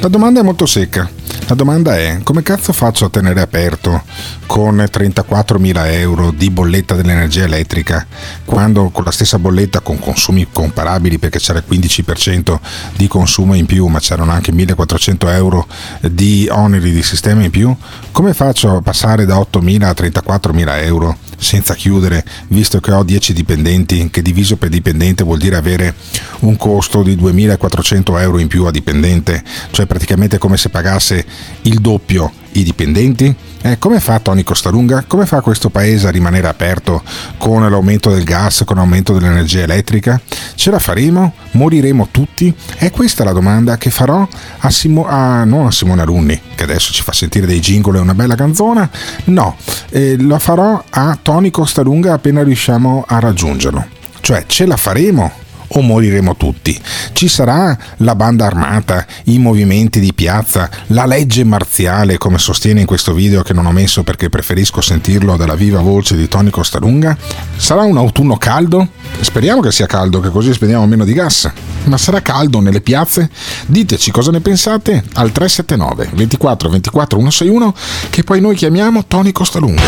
La 0.00 0.08
domanda 0.08 0.40
è 0.40 0.42
molto 0.42 0.66
secca. 0.66 1.08
La 1.50 1.56
domanda 1.56 1.96
è 1.96 2.20
come 2.22 2.44
cazzo 2.44 2.72
faccio 2.72 3.06
a 3.06 3.10
tenere 3.10 3.40
aperto 3.40 4.04
con 4.46 4.76
34.000 4.76 5.90
euro 5.94 6.30
di 6.30 6.48
bolletta 6.48 6.94
dell'energia 6.94 7.42
elettrica 7.42 8.06
quando 8.44 8.90
con 8.90 9.02
la 9.02 9.10
stessa 9.10 9.36
bolletta 9.36 9.80
con 9.80 9.98
consumi 9.98 10.46
comparabili 10.52 11.18
perché 11.18 11.40
c'era 11.40 11.58
il 11.58 11.64
15% 11.68 12.56
di 12.94 13.08
consumo 13.08 13.54
in 13.54 13.66
più 13.66 13.88
ma 13.88 13.98
c'erano 13.98 14.30
anche 14.30 14.52
1.400 14.52 15.28
euro 15.32 15.66
di 16.02 16.46
oneri 16.48 16.92
di 16.92 17.02
sistema 17.02 17.42
in 17.42 17.50
più? 17.50 17.74
Come 18.12 18.32
faccio 18.32 18.76
a 18.76 18.80
passare 18.80 19.24
da 19.24 19.36
8.000 19.38 19.82
a 19.82 19.90
34.000 19.90 20.84
euro 20.84 21.16
senza 21.40 21.74
chiudere 21.74 22.24
visto 22.48 22.80
che 22.80 22.92
ho 22.92 23.02
10 23.02 23.32
dipendenti 23.32 24.10
che 24.10 24.22
diviso 24.22 24.56
per 24.56 24.68
dipendente 24.68 25.24
vuol 25.24 25.38
dire 25.38 25.56
avere 25.56 25.94
un 26.40 26.56
costo 26.56 27.02
di 27.02 27.16
2.400 27.16 28.20
euro 28.20 28.38
in 28.38 28.46
più 28.46 28.66
a 28.66 28.70
dipendente 28.70 29.42
cioè 29.70 29.86
praticamente 29.86 30.38
come 30.38 30.56
se 30.56 30.68
pagasse 30.68 31.24
il 31.62 31.80
doppio 31.80 32.39
i 32.52 32.62
dipendenti? 32.62 33.34
Eh, 33.62 33.78
come 33.78 34.00
fa 34.00 34.18
Tony 34.20 34.42
Costalunga? 34.42 35.04
Come 35.06 35.26
fa 35.26 35.40
questo 35.42 35.68
paese 35.68 36.08
a 36.08 36.10
rimanere 36.10 36.48
aperto 36.48 37.02
con 37.38 37.68
l'aumento 37.68 38.10
del 38.10 38.24
gas, 38.24 38.62
con 38.64 38.76
l'aumento 38.76 39.12
dell'energia 39.12 39.60
elettrica? 39.60 40.20
Ce 40.54 40.70
la 40.70 40.78
faremo? 40.78 41.34
Moriremo 41.52 42.08
tutti? 42.10 42.54
È 42.76 42.90
questa 42.90 43.24
la 43.24 43.32
domanda 43.32 43.76
che 43.76 43.90
farò 43.90 44.26
a, 44.58 44.70
Simo- 44.70 45.06
a- 45.06 45.44
non 45.44 45.66
a 45.66 45.70
Simone 45.70 46.02
Alunni, 46.02 46.40
che 46.54 46.62
adesso 46.64 46.92
ci 46.92 47.02
fa 47.02 47.12
sentire 47.12 47.46
dei 47.46 47.60
jingle 47.60 47.98
e 47.98 48.00
una 48.00 48.14
bella 48.14 48.34
canzone, 48.34 48.88
no, 49.24 49.56
eh, 49.90 50.16
la 50.20 50.38
farò 50.38 50.82
a 50.88 51.18
Tony 51.20 51.50
Costalunga 51.50 52.14
appena 52.14 52.42
riusciamo 52.42 53.04
a 53.06 53.18
raggiungerlo. 53.18 53.84
Cioè, 54.20 54.44
ce 54.46 54.66
la 54.66 54.76
faremo 54.76 55.30
o 55.72 55.80
moriremo 55.80 56.36
tutti? 56.36 56.78
Ci 57.12 57.28
sarà 57.28 57.76
la 57.98 58.14
banda 58.14 58.46
armata, 58.46 59.06
i 59.24 59.38
movimenti 59.38 60.00
di 60.00 60.12
piazza, 60.12 60.68
la 60.88 61.06
legge 61.06 61.44
marziale, 61.44 62.18
come 62.18 62.38
sostiene 62.38 62.80
in 62.80 62.86
questo 62.86 63.12
video 63.12 63.42
che 63.42 63.52
non 63.52 63.66
ho 63.66 63.72
messo 63.72 64.02
perché 64.02 64.28
preferisco 64.28 64.80
sentirlo 64.80 65.36
dalla 65.36 65.54
viva 65.54 65.80
voce 65.80 66.16
di 66.16 66.28
Tony 66.28 66.50
Costalunga? 66.50 67.16
Sarà 67.56 67.82
un 67.82 67.96
autunno 67.96 68.36
caldo? 68.36 68.88
Speriamo 69.20 69.60
che 69.60 69.72
sia 69.72 69.86
caldo, 69.86 70.20
che 70.20 70.30
così 70.30 70.52
spendiamo 70.52 70.86
meno 70.86 71.04
di 71.04 71.12
gas. 71.12 71.50
Ma 71.84 71.96
sarà 71.96 72.20
caldo 72.22 72.60
nelle 72.60 72.80
piazze? 72.80 73.30
Diteci 73.66 74.10
cosa 74.10 74.30
ne 74.30 74.40
pensate 74.40 75.04
al 75.14 75.32
379 75.32 76.10
24 76.14 76.68
24 76.68 77.18
161 77.18 77.74
che 78.10 78.22
poi 78.24 78.40
noi 78.40 78.54
chiamiamo 78.54 79.04
Tony 79.06 79.32
Costalunga. 79.32 79.82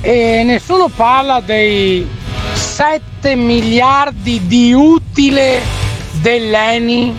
E 0.00 0.42
nessuno 0.44 0.88
parla 0.88 1.40
dei 1.40 2.06
7 2.72 3.36
miliardi 3.36 4.46
di 4.46 4.72
utile 4.72 5.60
dell'ENI 6.22 7.14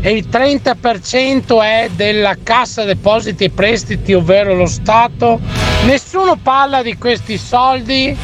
e 0.00 0.12
il 0.12 0.28
30% 0.30 1.60
è 1.60 1.90
della 1.96 2.36
cassa 2.40 2.84
depositi 2.84 3.42
e 3.42 3.50
prestiti, 3.50 4.14
ovvero 4.14 4.54
lo 4.54 4.66
Stato. 4.66 5.40
Nessuno 5.86 6.36
parla 6.36 6.84
di 6.84 6.96
questi 6.96 7.36
soldi. 7.36 8.16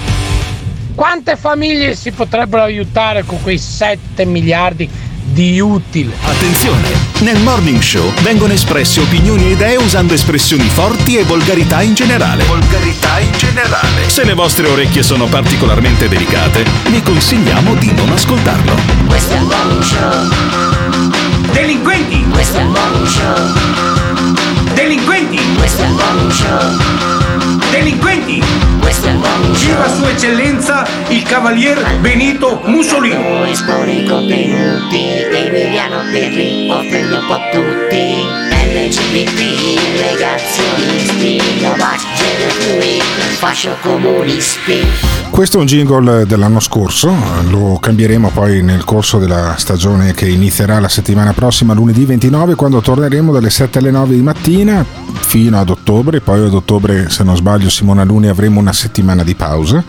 Quante 0.95 1.35
famiglie 1.35 1.97
si 1.97 2.13
potrebbero 2.13 2.63
aiutare 2.63 3.25
con 3.25 3.43
quei 3.43 3.59
7 3.59 4.25
miliardi 4.25 4.89
di 5.37 5.61
utile? 5.61 6.14
Attenzione! 6.22 6.89
Nel 7.18 7.39
Morning 7.41 7.78
Show 7.82 8.11
vengono 8.22 8.55
espresse 8.55 9.01
opinioni 9.01 9.45
e 9.45 9.51
idee 9.51 9.76
usando 9.76 10.14
espressioni 10.14 10.66
forti 10.66 11.18
e 11.18 11.24
volgarità 11.24 11.82
in 11.82 11.93
generale. 11.93 12.43
Volgarità 12.45 13.18
in 13.18 13.32
generale. 13.32 14.09
Se 14.09 14.24
le 14.24 14.32
vostre 14.32 14.66
orecchie 14.66 15.03
sono 15.03 15.26
particolarmente 15.26 16.09
delicate, 16.09 16.64
vi 16.89 17.03
consigliamo 17.03 17.74
di 17.74 17.93
non 17.93 18.12
ascoltarlo. 18.12 18.76
Questo 19.07 19.34
è 19.34 19.37
il 19.37 19.43
morning 19.43 19.82
show. 19.82 21.53
Delinquenti! 21.53 22.24
Questo 22.30 22.57
è 22.57 22.62
il 22.62 22.68
morning 22.68 23.07
show. 23.07 24.72
Delinquenti! 24.72 25.55
Questo 25.55 25.82
è 25.82 25.87
il 25.87 25.93
morning 25.93 26.30
show. 26.30 27.16
Delinquenti! 27.77 28.43
Viva 29.53 29.95
Sua 29.95 30.09
Eccellenza 30.09 30.87
il 31.09 31.22
Cavalier 31.24 31.99
Benito 32.01 32.62
Mussolini! 32.64 33.53
LGBT, 38.87 39.80
negazionisti, 40.01 41.61
Novax, 41.61 42.05
genofluid, 42.14 43.03
fascio 43.37 43.74
comunisti. 43.82 44.87
Questo 45.28 45.57
è 45.57 45.61
un 45.61 45.66
jingle 45.66 46.24
dell'anno 46.24 46.61
scorso, 46.61 47.12
lo 47.49 47.78
cambieremo 47.80 48.30
poi 48.30 48.62
nel 48.62 48.84
corso 48.84 49.18
della 49.18 49.57
stagione 49.57 50.14
che 50.14 50.28
inizierà 50.28 50.78
la 50.78 50.89
settimana 50.89 51.32
prossima, 51.32 51.74
lunedì 51.74 52.05
29, 52.05 52.55
quando 52.55 52.80
torneremo 52.80 53.32
dalle 53.32 53.51
7 53.51 53.78
alle 53.78 53.91
9 53.91 54.14
di 54.14 54.22
mattina 54.22 54.87
fino 55.14 55.59
ad 55.59 55.68
ottobre, 55.68 56.20
poi 56.20 56.47
ad 56.47 56.55
ottobre 56.55 57.11
se 57.11 57.24
non 57.24 57.34
sbaglio 57.34 57.68
Simona 57.68 58.05
Luni 58.05 58.28
avremo 58.28 58.61
una 58.61 58.72
settimana 58.72 59.24
di 59.24 59.34
pausa. 59.34 59.82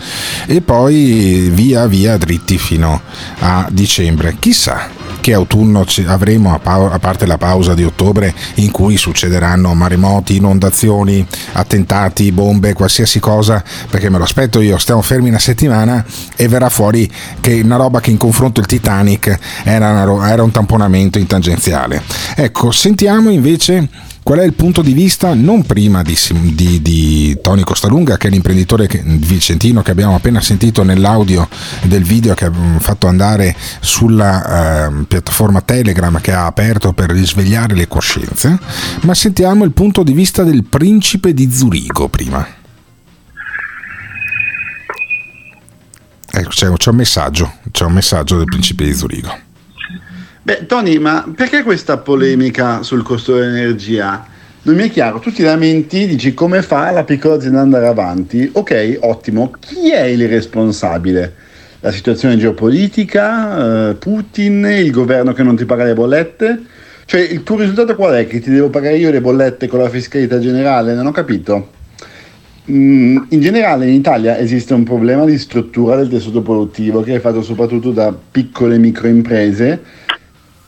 E 0.47 0.61
poi 0.61 1.51
via 1.53 1.85
via 1.85 2.17
dritti 2.17 2.57
fino 2.57 2.99
a 3.41 3.67
dicembre. 3.69 4.37
Chissà 4.39 4.96
che 5.27 5.33
autunno 5.33 5.83
avremo 6.05 6.53
a, 6.53 6.59
pau- 6.59 6.89
a 6.89 6.99
parte 6.99 7.25
la 7.25 7.37
pausa 7.37 7.73
di 7.73 7.83
ottobre 7.83 8.33
in 8.55 8.71
cui 8.71 8.95
succederanno 8.95 9.73
maremoti, 9.73 10.37
inondazioni, 10.37 11.27
attentati, 11.51 12.31
bombe, 12.31 12.71
qualsiasi 12.71 13.19
cosa, 13.19 13.61
perché 13.89 14.09
me 14.09 14.19
lo 14.19 14.23
aspetto 14.23 14.61
io, 14.61 14.77
stiamo 14.77 15.01
fermi 15.01 15.27
una 15.27 15.37
settimana 15.37 16.05
e 16.33 16.47
verrà 16.47 16.69
fuori 16.69 17.11
che 17.41 17.59
una 17.61 17.75
roba 17.75 17.99
che 17.99 18.09
in 18.09 18.15
confronto 18.15 18.61
il 18.61 18.67
Titanic 18.67 19.37
era, 19.65 20.01
ro- 20.05 20.23
era 20.23 20.43
un 20.43 20.51
tamponamento 20.51 21.19
in 21.19 21.27
tangenziale. 21.27 22.01
Ecco, 22.33 22.71
sentiamo 22.71 23.29
invece 23.29 23.89
qual 24.27 24.39
è 24.39 24.43
il 24.43 24.55
punto 24.55 24.81
di 24.81 24.91
vista 24.91 25.33
non 25.33 25.63
prima 25.63 26.01
di, 26.01 26.13
di- 26.53 26.81
di 26.81 27.39
Tony 27.41 27.63
Costalunga 27.63 28.17
che 28.17 28.27
è 28.27 28.29
l'imprenditore 28.29 28.85
vicentino 29.05 29.81
che 29.81 29.91
abbiamo 29.91 30.15
appena 30.15 30.41
sentito 30.41 30.83
nell'audio 30.83 31.47
del 31.83 32.03
video 32.03 32.33
che 32.33 32.43
abbiamo 32.43 32.77
fatto 32.81 33.07
andare 33.07 33.55
sulla 33.79 34.87
ehm, 34.87 35.05
piattaforma 35.05 35.61
Telegram 35.61 36.19
che 36.19 36.33
ha 36.33 36.45
aperto 36.45 36.91
per 36.91 37.09
risvegliare 37.09 37.73
le 37.73 37.87
coscienze? 37.87 38.59
Ma 39.03 39.13
sentiamo 39.13 39.63
il 39.63 39.71
punto 39.71 40.03
di 40.03 40.11
vista 40.11 40.43
del 40.43 40.65
principe 40.65 41.33
di 41.33 41.49
Zurigo 41.49 42.09
prima. 42.09 42.45
Ecco 46.29 46.49
c'è, 46.49 46.69
c'è 46.73 46.89
un 46.89 46.97
messaggio 46.97 47.53
c'è 47.71 47.85
un 47.85 47.93
messaggio 47.93 48.35
del 48.35 48.45
principe 48.45 48.83
di 48.83 48.93
Zurigo 48.93 49.46
Beh, 50.47 50.65
Tony, 50.65 50.97
ma 50.97 51.29
perché 51.35 51.61
questa 51.61 51.97
polemica 51.97 52.81
sul 52.81 53.03
costo 53.03 53.33
dell'energia? 53.33 54.25
Non 54.61 54.75
mi 54.75 54.83
è 54.83 54.89
chiaro, 54.89 55.19
tu 55.19 55.29
ti 55.29 55.43
lamenti, 55.43 56.07
dici 56.07 56.33
come 56.33 56.61
fa 56.61 56.89
la 56.91 57.03
piccola 57.03 57.33
azienda 57.33 57.57
ad 57.57 57.65
andare 57.65 57.87
avanti? 57.87 58.49
Ok, 58.53 58.99
ottimo, 59.01 59.51
chi 59.59 59.91
è 59.91 60.03
il 60.03 60.25
responsabile? 60.29 61.33
La 61.81 61.91
situazione 61.91 62.37
geopolitica, 62.37 63.89
eh, 63.89 63.95
Putin, 63.95 64.63
il 64.63 64.89
governo 64.89 65.33
che 65.33 65.43
non 65.43 65.57
ti 65.57 65.65
paga 65.65 65.83
le 65.83 65.93
bollette? 65.93 66.61
Cioè, 67.03 67.19
il 67.19 67.43
tuo 67.43 67.57
risultato 67.57 67.93
qual 67.95 68.13
è? 68.13 68.25
Che 68.25 68.39
ti 68.39 68.49
devo 68.49 68.69
pagare 68.69 68.95
io 68.95 69.11
le 69.11 69.19
bollette 69.19 69.67
con 69.67 69.81
la 69.81 69.89
fiscalità 69.89 70.39
generale? 70.39 70.93
Non 70.93 71.07
ho 71.07 71.11
capito. 71.11 71.71
Mm, 72.71 73.17
in 73.31 73.41
generale 73.41 73.85
in 73.85 73.95
Italia 73.95 74.37
esiste 74.37 74.73
un 74.73 74.83
problema 74.83 75.25
di 75.25 75.37
struttura 75.37 75.97
del 75.97 76.07
tessuto 76.07 76.41
produttivo 76.41 77.01
che 77.01 77.15
è 77.15 77.19
fatto 77.19 77.41
soprattutto 77.41 77.91
da 77.91 78.13
piccole 78.13 78.77
microimprese 78.77 79.96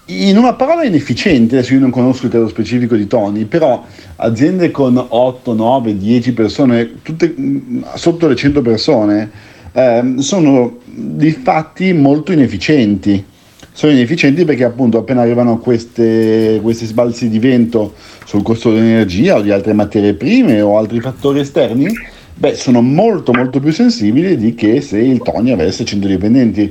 in 0.09 0.37
una 0.37 0.53
parola 0.53 0.83
inefficiente, 0.83 1.57
adesso 1.57 1.73
io 1.73 1.79
non 1.79 1.91
conosco 1.91 2.25
il 2.25 2.31
caso 2.31 2.47
specifico 2.47 2.95
di 2.95 3.05
Tony, 3.05 3.45
però 3.45 3.85
aziende 4.17 4.71
con 4.71 5.03
8, 5.07 5.53
9, 5.53 5.97
10 5.97 6.33
persone, 6.33 7.01
tutte 7.03 7.33
mm, 7.39 7.83
sotto 7.93 8.27
le 8.27 8.35
100 8.35 8.61
persone, 8.61 9.31
ehm, 9.71 10.17
sono 10.17 10.77
di 10.85 11.31
fatti 11.31 11.93
molto 11.93 12.31
inefficienti. 12.31 13.23
Sono 13.71 13.91
inefficienti 13.91 14.45
perché 14.45 14.63
appunto 14.63 14.97
appena 14.97 15.21
arrivano 15.21 15.59
queste, 15.59 16.59
questi 16.61 16.85
sbalzi 16.85 17.29
di 17.29 17.39
vento 17.39 17.93
sul 18.25 18.41
costo 18.41 18.71
dell'energia 18.73 19.37
o 19.37 19.41
di 19.41 19.51
altre 19.51 19.73
materie 19.73 20.15
prime 20.15 20.59
o 20.59 20.77
altri 20.77 20.99
fattori 20.99 21.39
esterni, 21.39 21.87
beh, 22.33 22.55
sono 22.55 22.81
molto 22.81 23.31
molto 23.31 23.59
più 23.59 23.71
sensibili 23.71 24.35
di 24.37 24.55
che 24.55 24.81
se 24.81 24.97
il 24.97 25.21
Tony 25.21 25.51
avesse 25.51 25.85
100 25.85 26.07
dipendenti. 26.07 26.69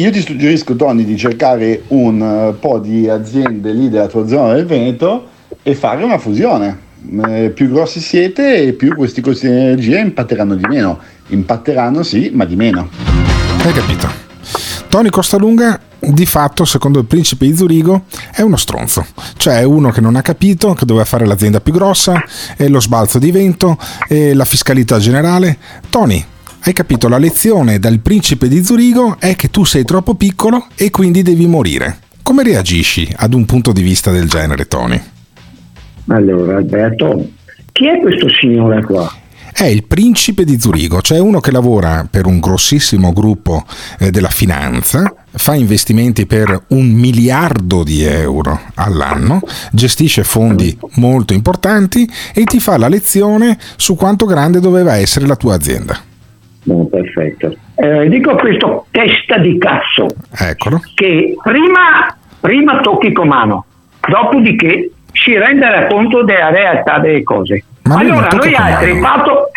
Io 0.00 0.12
ti 0.12 0.20
suggerisco, 0.20 0.76
Tony, 0.76 1.04
di 1.04 1.16
cercare 1.16 1.82
un 1.88 2.22
eh, 2.22 2.56
po' 2.56 2.78
di 2.78 3.08
aziende 3.08 3.72
lì 3.72 3.88
della 3.88 4.06
tua 4.06 4.28
zona 4.28 4.54
del 4.54 4.64
Veneto 4.64 5.26
e 5.60 5.74
fare 5.74 6.04
una 6.04 6.18
fusione. 6.18 6.86
Eh, 7.26 7.50
più 7.50 7.68
grossi 7.68 7.98
siete 7.98 8.62
e 8.62 8.74
più 8.74 8.94
questi 8.94 9.20
costi 9.20 9.48
di 9.48 9.54
energia 9.54 9.98
impatteranno 9.98 10.54
di 10.54 10.64
meno. 10.68 11.00
Impatteranno 11.30 12.04
sì, 12.04 12.30
ma 12.32 12.44
di 12.44 12.54
meno. 12.54 12.88
Hai 13.64 13.72
capito? 13.72 14.08
Tony 14.88 15.10
Costalunga, 15.10 15.80
di 15.98 16.26
fatto, 16.26 16.64
secondo 16.64 17.00
il 17.00 17.06
principe 17.06 17.46
di 17.46 17.56
Zurigo, 17.56 18.04
è 18.32 18.42
uno 18.42 18.56
stronzo. 18.56 19.04
Cioè 19.36 19.58
è 19.58 19.64
uno 19.64 19.90
che 19.90 20.00
non 20.00 20.14
ha 20.14 20.22
capito 20.22 20.74
che 20.74 20.84
doveva 20.84 21.04
fare 21.06 21.26
l'azienda 21.26 21.60
più 21.60 21.72
grossa, 21.72 22.22
e 22.56 22.68
lo 22.68 22.80
sbalzo 22.80 23.18
di 23.18 23.32
vento, 23.32 23.76
e 24.06 24.32
la 24.32 24.44
fiscalità 24.44 25.00
generale. 25.00 25.58
Tony, 25.90 26.24
hai 26.60 26.72
capito? 26.72 27.08
La 27.08 27.18
lezione 27.18 27.78
dal 27.78 28.00
principe 28.00 28.48
di 28.48 28.62
Zurigo 28.64 29.16
è 29.18 29.36
che 29.36 29.48
tu 29.48 29.64
sei 29.64 29.84
troppo 29.84 30.14
piccolo 30.14 30.66
e 30.74 30.90
quindi 30.90 31.22
devi 31.22 31.46
morire. 31.46 31.98
Come 32.22 32.42
reagisci 32.42 33.10
ad 33.16 33.32
un 33.32 33.46
punto 33.46 33.72
di 33.72 33.82
vista 33.82 34.10
del 34.10 34.28
genere, 34.28 34.66
Tony? 34.66 35.00
Allora, 36.08 36.56
Alberto, 36.56 37.26
chi 37.72 37.88
è 37.88 38.00
questo 38.00 38.28
signore 38.40 38.82
qua? 38.82 39.10
È 39.52 39.64
il 39.64 39.84
principe 39.84 40.44
di 40.44 40.60
Zurigo, 40.60 41.00
cioè 41.00 41.18
uno 41.18 41.40
che 41.40 41.50
lavora 41.50 42.06
per 42.08 42.26
un 42.26 42.38
grossissimo 42.38 43.12
gruppo 43.12 43.64
eh, 43.98 44.10
della 44.10 44.28
finanza, 44.28 45.12
fa 45.30 45.54
investimenti 45.54 46.26
per 46.26 46.64
un 46.68 46.86
miliardo 46.86 47.82
di 47.82 48.02
euro 48.02 48.60
all'anno, 48.74 49.40
gestisce 49.72 50.22
fondi 50.22 50.76
molto 50.96 51.32
importanti 51.32 52.08
e 52.34 52.44
ti 52.44 52.60
fa 52.60 52.76
la 52.76 52.88
lezione 52.88 53.58
su 53.76 53.96
quanto 53.96 54.26
grande 54.26 54.60
doveva 54.60 54.96
essere 54.96 55.26
la 55.26 55.36
tua 55.36 55.54
azienda. 55.54 56.07
No, 56.68 56.84
perfetto. 56.86 57.54
Eh, 57.76 58.08
dico 58.08 58.34
questo 58.36 58.86
testa 58.90 59.38
di 59.38 59.56
cazzo 59.58 60.06
Eccolo. 60.36 60.80
che 60.94 61.34
prima, 61.42 62.14
prima 62.40 62.80
tocchi 62.80 63.12
con 63.12 63.28
mano, 63.28 63.64
dopodiché 64.06 64.90
si 65.12 65.36
rende 65.36 65.86
conto 65.88 66.24
della 66.24 66.50
realtà 66.50 66.98
delle 66.98 67.22
cose. 67.22 67.64
Ma 67.84 67.96
allora, 67.96 68.28
noi 68.28 68.54
altri 68.54 69.00
fatto... 69.00 69.50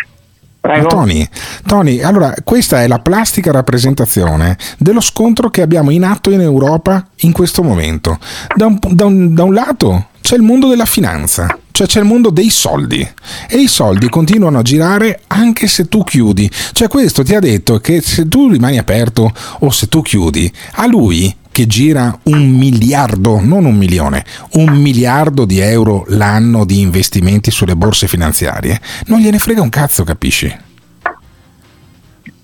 Tony, 0.88 1.26
Tony, 1.66 2.00
allora 2.02 2.32
questa 2.44 2.82
è 2.82 2.86
la 2.86 3.00
plastica 3.00 3.50
rappresentazione 3.50 4.56
dello 4.78 5.00
scontro 5.00 5.48
che 5.50 5.60
abbiamo 5.60 5.90
in 5.90 6.04
atto 6.04 6.30
in 6.30 6.40
Europa 6.40 7.04
in 7.22 7.32
questo 7.32 7.64
momento. 7.64 8.16
Da 8.54 8.66
un, 8.66 8.78
da 8.90 9.04
un- 9.04 9.34
da 9.34 9.42
un 9.42 9.54
lato 9.54 10.06
c'è 10.20 10.36
il 10.36 10.42
mondo 10.42 10.68
della 10.68 10.84
finanza, 10.84 11.58
Cioè 11.72 11.86
c'è 11.86 12.00
il 12.00 12.06
mondo 12.06 12.30
dei 12.30 12.50
soldi 12.50 13.00
e 13.48 13.56
i 13.56 13.66
soldi 13.66 14.08
continuano 14.10 14.58
a 14.58 14.62
girare 14.62 15.22
anche 15.28 15.66
se 15.66 15.88
tu 15.88 16.04
chiudi. 16.04 16.48
Cioè 16.72 16.86
questo 16.86 17.24
ti 17.24 17.34
ha 17.34 17.40
detto 17.40 17.78
che 17.78 18.02
se 18.02 18.28
tu 18.28 18.50
rimani 18.50 18.78
aperto 18.78 19.32
o 19.60 19.70
se 19.70 19.88
tu 19.88 20.02
chiudi, 20.02 20.52
a 20.74 20.86
lui 20.86 21.34
che 21.50 21.66
gira 21.66 22.18
un 22.24 22.48
miliardo, 22.48 23.40
non 23.40 23.64
un 23.64 23.76
milione, 23.76 24.24
un 24.52 24.74
miliardo 24.74 25.44
di 25.44 25.60
euro 25.60 26.04
l'anno 26.08 26.64
di 26.64 26.80
investimenti 26.80 27.50
sulle 27.50 27.76
borse 27.76 28.06
finanziarie, 28.06 28.80
non 29.06 29.20
gliene 29.20 29.38
frega 29.38 29.60
un 29.60 29.68
cazzo, 29.68 30.04
capisci? 30.04 30.54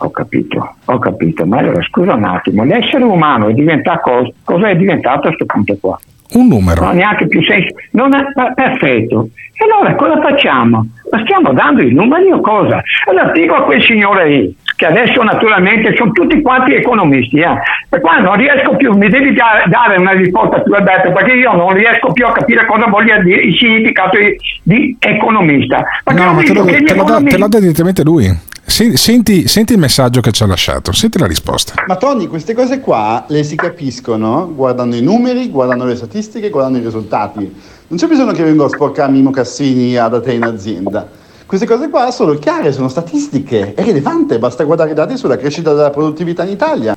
Ho 0.00 0.10
capito, 0.10 0.74
ho 0.84 0.98
capito, 0.98 1.44
ma 1.44 1.58
allora 1.58 1.82
scusa 1.82 2.14
un 2.14 2.24
attimo, 2.24 2.64
l'essere 2.64 3.02
umano 3.02 3.48
è 3.48 3.52
diventato 3.52 4.32
cosa, 4.44 4.68
è 4.68 4.76
diventato 4.76 5.18
a 5.18 5.20
questo 5.22 5.46
punto 5.46 5.76
qua? 5.80 5.98
Un 6.34 6.46
numero. 6.46 6.80
Non 6.82 6.90
ha 6.90 6.92
neanche 6.92 7.26
più 7.26 7.42
senso, 7.42 7.74
non 7.92 8.14
è 8.14 8.52
perfetto. 8.54 9.30
E 9.60 9.64
allora 9.64 9.94
cosa 9.96 10.20
facciamo? 10.20 10.86
Ma 11.10 11.20
stiamo 11.22 11.52
dando 11.52 11.82
i 11.82 11.92
numeri 11.92 12.30
o 12.30 12.40
cosa? 12.40 12.80
Allora 13.08 13.30
dico 13.32 13.54
a 13.54 13.62
quel 13.62 13.82
signore 13.82 14.28
lì, 14.28 14.56
che 14.76 14.86
adesso 14.86 15.20
naturalmente 15.22 15.96
sono 15.96 16.12
tutti 16.12 16.40
quanti 16.42 16.74
economisti, 16.74 17.38
eh. 17.38 17.58
e 17.90 18.00
qua 18.00 18.18
non 18.18 18.36
riesco 18.36 18.76
più, 18.76 18.94
mi 18.94 19.08
devi 19.08 19.32
da- 19.32 19.64
dare 19.66 19.96
una 19.96 20.12
risposta 20.12 20.60
più 20.60 20.74
aperta 20.74 21.10
perché 21.10 21.32
io 21.32 21.52
non 21.54 21.72
riesco 21.72 22.12
più 22.12 22.26
a 22.26 22.32
capire 22.32 22.66
cosa 22.66 22.86
voglia 22.86 23.18
dire 23.18 23.40
il 23.40 23.56
significato 23.56 24.16
di, 24.62 24.96
economista. 25.00 25.84
Perché 26.04 26.22
No, 26.22 26.32
ma 26.34 26.42
te 26.42 26.54
lo, 26.54 26.64
te 26.64 26.94
lo 26.94 27.04
te 27.24 27.48
dà 27.48 27.58
direttamente 27.58 28.04
lui. 28.04 28.30
Sen- 28.68 28.96
Senti, 28.96 29.48
senti 29.48 29.72
il 29.72 29.78
messaggio 29.78 30.20
che 30.20 30.30
ci 30.30 30.42
ha 30.42 30.46
lasciato, 30.46 30.92
senti 30.92 31.18
la 31.18 31.26
risposta. 31.26 31.72
Ma 31.86 31.96
Tony, 31.96 32.26
queste 32.26 32.52
cose 32.52 32.80
qua 32.80 33.24
le 33.28 33.42
si 33.42 33.56
capiscono 33.56 34.52
guardando 34.54 34.94
i 34.94 35.00
numeri, 35.00 35.48
guardando 35.48 35.84
le 35.84 35.96
statistiche, 35.96 36.50
guardando 36.50 36.78
i 36.78 36.82
risultati. 36.82 37.52
Non 37.88 37.98
c'è 37.98 38.06
bisogno 38.06 38.32
che 38.32 38.44
vengo 38.44 38.66
a 38.66 38.68
sporcarmi 38.68 39.18
i 39.18 39.22
mocassini 39.22 39.96
a 39.96 40.08
da 40.08 40.20
te 40.20 40.34
in 40.34 40.42
azienda. 40.44 41.08
Queste 41.46 41.66
cose 41.66 41.88
qua 41.88 42.10
sono 42.10 42.34
chiare, 42.34 42.70
sono 42.72 42.88
statistiche, 42.88 43.72
è 43.72 43.82
rilevante, 43.82 44.38
basta 44.38 44.64
guardare 44.64 44.90
i 44.90 44.94
dati 44.94 45.16
sulla 45.16 45.38
crescita 45.38 45.72
della 45.72 45.90
produttività 45.90 46.44
in 46.44 46.50
Italia. 46.50 46.94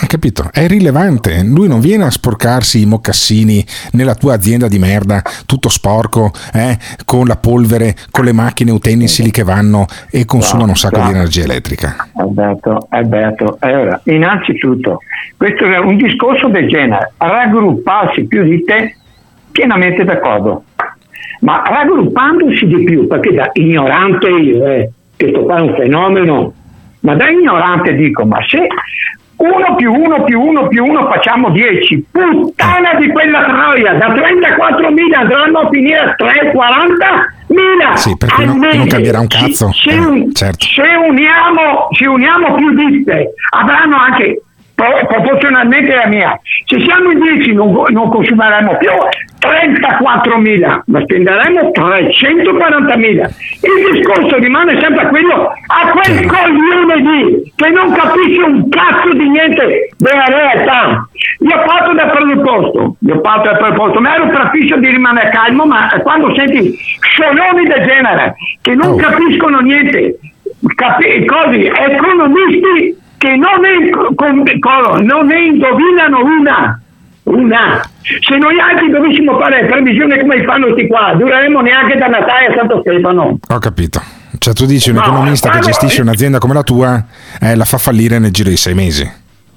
Hai 0.00 0.06
capito? 0.06 0.48
È 0.52 0.68
rilevante. 0.68 1.42
Lui 1.42 1.66
non 1.66 1.80
viene 1.80 2.04
a 2.04 2.10
sporcarsi 2.10 2.82
i 2.82 2.86
mocassini 2.86 3.64
nella 3.94 4.14
tua 4.14 4.34
azienda 4.34 4.68
di 4.68 4.78
merda, 4.78 5.20
tutto 5.44 5.68
sporco, 5.68 6.30
eh, 6.54 6.78
con 7.04 7.26
la 7.26 7.36
polvere, 7.36 7.96
con 8.12 8.24
le 8.24 8.32
macchine 8.32 8.70
utensili 8.70 9.32
che 9.32 9.42
vanno 9.42 9.86
e 10.08 10.24
consumano 10.24 10.68
un 10.68 10.76
sacco 10.76 11.00
di 11.00 11.10
energia 11.10 11.42
elettrica. 11.42 11.96
Alberto, 12.14 12.86
Alberto, 12.90 13.56
allora, 13.58 14.00
innanzitutto, 14.04 15.00
questo 15.36 15.64
è 15.64 15.78
un 15.78 15.96
discorso 15.96 16.46
del 16.46 16.68
genere, 16.68 17.14
raggrupparsi 17.16 18.24
più 18.26 18.44
di 18.44 18.62
te, 18.62 18.94
pienamente 19.50 20.04
d'accordo, 20.04 20.62
ma 21.40 21.64
raggruppandosi 21.66 22.66
di 22.68 22.84
più, 22.84 23.08
perché 23.08 23.34
da 23.34 23.50
ignorante 23.52 24.28
io, 24.28 24.64
eh, 24.64 24.90
questo 25.16 25.42
qua 25.42 25.56
è 25.56 25.60
un 25.60 25.74
fenomeno, 25.74 26.52
ma 27.00 27.16
da 27.16 27.28
ignorante 27.28 27.94
dico, 27.94 28.24
ma 28.24 28.38
se 28.46 28.64
uno 29.38 29.74
più 29.76 29.92
uno 29.92 30.24
più 30.24 30.40
uno 30.40 30.66
più 30.68 30.84
uno 30.84 31.08
facciamo 31.08 31.50
10, 31.50 32.06
puttana 32.10 32.94
di 32.94 33.08
quella 33.10 33.44
troia, 33.44 33.94
da 33.94 34.08
34.000 34.08 35.14
andranno 35.14 35.58
a 35.60 35.68
finire 35.70 35.98
a 35.98 36.14
340.000 36.18 37.94
Sì, 37.94 38.16
per 38.16 38.32
cui 38.32 38.44
al 38.44 38.56
non, 38.56 38.86
cambierà 38.86 39.20
un 39.20 39.26
cazzo. 39.28 39.70
Se, 39.72 39.90
Eh, 39.90 40.28
certo. 40.32 40.64
se 40.64 40.82
uniamo, 40.82 41.88
se 41.96 42.06
uniamo 42.06 42.54
più 42.54 42.74
ditte, 42.74 43.34
avranno 43.50 43.96
anche 43.96 44.42
proporzionalmente 44.78 45.94
la 45.94 46.06
mia. 46.06 46.40
Se 46.64 46.80
siamo 46.80 47.10
in 47.10 47.20
10 47.20 47.52
non, 47.52 47.84
non 47.88 48.08
consumeremo 48.10 48.76
più 48.76 48.90
34.000, 49.40 50.80
ma 50.86 51.00
spenderemo 51.00 51.70
340.000. 51.74 53.30
Il 53.62 53.92
discorso 53.92 54.36
rimane 54.38 54.80
sempre 54.80 55.08
quello 55.08 55.52
a 55.66 55.90
quel 55.90 56.26
coglione 56.26 56.96
lì 56.96 57.52
che 57.56 57.68
non 57.70 57.92
capisce 57.92 58.42
un 58.42 58.68
cazzo 58.68 59.12
di 59.14 59.28
niente 59.28 59.88
della 59.96 60.26
realtà. 60.26 61.08
Io 61.40 61.56
ho 61.56 61.68
fatto 61.68 61.92
da 61.94 62.06
presupposto, 62.06 62.96
io 63.00 63.16
ho 63.16 63.20
fatto 63.22 63.50
da 63.50 63.56
presupposto, 63.56 64.00
ma 64.00 64.14
ero 64.14 64.28
prefisso 64.28 64.76
di 64.76 64.88
rimanere 64.88 65.30
calmo, 65.30 65.66
ma 65.66 65.88
quando 66.02 66.32
senti 66.36 66.76
soloni 67.16 67.66
del 67.66 67.84
genere 67.84 68.34
che 68.60 68.74
non 68.74 68.96
capiscono 68.96 69.58
niente, 69.58 70.18
capi- 70.76 71.24
così, 71.24 71.66
economisti 71.66 73.06
che 73.18 73.36
non 73.36 73.60
ne, 73.60 73.90
con- 74.14 74.42
con- 74.60 75.04
non 75.04 75.26
ne 75.26 75.44
indovinano 75.44 76.20
una. 76.24 76.80
Una. 77.24 77.82
Se 78.00 78.36
noi 78.38 78.58
altri 78.58 78.88
dovessimo 78.90 79.38
fare 79.38 79.66
previsioni 79.66 80.18
come 80.18 80.42
fanno 80.44 80.66
questi 80.68 80.86
qua, 80.88 81.12
dureremo 81.14 81.60
neanche 81.60 81.96
da 81.98 82.06
Natale 82.06 82.46
a 82.46 82.54
Santo 82.56 82.80
Stefano. 82.80 83.38
Ho 83.46 83.58
capito. 83.58 84.00
Cioè 84.38 84.54
tu 84.54 84.64
dici 84.64 84.88
un 84.90 84.96
No, 84.96 85.02
economista 85.02 85.50
che 85.50 85.58
gestisce 85.60 86.00
un'azienda 86.00 86.38
come 86.38 86.54
la 86.54 86.62
tua 86.62 87.04
eh, 87.40 87.54
la 87.54 87.64
fa 87.66 87.76
fallire 87.76 88.18
nel 88.18 88.30
giro 88.30 88.48
di 88.48 88.56
sei 88.56 88.72
mesi. 88.74 89.02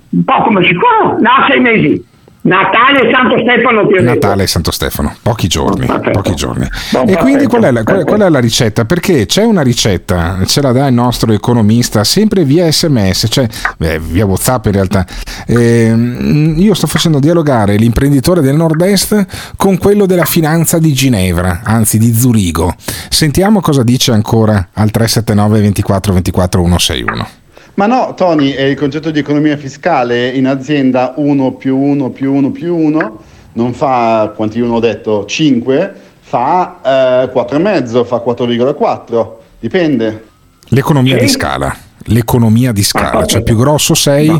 Un 0.09 0.23
po' 0.25 0.41
come 0.43 0.65
si 0.65 0.73
fa? 0.73 1.11
No, 1.17 1.29
sei 1.47 1.59
mesi. 1.61 2.05
Natale 2.43 3.07
e 3.07 3.11
Santo 3.13 3.37
Stefano 3.37 3.85
detto. 3.85 4.03
Natale 4.03 4.43
e 4.43 4.47
Santo 4.47 4.71
Stefano, 4.71 5.15
pochi 5.21 5.47
giorni, 5.47 5.85
pochi 6.11 6.33
giorni. 6.33 6.67
E 7.05 7.15
quindi 7.17 7.45
qual 7.45 7.63
è, 7.63 7.71
la, 7.71 7.83
qual, 7.83 8.21
è 8.21 8.29
la 8.29 8.39
ricetta? 8.39 8.85
Perché 8.85 9.27
c'è 9.27 9.43
una 9.43 9.61
ricetta, 9.61 10.39
ce 10.45 10.61
la 10.61 10.71
dà 10.71 10.87
il 10.87 10.93
nostro 10.93 11.33
economista 11.33 12.03
sempre 12.03 12.43
via 12.43 12.69
sms, 12.71 13.27
cioè 13.29 13.47
beh, 13.77 13.99
via 13.99 14.25
whatsapp 14.25 14.65
in 14.65 14.71
realtà. 14.71 15.05
Ehm, 15.45 16.55
io 16.57 16.73
sto 16.73 16.87
facendo 16.87 17.19
dialogare 17.19 17.75
l'imprenditore 17.75 18.41
del 18.41 18.55
nord-est 18.55 19.53
con 19.55 19.77
quello 19.77 20.07
della 20.07 20.25
finanza 20.25 20.79
di 20.79 20.93
Ginevra, 20.93 21.61
anzi 21.63 21.99
di 21.99 22.11
Zurigo. 22.11 22.73
Sentiamo 23.09 23.61
cosa 23.61 23.83
dice 23.83 24.13
ancora 24.13 24.69
al 24.73 24.89
379 24.89 25.61
24 25.61 26.13
24 26.13 26.61
161. 26.61 27.40
Ma 27.81 27.87
no, 27.87 28.13
Tony, 28.13 28.51
è 28.51 28.61
il 28.61 28.77
concetto 28.77 29.09
di 29.09 29.17
economia 29.17 29.57
fiscale 29.57 30.27
in 30.27 30.45
azienda 30.45 31.13
1 31.15 31.53
più 31.53 31.75
1 31.79 32.11
più 32.11 32.31
1 32.31 32.51
più 32.51 32.77
1 32.77 33.21
non 33.53 33.73
fa, 33.73 34.31
quanti 34.35 34.59
uno 34.59 34.75
ho 34.75 34.79
detto, 34.79 35.25
5, 35.25 35.91
fa 36.19 36.79
eh, 37.23 37.31
4,5, 37.33 38.05
fa 38.05 38.17
4,4, 38.23 39.27
dipende. 39.59 40.25
L'economia 40.67 41.15
Sì. 41.15 41.21
di 41.21 41.27
scala. 41.27 41.75
L'economia 42.05 42.71
di 42.71 42.83
scala, 42.83 43.25
cioè 43.25 43.41
più 43.41 43.57
grosso 43.57 43.95
sei, 43.95 44.39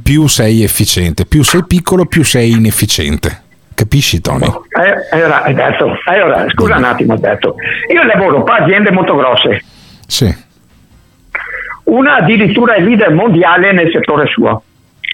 più 0.00 0.28
sei 0.28 0.62
efficiente, 0.62 1.26
più 1.26 1.42
sei 1.42 1.64
piccolo, 1.66 2.06
più 2.06 2.22
sei 2.22 2.52
inefficiente. 2.52 3.42
Capisci, 3.74 4.20
Tony? 4.20 4.46
Eh, 4.46 5.16
allora, 5.16 5.42
Alberto, 5.42 5.90
allora, 6.04 6.46
scusa 6.50 6.76
un 6.76 6.84
attimo 6.84 7.14
Alberto, 7.14 7.56
io 7.92 8.04
lavoro 8.04 8.44
per 8.44 8.62
aziende 8.62 8.92
molto 8.92 9.16
grosse, 9.16 9.64
Sì. 10.06 10.48
Una 11.90 12.16
addirittura 12.16 12.74
è 12.74 12.80
leader 12.80 13.12
mondiale 13.12 13.72
nel 13.72 13.90
settore 13.92 14.26
suo. 14.26 14.62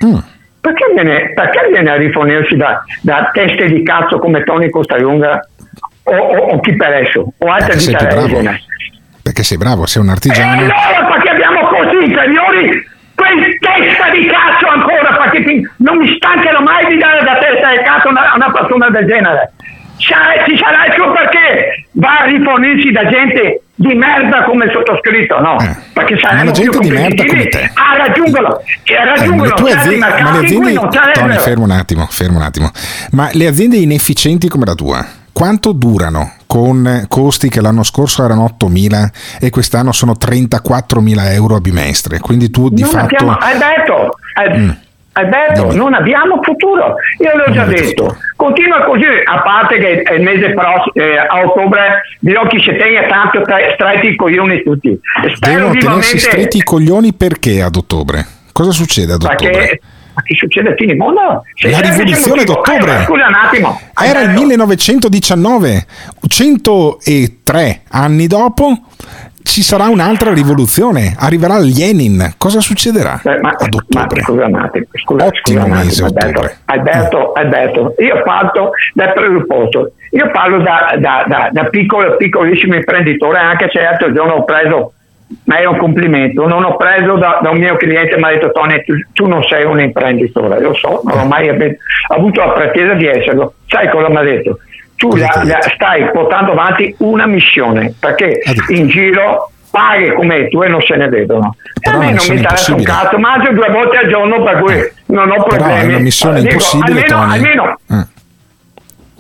Mm. 0.05 0.17
Perché 0.61 0.85
viene, 0.95 1.33
perché 1.35 1.69
viene 1.71 1.91
a 1.91 1.97
rifornirsi 1.97 2.57
da, 2.57 2.83
da 3.03 3.31
teste 3.33 3.67
di 3.67 3.83
cazzo 3.85 4.19
come 4.19 4.43
Tony 4.43 4.69
Costalunga 4.69 5.41
o, 6.03 6.17
o, 6.17 6.37
o 6.55 6.61
chi 6.61 6.75
per 6.77 6.93
esso 6.93 7.33
o 7.39 7.47
altre 7.49 7.75
Perché 7.75 8.07
di 8.07 8.07
genere? 8.07 8.61
Perché 9.23 9.43
sei 9.43 9.59
bravo, 9.59 9.87
sei 9.87 10.03
un 10.03 10.09
E 10.09 10.13
artigiano. 10.13 10.53
allora 10.61 11.13
perché 11.13 11.29
abbiamo 11.31 11.61
così 11.67 12.05
inferiori 12.11 12.85
quel 13.15 13.59
testa 13.61 14.11
di 14.11 14.27
cazzo 14.27 14.67
ancora 14.67 15.17
perché 15.23 15.45
ti- 15.45 15.69
non 15.79 15.97
mi 15.99 16.15
stancherò 16.17 16.61
mai 16.61 16.87
di 16.87 16.99
dare 16.99 17.25
da 17.25 17.39
testa 17.39 17.71
di 17.71 17.79
cazzo 17.85 18.09
a 18.09 18.11
una, 18.11 18.33
una 18.35 18.51
persona 18.53 18.91
del 18.91 19.07
genere 19.07 19.53
Sa- 19.99 20.45
ci 20.47 20.57
sarà 20.59 20.87
il 20.87 20.93
suo 20.95 21.11
perché 21.13 21.87
va 21.93 22.19
a 22.21 22.25
rifornirsi 22.27 22.91
da 22.93 23.05
gente 23.07 23.63
di 23.79 23.95
merda 23.95 24.43
come 24.45 24.71
sottoscritto 24.73 25.39
no 25.39 25.57
perché 25.93 26.19
saremo 26.19 26.45
la 26.45 26.51
più 26.51 26.63
gente 26.63 26.79
di 26.79 26.91
merda 26.91 27.25
come 27.27 27.47
te. 27.49 27.71
a 27.75 27.97
raggiungerlo 28.07 28.63
e 28.85 28.95
a 28.97 29.03
Eh, 29.03 29.05
ma 29.05 29.15
raggiungerlo 29.15 29.45
le 29.45 29.51
tue 29.53 29.71
certi 29.71 29.87
aziende, 29.87 30.23
ma 30.23 30.31
le 30.33 30.39
aziende 30.47 30.89
Tony, 31.13 31.37
fermo 31.39 31.65
un 31.65 31.71
attimo, 31.71 32.07
fermo 32.09 32.37
un 32.39 32.43
attimo. 32.45 32.71
Ma 33.13 33.29
le 33.33 33.47
aziende 33.47 33.77
inefficienti 33.77 34.49
come 34.49 34.65
la 34.65 34.75
tua, 34.75 35.05
quanto 35.33 35.73
durano 35.73 36.33
con 36.47 37.05
costi 37.09 37.51
che 37.51 37.61
l'anno 37.61 37.83
scorso 37.83 38.25
erano 38.25 38.49
8.000 38.59 39.09
e 39.41 39.51
quest'anno 39.51 39.93
sono 39.93 40.13
34.000 40.19 41.33
euro 41.33 41.57
a 41.57 41.61
bimestre? 41.61 42.19
Quindi 42.21 42.51
tu 42.51 42.71
di 42.71 42.81
non 42.81 42.91
fatto... 42.91 43.15
abbiamo, 43.15 43.37
Alberto, 43.39 44.19
Al- 44.35 44.59
Mm. 44.59 44.71
Alberto, 45.17 45.75
non 45.75 45.95
abbiamo 45.95 46.41
futuro. 46.43 46.97
Io 47.19 47.37
l'ho 47.37 47.51
già 47.53 47.65
detto. 47.65 48.17
Continua 48.37 48.85
così, 48.85 49.05
a 49.25 49.41
parte 49.41 49.79
che 49.79 50.03
il 50.15 50.23
mese 50.23 50.53
prossimo, 50.53 50.93
eh, 50.93 51.17
a 51.17 51.41
ottobre, 51.43 52.03
dirò 52.21 52.47
chi 52.47 52.61
si 52.61 52.77
tenga 52.77 53.07
tanto 53.07 53.41
tre- 53.41 53.73
stretti 53.75 54.09
i 54.09 54.17
coglioni 54.17 54.63
tutti. 54.63 54.99
Spero 55.35 55.55
Devono 55.55 55.71
tenersi 55.71 55.79
vivamente 55.79 56.19
stretti 56.19 56.57
i 56.59 56.63
coglioni 56.63 57.15
perché 57.15 57.63
ad 57.63 57.77
ottobre? 57.77 58.27
Cosa 58.53 58.73
succede 58.73 59.15
ad 59.15 59.23
ottobre? 59.23 59.51
perché 59.51 59.81
che 60.23 60.35
succede 60.35 60.71
a 60.71 60.75
fine 60.75 60.95
mondo? 60.95 61.43
Se 61.55 61.71
La 61.71 61.77
sempre 61.79 62.05
rivoluzione 62.05 62.45
d'ottobre. 62.45 63.01
Eh, 63.01 63.05
scusa 63.05 63.27
un 63.27 63.35
attimo. 63.35 63.81
Era 64.03 64.21
il 64.21 64.31
1919, 64.31 65.87
103 66.29 67.83
anni 67.89 68.27
dopo 68.27 68.81
ci 69.47 69.63
sarà 69.63 69.85
un'altra 69.89 70.33
rivoluzione, 70.35 71.15
arriverà 71.19 71.57
Lenin, 71.59 72.35
cosa 72.37 72.61
succederà 72.61 73.21
ad 73.23 73.75
ottobre? 73.75 74.21
Scusa 74.23 74.45
un 74.47 74.55
attimo, 74.57 74.85
scusa, 74.93 75.25
Ottimo 75.27 75.61
scusa 75.61 75.65
un 75.65 75.71
mese, 75.71 76.05
attimo, 76.05 76.07
Alberto, 76.19 76.39
ottobre. 76.41 76.57
Alberto, 76.65 77.33
Alberto, 77.33 77.95
io 77.99 78.23
parto 78.25 78.71
dal 78.93 79.13
presupposto, 79.13 79.93
io 80.11 80.31
parlo 80.33 80.59
da, 80.59 80.97
da- 80.99 81.25
da- 81.27 81.49
da 81.53 81.65
piccolo, 81.65 82.17
piccolissimo 82.17 82.75
imprenditore, 82.75 83.39
anche 83.39 83.69
se 83.73 83.81
l'altro 83.81 84.13
giorno 84.13 84.35
ho 84.35 84.45
preso, 84.45 84.93
ma 85.45 85.57
è 85.59 85.65
un 85.65 85.77
complimento, 85.79 86.47
non 86.47 86.65
ho 86.65 86.77
preso 86.77 87.15
da, 87.17 87.39
da 87.41 87.51
un 87.51 87.59
mio 87.59 87.77
cliente, 87.77 88.17
mi 88.17 88.25
ha 88.25 88.29
detto 88.31 88.51
Tony, 88.53 88.83
tu, 88.85 88.95
tu 89.13 89.27
non 89.27 89.43
sei 89.45 89.65
un 89.65 89.81
imprenditore, 89.81 90.61
lo 90.61 90.75
so, 90.75 91.01
non 91.05 91.19
ho 91.21 91.25
mai 91.25 91.49
ave- 91.49 91.79
avuto 92.09 92.41
la 92.45 92.51
pretesa 92.53 92.95
di 92.95 93.07
esserlo, 93.07 93.55
sai 93.69 93.89
cosa 93.91 94.09
mi 94.11 94.17
ha 94.17 94.23
detto? 94.23 94.59
Tu 94.97 95.15
la- 95.17 95.43
la- 95.45 95.59
stai 95.75 96.11
portando 96.11 96.53
avanti 96.53 96.95
una 96.99 97.27
missione, 97.27 97.93
perché 97.99 98.41
in 98.69 98.89
giro 98.89 99.51
paghe 99.71 100.15
come 100.15 100.49
tu 100.49 100.63
e 100.63 100.69
non 100.69 100.81
se 100.81 100.97
ne 100.97 101.09
vedono. 101.09 101.55
E 101.81 101.91
a 101.91 101.93
Però 101.93 101.99
me 101.99 102.13
non 102.13 102.25
mi 102.29 102.37
interessa 102.37 102.75
un 102.75 102.83
cazzo, 102.83 103.19
mangio 103.19 103.53
due 103.53 103.69
volte 103.71 103.99
al 103.99 104.09
giorno 104.09 104.43
per 104.43 104.59
cui 104.61 104.75
non 105.15 105.31
ho 105.31 105.43
Però 105.43 105.57
problemi. 105.65 105.81
è 105.81 105.85
una 105.85 105.99
missione 105.99 106.41
Dico, 106.41 106.53
impossibile, 106.55 107.01
almeno, 107.03 107.19
Tony. 107.21 107.33
almeno, 107.35 107.79
Eh. 107.91 108.07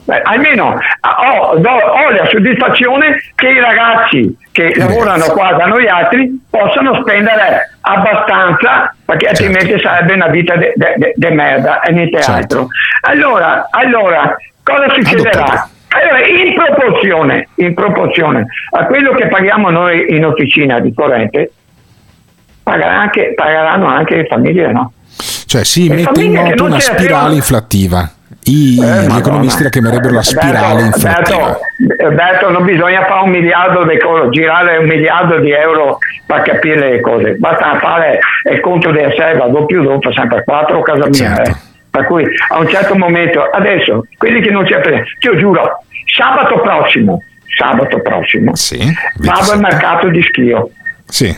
Beh, 0.06 0.22
almeno 0.22 0.78
ah, 1.00 1.16
ho, 1.18 1.58
do- 1.58 1.68
ho 1.70 2.10
la 2.10 2.26
soddisfazione 2.30 3.16
che 3.34 3.48
i 3.48 3.60
ragazzi 3.60 4.36
che 4.52 4.72
lavorano 4.76 5.26
qua 5.26 5.52
da 5.52 5.66
noi 5.66 5.86
altri 5.86 6.40
possano 6.48 7.00
spendere 7.02 7.76
abbastanza 7.82 8.94
perché 9.04 9.26
altrimenti 9.26 9.78
sarebbe 9.80 10.14
una 10.14 10.28
vita 10.28 10.54
di 10.56 11.26
merda 11.30 11.80
e 11.82 11.92
niente 11.92 12.18
altro. 12.18 12.68
Allora, 13.02 13.68
allora, 13.70 14.34
cosa 14.62 14.88
succederà? 14.94 15.68
Allora, 15.88 16.26
in 16.26 16.54
proporzione, 16.54 17.48
in 17.56 17.74
proporzione 17.74 18.46
a 18.70 18.84
quello 18.86 19.12
che 19.14 19.28
paghiamo 19.28 19.70
noi 19.70 20.14
in 20.14 20.24
officina 20.24 20.80
di 20.80 20.92
corrente, 20.94 21.52
pagherà 22.62 22.98
anche- 23.00 23.32
pagheranno 23.34 23.86
anche 23.86 24.16
le 24.16 24.26
famiglie, 24.26 24.72
no? 24.72 24.92
Cioè 25.46 25.64
si 25.64 25.86
E 25.88 25.94
mette 25.94 26.22
in 26.22 26.34
moto 26.34 26.64
una 26.64 26.80
spirale 26.80 27.34
inflattiva. 27.34 28.10
I- 28.48 28.78
gli 28.80 29.16
economisti 29.16 29.62
la 29.64 29.68
chiamerebbero 29.70 30.14
la 30.14 30.22
spirale 30.22 30.82
inflattiva. 30.82 31.36
Alberto, 31.46 32.04
Alberto, 32.04 32.50
non 32.50 32.64
bisogna 32.64 33.04
fare 33.04 33.24
un 33.24 33.30
miliardo 33.30 33.84
di 33.84 33.98
cose, 33.98 34.28
girare 34.30 34.76
un 34.78 34.86
miliardo 34.86 35.38
di 35.38 35.50
euro 35.50 35.98
per 36.26 36.42
capire 36.42 36.90
le 36.90 37.00
cose, 37.00 37.34
basta 37.38 37.78
fare 37.80 38.18
il 38.50 38.60
conto 38.60 38.90
di 38.92 39.04
riserva, 39.04 39.46
doppio 39.48 39.82
dopo, 39.82 40.12
sempre 40.12 40.44
4 40.44 40.80
casa 40.82 41.06
mia. 41.06 41.12
Certo. 41.12 41.50
eh. 41.50 41.54
Per 41.90 42.04
cui 42.06 42.24
a 42.50 42.58
un 42.58 42.68
certo 42.68 42.94
momento, 42.96 43.42
adesso, 43.42 44.04
quelli 44.18 44.40
che 44.42 44.50
non 44.50 44.66
ci 44.66 44.74
appena, 44.74 45.02
ti 45.18 45.36
giuro, 45.38 45.82
sabato 46.04 46.60
prossimo, 46.60 47.22
sabato 47.58 48.00
prossimo, 48.00 48.54
vado 49.16 49.52
al 49.52 49.60
mercato 49.60 50.08
di 50.08 50.22
Schio. 50.22 50.70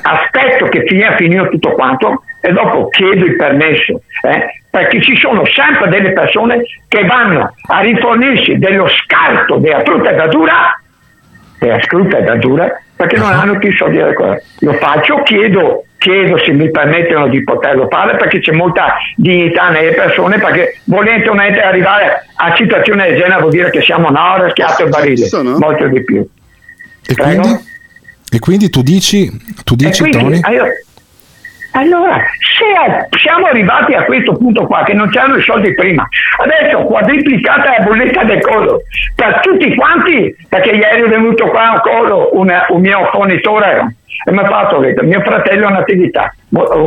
Aspetto 0.02 0.66
che 0.66 0.84
sia 0.86 1.14
finito 1.16 1.48
tutto 1.48 1.72
quanto 1.72 2.22
e 2.40 2.52
dopo 2.52 2.88
chiedo 2.88 3.24
il 3.24 3.36
permesso, 3.36 4.00
eh, 4.22 4.62
perché 4.70 5.02
ci 5.02 5.16
sono 5.16 5.44
sempre 5.46 5.88
delle 5.88 6.12
persone 6.12 6.62
che 6.88 7.04
vanno 7.04 7.54
a 7.68 7.80
rifornirsi 7.80 8.58
dello 8.58 8.88
scarto 8.88 9.56
della 9.56 9.82
frutta 9.82 10.10
e 10.10 10.14
verdura, 10.14 10.80
della 11.58 11.78
frutta 11.80 12.18
e 12.18 12.22
verdura, 12.22 12.80
perché 12.96 13.16
non 13.16 13.32
hanno 13.32 13.58
più 13.58 13.74
soldi 13.76 13.98
da 13.98 14.12
cosa. 14.14 14.40
Lo 14.60 14.72
faccio, 14.74 15.22
chiedo, 15.22 15.84
chiedo 15.98 16.38
se 16.38 16.52
mi 16.52 16.70
permettono 16.70 17.28
di 17.28 17.42
poterlo 17.42 17.88
fare 17.88 18.16
perché 18.16 18.40
c'è 18.40 18.52
molta 18.52 18.96
dignità 19.16 19.68
nelle 19.68 19.92
persone, 19.92 20.38
perché 20.38 20.78
volente 20.84 21.28
o 21.28 21.34
nolente 21.34 21.60
arrivare 21.60 22.26
a 22.36 22.54
situazioni 22.56 23.02
del 23.02 23.16
genere 23.16 23.40
vuol 23.40 23.52
dire 23.52 23.70
che 23.70 23.82
siamo 23.82 24.08
no, 24.08 24.36
raschiato 24.36 24.84
il 24.84 24.88
barile, 24.88 25.28
molto 25.58 25.86
di 25.88 26.02
più. 26.04 26.26
E 27.06 27.14
quindi? 27.14 27.76
E 28.30 28.38
quindi 28.38 28.68
tu 28.68 28.82
dici, 28.82 29.30
tu 29.64 29.74
dici 29.74 30.02
quindi, 30.02 30.18
Tony? 30.18 30.40
allora, 30.42 30.68
allora, 31.72 32.22
se 32.40 33.18
siamo 33.18 33.46
arrivati 33.46 33.94
a 33.94 34.04
questo 34.04 34.34
punto 34.36 34.66
qua, 34.66 34.82
che 34.84 34.92
non 34.92 35.08
c'erano 35.08 35.36
i 35.36 35.42
soldi 35.42 35.72
prima, 35.74 36.06
adesso 36.42 36.82
quadriplicata 36.82 37.76
la 37.78 37.84
bolletta 37.84 38.24
del 38.24 38.40
coso 38.40 38.82
per 39.14 39.40
tutti 39.40 39.74
quanti, 39.74 40.34
perché 40.48 40.70
ieri 40.70 41.02
è 41.02 41.08
venuto 41.08 41.46
qua 41.46 41.70
un 41.72 41.80
coso, 41.80 42.36
un, 42.36 42.52
un 42.68 42.80
mio 42.80 43.08
fornitore 43.12 43.96
e 44.24 44.32
mi 44.32 44.38
ha 44.38 44.46
fatto 44.46 44.80
vedere, 44.80 45.06
mio 45.06 45.20
fratello 45.20 45.66
ha 45.66 45.70
un'attività, 45.70 46.34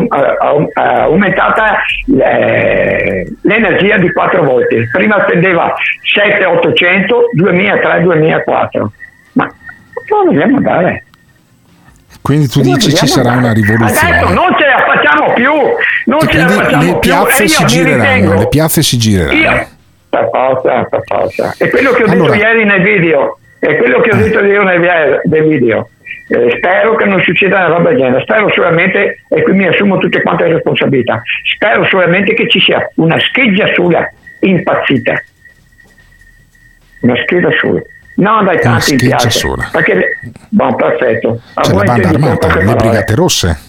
ha 0.09 1.03
aumentata 1.03 1.77
eh, 2.19 3.33
l'energia 3.43 3.97
di 3.97 4.11
quattro 4.11 4.43
volte, 4.43 4.89
prima 4.91 5.21
spendeva 5.21 5.73
7 6.03 6.45
800, 6.45 7.29
2003, 7.33 8.01
2004, 8.01 8.91
ma 9.33 9.47
cosa 10.07 10.23
vogliamo 10.25 10.59
dare? 10.59 11.05
Quindi 12.21 12.47
tu 12.47 12.61
dici 12.61 12.93
ci 12.93 13.07
sarà 13.07 13.31
una 13.31 13.49
Adesso 13.49 13.65
rivoluzione. 13.71 14.19
non 14.33 14.55
ce 14.57 14.65
la 14.65 14.85
facciamo 14.85 15.33
più, 15.33 15.51
non 16.05 16.19
E 16.21 16.27
ce 16.31 16.37
la 16.37 16.47
facciamo 16.49 16.83
le 16.83 16.89
più 16.91 16.99
piazze 16.99 17.43
e 17.43 17.47
si 17.47 17.65
gireranno, 17.65 18.33
le 18.37 18.47
piazze 18.47 18.81
si 18.83 18.97
gireranno. 18.97 19.39
io 19.39 19.67
per 20.09 20.29
forza, 20.31 20.83
per 20.83 21.01
forza. 21.05 21.55
E 21.57 21.69
quello 21.69 21.91
che 21.91 22.03
ho 22.03 22.11
Allora- 22.11 22.33
detto 22.33 22.45
ieri 22.45 22.63
nel 22.65 22.81
video, 22.83 23.39
è 23.59 23.75
quello 23.77 23.99
che 24.01 24.11
ho 24.11 24.15
detto 24.17 24.39
io 24.43 24.63
nel, 24.63 24.79
vi- 24.79 25.29
nel 25.29 25.47
video. 25.47 25.89
Eh, 26.27 26.53
spero 26.57 26.95
che 26.95 27.05
non 27.05 27.21
succeda 27.21 27.57
una 27.57 27.67
roba 27.75 27.89
del 27.89 27.97
genere, 27.97 28.21
spero 28.21 28.49
solamente, 28.53 29.23
e 29.27 29.41
qui 29.43 29.53
mi 29.53 29.67
assumo 29.67 29.97
tutte 29.97 30.21
quante 30.21 30.43
le 30.45 30.53
responsabilità, 30.53 31.21
spero 31.55 31.85
solamente 31.85 32.33
che 32.33 32.47
ci 32.49 32.59
sia 32.59 32.89
una 32.95 33.19
scheggia 33.19 33.65
sola 33.73 34.09
impazzita. 34.39 35.21
Una 37.01 37.15
scheda 37.23 37.49
sola. 37.59 37.81
Non 38.21 38.45
dai 38.45 38.59
tanti 38.61 38.81
scheggia 38.81 39.05
piazza. 39.17 39.29
sola. 39.31 39.67
Perché, 39.71 40.19
buon 40.49 40.75
perfetto. 40.75 41.41
A 41.55 41.61
C'è 41.61 41.73
la 41.73 41.83
banda 41.83 42.09
armata, 42.09 42.55
le 42.55 42.75
brigate 42.75 43.15
rosse. 43.15 43.59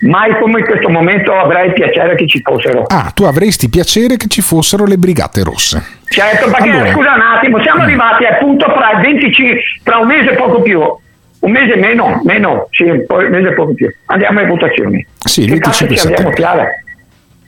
Mai 0.00 0.36
come 0.40 0.60
in 0.60 0.64
questo 0.64 0.88
momento 0.88 1.32
avrei 1.32 1.72
piacere 1.72 2.14
che 2.16 2.26
ci 2.28 2.40
fossero. 2.40 2.84
Ah, 2.88 3.10
tu 3.14 3.24
avresti 3.24 3.68
piacere 3.68 4.16
che 4.16 4.26
ci 4.28 4.42
fossero 4.42 4.86
le 4.86 4.96
brigate 4.96 5.42
rosse. 5.42 5.82
Certo, 6.08 6.50
perché 6.50 6.70
Allora. 6.70 6.92
scusa 6.92 7.14
un 7.14 7.20
attimo, 7.20 7.62
siamo 7.62 7.82
arrivati 7.82 8.24
al 8.24 8.38
punto 8.38 8.66
fra 8.70 8.92
il 8.92 9.00
25, 9.02 9.60
fra 9.82 9.98
un 9.98 10.06
mese 10.06 10.30
e 10.30 10.34
poco 10.36 10.62
più, 10.62 10.80
un 10.80 11.50
mese 11.50 11.76
meno, 11.76 12.20
meno, 12.24 12.68
sì, 12.70 12.84
un, 12.84 13.04
mese 13.28 13.48
e 13.48 13.54
poco 13.54 13.74
più. 13.74 13.92
Andiamo 14.06 14.38
alle 14.38 14.48
votazioni. 14.48 15.06
Sì, 15.18 15.46
che 15.46 15.58
cazzo 15.58 15.84
25 15.86 15.96
ci 15.96 16.06
andiamo 16.06 16.28
a 16.28 16.32
settembre. 16.34 16.84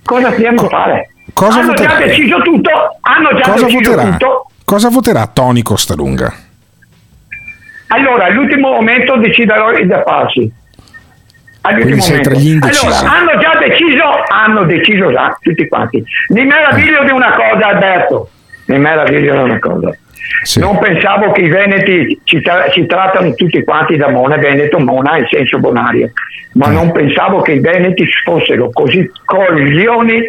Cosa 0.05 0.29
andiamo 0.29 0.63
a 0.63 0.69
fare? 0.69 1.09
cosa 1.33 1.61
hanno 1.61 1.73
già 1.75 1.83
voterai? 1.89 2.09
deciso 2.09 2.43
tutto, 2.43 2.71
hanno 3.03 3.29
già 3.37 3.51
Cosa 3.53 3.65
deciso 3.67 3.91
voterà? 3.91 4.11
tutto. 4.11 4.45
Cosa 4.71 4.89
voterà 4.89 5.27
Tony 5.27 5.63
Costalunga? 5.63 6.33
Allora, 7.89 8.27
all'ultimo 8.27 8.71
momento 8.71 9.17
deciderò 9.17 9.73
il 9.73 9.89
da 9.89 10.01
farsi. 10.07 10.49
Quindi 11.61 12.01
sei 12.01 12.19
momento. 12.19 12.31
tra 12.31 12.39
gli 12.39 12.47
indecisi. 12.51 12.87
Allora, 12.87 13.13
hanno 13.13 13.41
già 13.41 13.59
deciso, 13.59 14.05
hanno 14.29 14.65
deciso 14.67 15.11
già 15.11 15.37
tutti 15.41 15.67
quanti. 15.67 16.05
Mi 16.29 16.45
meraviglio 16.45 17.03
di 17.03 17.11
una 17.11 17.33
cosa, 17.33 17.67
Alberto. 17.67 18.31
Mi 18.67 18.79
meraviglio 18.79 19.33
di 19.33 19.39
una 19.41 19.59
cosa. 19.59 19.93
Non 20.61 20.79
pensavo 20.79 21.33
che 21.33 21.41
i 21.41 21.49
veneti 21.49 22.21
ci, 22.23 22.41
tra- 22.41 22.71
ci 22.71 22.87
trattano 22.87 23.35
tutti 23.35 23.65
quanti 23.65 23.97
da 23.97 24.09
Mona, 24.09 24.37
Veneto, 24.37 24.79
Mona 24.79 25.19
in 25.19 25.27
senso 25.29 25.59
bonario, 25.59 26.13
ma 26.53 26.69
non 26.69 26.93
pensavo 26.93 27.41
che 27.41 27.55
i 27.55 27.61
veneti 27.61 28.07
fossero 28.23 28.71
così 28.71 29.11
coglioni 29.25 30.21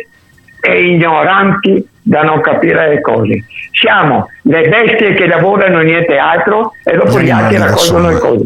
e 0.61 0.83
ignoranti 0.83 1.89
da 2.01 2.21
non 2.21 2.41
capire 2.41 2.89
le 2.89 3.01
cose. 3.01 3.45
Siamo 3.71 4.27
le 4.43 4.67
bestie 4.67 5.13
che 5.13 5.27
lavorano 5.27 5.81
e 5.81 5.83
niente 5.83 6.17
altro 6.17 6.73
e 6.83 6.95
dopo 6.95 7.19
Gli 7.21 7.29
altri 7.29 7.57
raccolgono 7.57 8.09
le 8.09 8.19
cose. 8.19 8.45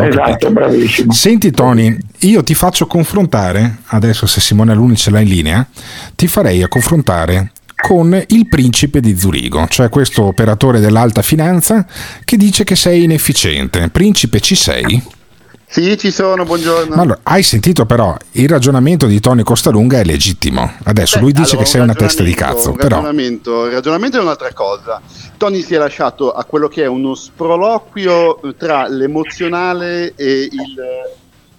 Esatto, 0.00 0.50
bravissimo. 0.50 1.12
Senti 1.12 1.50
Tony, 1.50 1.96
io 2.20 2.42
ti 2.44 2.54
faccio 2.54 2.86
confrontare, 2.86 3.78
adesso 3.86 4.26
se 4.26 4.40
Simone 4.40 4.72
Aluni 4.72 4.96
ce 4.96 5.10
l'ha 5.10 5.20
in 5.20 5.28
linea, 5.28 5.66
ti 6.14 6.28
farei 6.28 6.62
a 6.62 6.68
confrontare 6.68 7.52
con 7.80 8.20
il 8.28 8.48
principe 8.48 9.00
di 9.00 9.16
Zurigo, 9.16 9.66
cioè 9.68 9.88
questo 9.88 10.24
operatore 10.24 10.80
dell'alta 10.80 11.22
finanza 11.22 11.86
che 12.24 12.36
dice 12.36 12.64
che 12.64 12.76
sei 12.76 13.04
inefficiente. 13.04 13.88
Principe, 13.88 14.40
ci 14.40 14.54
sei? 14.54 15.02
Sì, 15.70 15.98
ci 15.98 16.10
sono, 16.10 16.44
buongiorno. 16.44 16.94
Ma 16.96 17.02
allora, 17.02 17.18
hai 17.24 17.42
sentito 17.42 17.84
però, 17.84 18.16
il 18.32 18.48
ragionamento 18.48 19.06
di 19.06 19.20
Tony 19.20 19.42
Costalunga 19.42 20.00
è 20.00 20.04
legittimo. 20.04 20.72
Adesso 20.84 21.18
lui 21.20 21.32
dice 21.32 21.50
Allora, 21.50 21.64
che 21.64 21.66
sei 21.66 21.80
un 21.82 21.88
una 21.90 21.94
testa 21.94 22.22
di 22.22 22.34
cazzo, 22.34 22.70
un 22.70 22.76
però 22.76 22.96
ragionamento, 22.96 23.66
il 23.66 23.72
ragionamento 23.72 24.16
è 24.16 24.20
un'altra 24.20 24.50
cosa. 24.54 25.00
Tony 25.36 25.60
si 25.60 25.74
è 25.74 25.78
lasciato 25.78 26.32
a 26.32 26.44
quello 26.44 26.68
che 26.68 26.84
è 26.84 26.86
uno 26.86 27.14
sproloquio 27.14 28.40
tra 28.56 28.88
l'emozionale 28.88 30.14
e 30.16 30.48
il, 30.50 30.80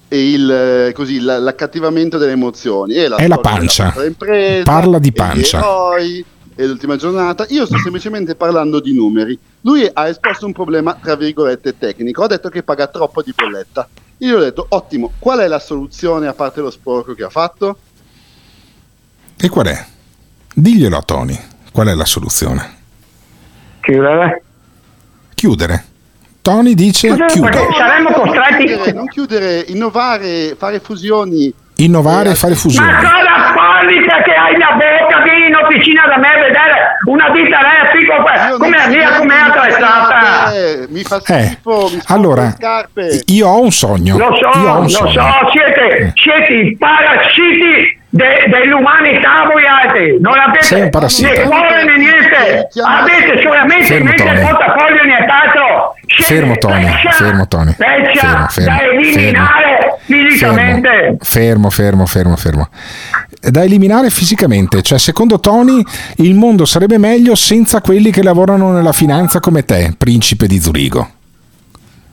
e 0.08 0.30
il 0.32 0.92
così, 0.96 1.20
la- 1.20 1.38
l'accattivamento 1.38 2.18
delle 2.18 2.32
emozioni. 2.32 2.96
E 2.96 3.08
la 3.08 3.18
è 3.18 3.28
la 3.28 3.38
pancia. 3.38 3.94
impresa, 4.04 4.64
Parla 4.64 4.98
di 4.98 5.10
e 5.10 5.12
pancia. 5.12 5.60
eroi, 5.60 6.26
e 6.60 6.68
l'ultima 6.68 6.98
giornata. 6.98 7.46
Io 7.50 7.66
sto 7.66 7.78
semplicemente 7.78 8.36
parlando 8.36 8.82
di 8.82 8.94
numeri. 8.94 9.40
Lui 9.62 9.90
ha 9.92 10.10
esposto 10.10 10.46
un 10.46 10.52
problema, 10.52 10.94
tra 11.02 11.16
virgolette, 11.16 11.78
tecnico. 11.78 12.24
Ha 12.24 12.28
detto 12.28 12.50
che 12.50 12.64
paga 12.64 12.88
troppo 12.88 13.22
di 13.22 13.34
bolletta. 13.34 13.88
Io 14.18 14.28
gli 14.28 14.34
ho 14.34 14.40
detto, 14.44 14.66
ottimo, 14.68 15.14
qual 15.20 15.40
è 15.40 15.48
la 15.48 15.60
soluzione 15.60 16.28
a 16.28 16.34
parte 16.34 16.60
lo 16.60 16.70
sporco 16.70 17.14
che 17.14 17.24
ha 17.24 17.30
fatto? 17.30 17.78
E 19.38 19.48
qual 19.48 19.68
è? 19.68 19.86
Diglielo 20.54 20.98
a 20.98 21.02
Tony, 21.02 21.40
qual 21.72 21.88
è 21.88 21.94
la 21.94 22.04
soluzione? 22.04 22.78
Chiudere? 23.80 24.44
Chiudere. 25.36 25.86
Tony 26.42 26.74
dice 26.74 27.16
chiudo. 27.28 27.58
saremmo 27.78 28.12
costretti. 28.12 28.66
chiudere, 28.66 28.92
non 28.92 29.08
chiudere, 29.08 29.66
innovare, 29.68 30.56
fare 30.58 30.82
fusioni. 30.82 31.54
Innovare 31.76 32.32
e 32.32 32.36
fare 32.36 32.56
fusioni. 32.56 32.92
Ma 32.92 33.19
parli 34.20 34.24
perché 34.24 34.34
hai 34.34 34.58
la 34.58 34.72
bocca? 34.74 35.22
Vieni 35.24 35.48
in 35.48 35.56
officina 35.56 36.06
da 36.08 36.18
me 36.18 36.28
a 36.28 36.38
vedere 36.40 36.98
una 37.06 37.30
ditta 37.30 37.60
elettrica 37.60 38.58
come 38.58 38.78
la 38.78 38.88
mia, 38.88 39.18
come 39.18 39.34
è 39.34 39.40
attrezzata. 39.40 40.52
Mi 40.90 41.04
fa 41.04 41.18
Eh, 41.18 41.44
schifo, 41.44 41.90
mi 41.94 42.02
fa 42.04 42.14
allora, 42.14 42.52
scarpe. 42.52 43.22
io 43.28 43.48
ho 43.48 43.62
un 43.62 43.72
sogno. 43.72 44.18
Lo 44.18 44.36
so, 44.36 44.60
io 44.60 44.70
ho 44.70 44.76
un 44.78 44.82
lo 44.84 44.88
sogno. 44.90 45.12
so, 45.12 45.50
siete, 45.52 46.14
siete 46.16 46.54
i 46.54 46.78
parassiti 46.78 47.98
de- 48.12 48.46
dell'umanità 48.48 49.44
voi 49.52 49.64
altri. 49.66 50.18
Non 50.20 50.34
avete 50.40 50.76
né 50.82 50.90
cuore 51.44 51.84
né 51.84 51.98
niente. 51.98 52.68
Avete 52.84 53.42
solamente 53.42 53.94
in 53.96 54.08
Fermo, 54.08 54.10
mente 54.10 54.24
il 54.24 54.40
portafoglio 54.48 55.04
nient'altro. 55.04 55.94
Siete 56.08 56.34
Fermo 56.34 56.56
Tony, 56.58 56.88
fermo 57.12 57.48
Tony. 57.48 57.74
Fermo, 57.74 58.48
fermo, 58.48 58.76
da 58.78 58.82
eliminare 58.82 59.98
fisicamente. 60.00 61.18
Fermo, 61.22 61.70
fermo, 61.70 62.06
fermo, 62.08 62.36
fermo. 62.36 62.68
Da 63.42 63.64
eliminare 63.64 64.10
fisicamente, 64.10 64.82
cioè 64.82 65.00
secondo 65.00 65.40
Tony 65.40 65.82
il 66.18 66.36
mondo 66.36 66.66
sarebbe 66.66 66.98
meglio 66.98 67.36
senza 67.36 67.80
quelli 67.80 68.12
che 68.12 68.22
lavorano 68.22 68.74
nella 68.74 68.92
finanza 68.92 69.40
come 69.40 69.64
te, 69.64 69.94
principe 69.98 70.46
di 70.46 70.60
Zurigo. 70.60 71.10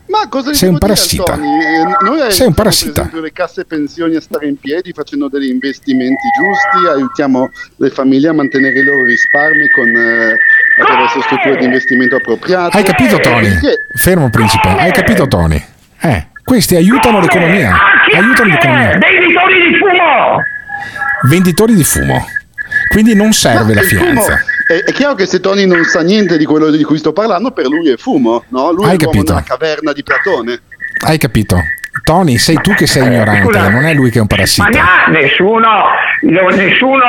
Ma 0.09 0.29
cosa 0.29 0.55
Sei 0.55 0.69
un 0.69 0.75
dire, 0.77 0.87
parassita. 0.87 1.35
Eh, 1.35 1.39
Noi 1.39 1.99
aiutiamo, 2.05 2.31
Sei 2.31 2.47
un 2.47 2.55
parassita. 2.55 2.93
Per 2.93 3.01
esempio 3.01 3.21
le 3.23 3.33
casse 3.33 3.65
pensioni 3.65 4.15
a 4.15 4.21
stare 4.21 4.47
in 4.47 4.57
piedi 4.57 4.93
facendo 4.93 5.29
degli 5.29 5.51
investimenti 5.51 6.23
giusti, 6.39 6.87
aiutiamo 6.89 7.51
le 7.79 7.91
famiglie 7.91 8.29
a 8.29 8.33
mantenere 8.33 8.79
i 8.79 8.85
loro 8.85 9.03
risparmi 9.05 9.69
con, 9.71 9.89
eh, 9.89 10.37
attraverso 10.81 11.21
strutture 11.23 11.57
di 11.57 11.65
investimento 11.65 12.17
appropriate. 12.17 12.77
Hai 12.77 12.85
capito 12.85 13.19
Tony? 13.19 13.49
Perché- 13.49 13.87
Fermo 13.97 14.31
principe, 14.31 14.69
hai 14.69 14.93
capito 14.93 15.27
Tony? 15.27 15.61
Eh, 16.03 16.27
questi 16.45 16.77
aiutano 16.77 17.19
l'economia. 17.19 17.75
Aiutano 18.15 18.49
l'economia. 18.51 18.97
Venditori 18.97 19.69
di 19.69 19.77
fumo! 19.77 20.55
Venditori 21.29 21.75
di 21.75 21.85
fumo. 21.85 22.25
Quindi 22.89 23.15
non 23.15 23.33
serve 23.33 23.75
la 23.75 23.83
finanza. 23.83 24.39
È, 24.67 24.73
è 24.85 24.93
chiaro 24.93 25.15
che 25.15 25.27
se 25.27 25.41
Tony 25.41 25.65
non 25.67 25.85
sa 25.85 26.03
niente 26.03 26.37
di 26.37 26.45
quello 26.45 26.71
di 26.71 26.83
cui 26.83 26.99
sto 26.99 27.13
parlando, 27.13 27.53
per 27.53 27.67
lui 27.67 27.91
è 27.91 27.97
fumo, 27.97 28.45
no? 28.49 28.71
Lui 28.73 28.85
Hai 28.87 28.97
è 28.97 28.99
l'uomo 28.99 29.11
capito. 29.13 29.33
nella 29.33 29.45
caverna 29.45 29.93
di 29.93 30.03
Platone. 30.03 30.61
Hai 31.05 31.19
capito? 31.19 31.59
Tony, 32.03 32.37
sei 32.39 32.57
tu 32.61 32.73
che 32.75 32.87
sei 32.87 33.07
ignorante, 33.07 33.43
scusa. 33.45 33.69
non 33.71 33.85
è 33.85 33.95
lui 33.95 34.11
che 34.11 34.19
è 34.19 34.21
un 34.21 34.27
Ma 34.29 34.37
parassita. 34.37 34.69
no, 34.69 35.19
nessuno, 35.19 35.69
no, 36.23 36.49
nessuno 36.51 37.05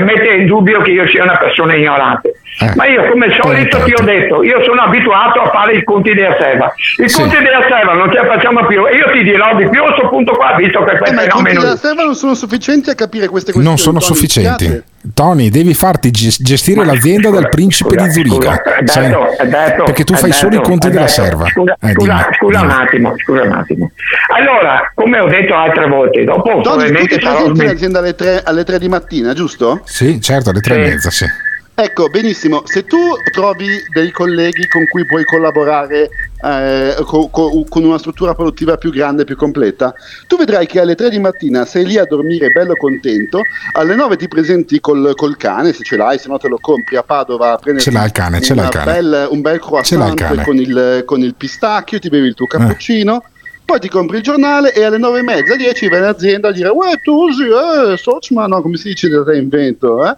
mette 0.00 0.28
in 0.34 0.46
dubbio 0.46 0.80
che 0.82 0.90
io 0.90 1.06
sia 1.08 1.22
una 1.22 1.36
persona 1.36 1.74
ignorante. 1.74 2.34
Eh. 2.62 2.72
Ma 2.74 2.86
io 2.86 3.08
come 3.08 3.26
al 3.26 3.38
solito 3.40 3.82
ti 3.84 3.94
ho 3.96 4.02
detto, 4.04 4.42
io 4.42 4.62
sono 4.64 4.82
abituato 4.82 5.40
a 5.40 5.50
fare 5.50 5.76
i 5.76 5.84
conti 5.84 6.12
della 6.12 6.36
serva. 6.38 6.70
I 7.02 7.08
Sì. 7.08 7.20
conti 7.20 7.36
della 7.36 7.62
serva 7.66 7.92
non 7.94 8.10
ce 8.12 8.20
la 8.20 8.26
facciamo 8.26 8.66
più 8.66 8.86
e 8.86 8.96
io 8.96 9.10
ti 9.12 9.22
dirò 9.22 9.54
di 9.56 9.66
più 9.68 9.82
a 9.82 9.86
questo 9.92 10.08
punto 10.10 10.32
qua, 10.32 10.54
visto 10.56 10.82
che 10.84 10.92
Eh, 10.92 10.98
questo 10.98 11.14
ma 11.14 11.22
i 11.22 11.28
conti 11.28 11.48
fenomeno... 11.50 11.60
della 11.60 11.76
serva 11.76 12.02
non 12.02 12.14
sono 12.14 12.34
sufficienti 12.34 12.90
a 12.90 12.94
capire 12.94 13.28
queste 13.28 13.52
questioni. 13.52 13.66
Non 13.66 13.78
sono 13.78 13.98
Tony, 13.98 14.12
sufficienti. 14.12 14.82
Tony, 15.14 15.48
devi 15.48 15.72
farti 15.72 16.10
ges- 16.10 16.42
gestire 16.42 16.84
l'azienda 16.84 17.30
del 17.30 17.48
principe 17.48 17.96
di 17.96 18.10
Zurigo. 18.10 18.34
Scusa? 18.34 18.62
Alberto, 18.76 19.26
Alberto, 19.38 19.84
Perché 19.84 20.04
tu 20.04 20.14
fai 20.14 20.32
solo 20.32 20.56
i 20.56 20.60
conti 20.62 20.88
della 20.90 21.06
Alberto, 21.06 21.22
serva. 21.22 21.46
Scusa, 21.46 21.76
Eh, 21.80 21.92
scusa, 21.92 22.12
dimmi, 22.12 22.34
scusa 22.36 22.60
un 22.60 22.66
dimmi. 22.68 22.82
attimo, 22.82 23.14
scusa 23.16 23.42
un 23.42 23.52
attimo. 23.52 23.90
Allora, 24.34 24.90
come 24.94 25.18
ho 25.20 25.26
detto 25.28 25.54
altre 25.54 25.86
volte, 25.88 26.24
dopo 26.24 26.42
Tony, 26.42 26.62
tu 26.62 26.68
probabilmente 26.70 27.16
ti 27.18 27.22
sarò 27.24 27.36
presenti 27.44 27.62
in 27.64 27.68
azienda 27.70 27.98
alle 27.98 28.14
3, 28.14 28.42
alle 28.44 28.64
3 28.64 28.78
di 28.78 28.88
mattina, 28.88 29.32
giusto? 29.34 29.80
Sì, 29.84 30.20
certo, 30.20 30.50
alle 30.50 30.60
tre 30.60 30.74
e 30.80 30.84
Sì. 30.84 30.90
mezza, 30.90 31.10
sì. 31.10 31.26
Ecco, 31.72 32.08
benissimo. 32.08 32.60
Se 32.66 32.84
tu 32.84 32.98
trovi 33.32 33.66
dei 33.94 34.10
colleghi 34.10 34.66
con 34.68 34.86
cui 34.86 35.06
puoi 35.06 35.24
collaborare 35.24 36.10
eh, 36.44 36.94
co- 37.06 37.28
co- 37.28 37.64
con 37.66 37.84
una 37.84 37.96
struttura 37.96 38.34
produttiva 38.34 38.76
più 38.76 38.90
grande, 38.90 39.24
più 39.24 39.34
completa, 39.34 39.94
tu 40.26 40.36
vedrai 40.36 40.66
che 40.66 40.78
alle 40.80 40.94
3 40.94 41.08
di 41.08 41.18
mattina 41.18 41.64
sei 41.64 41.86
lì 41.86 41.96
a 41.96 42.04
dormire 42.04 42.50
bello 42.50 42.74
contento, 42.76 43.40
alle 43.72 43.94
9 43.94 44.16
ti 44.18 44.28
presenti 44.28 44.78
col, 44.78 45.12
col 45.16 45.38
cane, 45.38 45.72
se 45.72 45.82
ce 45.82 45.96
l'hai, 45.96 46.18
se 46.18 46.28
no 46.28 46.36
te 46.36 46.48
lo 46.48 46.58
compri 46.60 46.96
a 46.96 47.02
Padova 47.02 47.52
a 47.52 47.56
prendere 47.56 47.82
Ce 47.84 47.90
l'ha 47.90 48.04
il 48.04 48.12
cane, 48.12 48.42
ce 48.42 48.54
l'ha 48.54 48.64
il 48.64 48.68
cane. 48.68 49.26
un 49.30 49.40
bel 49.40 49.40
Ce 49.40 49.40
l'ha 49.40 49.52
il 49.54 49.60
croissant 49.60 50.14
cane. 50.16 50.42
con 50.44 50.56
il, 50.56 51.02
con 51.06 51.20
il 51.22 51.34
pistacchio, 51.34 51.98
ti 51.98 52.10
bevi 52.10 52.26
il 52.26 52.34
tuo 52.34 52.46
cappuccino. 52.46 53.22
Poi 53.70 53.78
ti 53.78 53.88
compri 53.88 54.16
il 54.16 54.24
giornale 54.24 54.72
e 54.72 54.82
alle 54.82 54.98
9 54.98 55.20
e 55.20 55.22
mezza, 55.22 55.54
10 55.54 55.88
vai 55.88 56.00
in 56.00 56.04
azienda 56.06 56.48
a 56.48 56.52
dire 56.52 56.70
Uè, 56.70 57.00
tu 57.04 57.30
sì, 57.30 57.44
eh, 57.44 57.96
Sochman, 57.96 58.50
no, 58.50 58.62
come 58.62 58.76
si 58.76 58.88
dice 58.88 59.08
da 59.08 59.22
te 59.22 59.36
in 59.36 59.48
vento, 59.48 60.04
eh? 60.04 60.16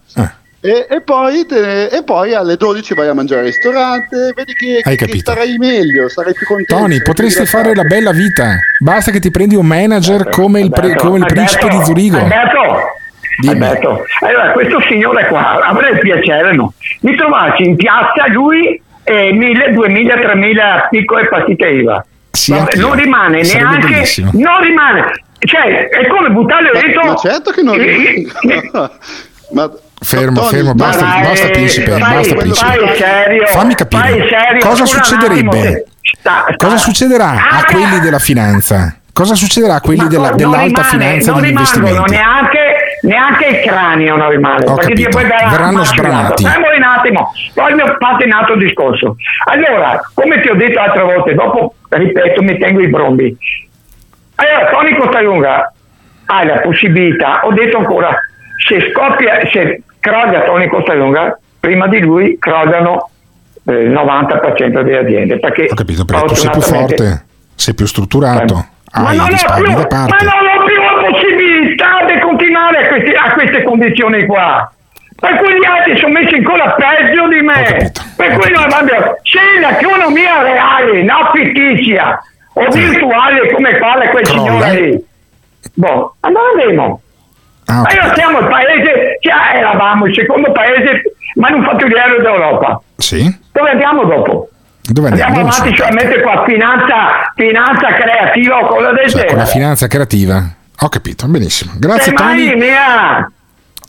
E, 0.62 0.86
e 0.88 1.02
poi 1.02 1.44
te- 1.44 1.88
e 1.88 2.02
poi 2.02 2.32
alle 2.32 2.56
12 2.56 2.94
vai 2.94 3.08
a 3.08 3.12
mangiare 3.12 3.40
al 3.40 3.46
ristorante, 3.48 4.32
vedi 4.34 4.54
che, 4.54 4.80
Hai 4.82 4.96
che 4.96 5.04
capito. 5.04 5.18
starai 5.32 5.58
meglio, 5.58 6.08
sarai 6.08 6.32
più 6.32 6.46
contento. 6.46 6.76
Tony, 6.76 7.02
potresti 7.02 7.44
fare 7.44 7.74
la 7.74 7.82
bella 7.82 8.12
vita. 8.12 8.56
Basta 8.82 9.10
che 9.10 9.20
ti 9.20 9.30
prendi 9.30 9.54
un 9.54 9.66
manager 9.66 10.30
come 10.30 10.60
il, 10.60 10.70
pre- 10.70 10.94
come 10.94 11.18
il 11.18 11.26
principe 11.26 11.68
di 11.68 11.84
Zurigo. 11.84 12.16
Alberto, 12.16 12.62
Dimmi. 13.38 13.52
Alberto, 13.52 14.04
allora 14.20 14.52
questo 14.52 14.80
signore 14.88 15.26
qua 15.26 15.60
avrei 15.60 15.92
il 15.92 15.98
piacere 15.98 16.54
no, 16.54 16.72
di 17.00 17.14
trovarci 17.16 17.64
in 17.64 17.76
piazza 17.76 18.26
lui 18.28 18.80
e 19.04 19.30
1000, 19.34 19.72
2000, 19.72 20.14
3000 20.20 20.86
piccole 20.90 21.28
partite 21.28 21.68
IVA. 21.68 22.06
Sì, 22.32 22.52
Vabbè, 22.52 22.76
non 22.76 22.94
rimane 22.94 23.44
Sarebbe 23.44 23.68
neanche, 23.68 23.86
bellissimo. 23.88 24.30
non 24.34 24.60
rimane, 24.62 25.12
cioè 25.40 25.88
è 25.88 26.06
come 26.08 26.30
buttare 26.30 26.70
dentro. 26.72 27.04
Ma 27.04 27.14
certo 27.16 27.50
che 27.50 27.62
non 27.62 27.76
Ma 29.52 29.70
Fermo, 30.04 30.40
Tony, 30.40 30.50
fermo, 30.52 30.74
basta, 30.74 31.04
dai, 31.04 31.22
basta 31.22 31.48
principe, 31.50 31.90
fai- 31.92 32.00
basta 32.00 32.34
principe. 32.34 32.94
serio, 32.96 33.46
Fammi 33.46 33.74
capire, 33.76 34.26
serio, 34.28 34.60
cosa 34.66 34.84
succederebbe? 34.86 35.84
sta- 36.00 36.44
sta- 36.48 36.66
Cosa 36.66 36.76
succederà 36.78 37.28
a 37.30 37.58
Ah, 37.58 37.64
quelli 37.64 38.00
della 38.00 38.18
finanza? 38.18 38.96
Cosa 39.12 39.34
succederà 39.34 39.74
a 39.76 39.80
quelli 39.80 40.00
Ma 40.00 40.06
della- 40.08 40.28
non 40.30 40.36
dell'alta 40.38 40.64
rimane- 40.64 40.88
finanza 40.88 41.28
e 41.28 41.32
non 41.32 41.40
degli 41.42 41.50
rimangono 41.50 41.86
investimenti? 41.86 42.10
neanche, 42.10 42.58
neanche 43.02 43.46
il 43.46 43.60
cranio 43.60 44.16
non 44.16 44.28
rimane 44.30 44.64
Ho 44.66 44.74
perché 44.74 44.94
capito. 44.94 45.08
poi 45.10 45.24
verrà 45.24 45.48
Verranno 45.50 45.84
sbranati. 45.84 46.44
Fermo 46.44 46.66
un 46.74 46.82
attimo 46.82 47.32
poi 47.54 47.74
mi 47.74 47.82
fatto 47.98 48.24
un 48.24 48.32
altro 48.32 48.56
discorso. 48.56 49.16
Allora 49.46 50.00
come 50.14 50.40
ti 50.40 50.48
ho 50.48 50.54
detto 50.54 50.80
altre 50.80 51.02
volte 51.02 51.34
dopo 51.34 51.74
ripeto 51.88 52.42
mi 52.42 52.58
tengo 52.58 52.80
i 52.80 52.88
brombi. 52.88 53.36
Allora 54.36 54.70
Tony 54.70 54.96
Costalunga 54.96 55.72
hai 56.26 56.46
la 56.46 56.58
possibilità 56.60 57.40
ho 57.44 57.52
detto 57.52 57.78
ancora 57.78 58.16
se 58.66 58.90
scoppia 58.92 59.40
se 59.52 59.82
crolla 60.00 60.42
Tony 60.42 60.68
Costalunga 60.68 61.38
prima 61.60 61.86
di 61.88 62.00
lui 62.00 62.38
crollano 62.38 63.10
eh, 63.64 63.72
il 63.72 63.90
90% 63.92 64.80
delle 64.82 64.98
aziende 64.98 65.38
perché 65.38 65.68
Ho 65.70 65.74
capito, 65.74 66.04
perché 66.04 66.26
tu 66.26 66.34
sei 66.34 66.50
più 66.50 66.60
forte, 66.60 67.24
sei 67.54 67.74
più 67.74 67.86
strutturato, 67.86 68.54
ma 68.94 69.08
hai 69.08 69.16
non, 69.16 69.26
i 69.26 69.28
ho 69.28 69.32
risparmi 69.32 69.74
più, 69.74 69.86
da 69.86 70.06
ma 70.08 70.16
non 70.20 70.46
ho 70.46 70.64
più 70.64 70.74
la 70.74 71.08
possibilità 71.08 71.71
continuare 72.42 72.84
a, 72.84 72.88
questi- 72.88 73.14
a 73.14 73.32
queste 73.32 73.62
condizioni 73.62 74.26
qua. 74.26 74.72
Per 75.22 75.36
cui 75.36 75.52
gli 75.52 75.64
altri 75.64 75.96
sono 76.00 76.12
messi 76.14 76.34
ancora 76.34 76.70
peggio 76.72 77.28
di 77.28 77.40
me. 77.42 77.92
per 78.16 78.38
cui 78.38 78.50
noi 78.50 78.64
abbiamo, 78.72 79.16
se 79.22 79.38
l'economia 79.60 80.42
reale, 80.42 81.02
non 81.04 81.30
fittizia 81.32 82.20
o 82.54 82.68
virtuale 82.70 83.52
come 83.52 83.76
parla 83.78 84.08
quel 84.08 84.24
Crolla. 84.24 84.66
signore 84.68 84.80
lì, 84.80 85.04
boh, 85.74 86.16
allora 86.20 86.42
vedremo. 86.56 87.00
Ah, 87.66 87.82
Ma 87.82 87.92
io 87.92 88.14
siamo 88.16 88.40
il 88.40 88.46
paese, 88.48 89.18
già 89.20 89.52
eravamo 89.54 90.06
il 90.06 90.14
secondo 90.14 90.50
paese 90.50 91.02
manufatturiero 91.36 92.20
d'Europa. 92.20 92.82
Sì? 92.96 93.38
Dove 93.52 93.70
andiamo 93.70 94.04
dopo? 94.04 94.48
Dove 94.82 95.08
andiamo? 95.08 95.28
Andiamo 95.36 95.48
avanti 95.50 95.76
solamente 95.76 96.20
qua, 96.20 96.42
finanza, 96.44 97.32
finanza 97.36 97.92
creativa 97.92 98.58
o 98.58 98.66
cosa 98.66 98.92
del 98.92 99.08
Cioè, 99.08 99.26
con 99.26 99.36
la 99.36 99.44
genere. 99.44 99.46
finanza 99.46 99.86
creativa. 99.86 100.42
Ho 100.82 100.88
capito, 100.88 101.26
benissimo. 101.28 101.72
Grazie 101.76 102.12
Tony. 102.12 102.50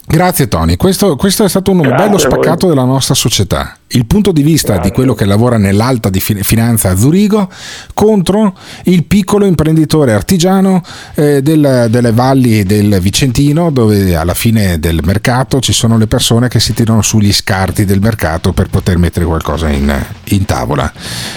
Grazie 0.06 0.48
Tony, 0.48 0.76
questo, 0.76 1.16
questo 1.16 1.44
è 1.44 1.48
stato 1.48 1.70
un 1.70 1.78
Grazie 1.78 1.96
bello 1.96 2.18
spaccato 2.18 2.68
della 2.68 2.84
nostra 2.84 3.14
società. 3.14 3.78
Il 3.88 4.04
punto 4.06 4.32
di 4.32 4.42
vista 4.42 4.76
di 4.76 4.90
quello 4.90 5.14
che 5.14 5.24
lavora 5.24 5.56
nell'alta 5.56 6.10
finanza 6.20 6.90
a 6.90 6.96
Zurigo 6.96 7.50
contro 7.94 8.54
il 8.84 9.04
piccolo 9.04 9.46
imprenditore 9.46 10.12
artigiano 10.12 10.82
eh, 11.14 11.40
del- 11.40 11.86
delle 11.88 12.12
valli 12.12 12.64
del 12.64 13.00
Vicentino 13.00 13.70
dove 13.70 14.14
alla 14.14 14.34
fine 14.34 14.78
del 14.78 15.00
mercato 15.02 15.58
ci 15.60 15.72
sono 15.72 15.96
le 15.96 16.06
persone 16.06 16.48
che 16.48 16.60
si 16.60 16.74
tirano 16.74 17.00
sugli 17.00 17.32
scarti 17.32 17.84
del 17.84 18.00
mercato 18.00 18.52
per 18.52 18.68
poter 18.68 18.98
mettere 18.98 19.24
qualcosa 19.24 19.68
in, 19.70 19.92
in 20.24 20.44
tavola. 20.44 20.92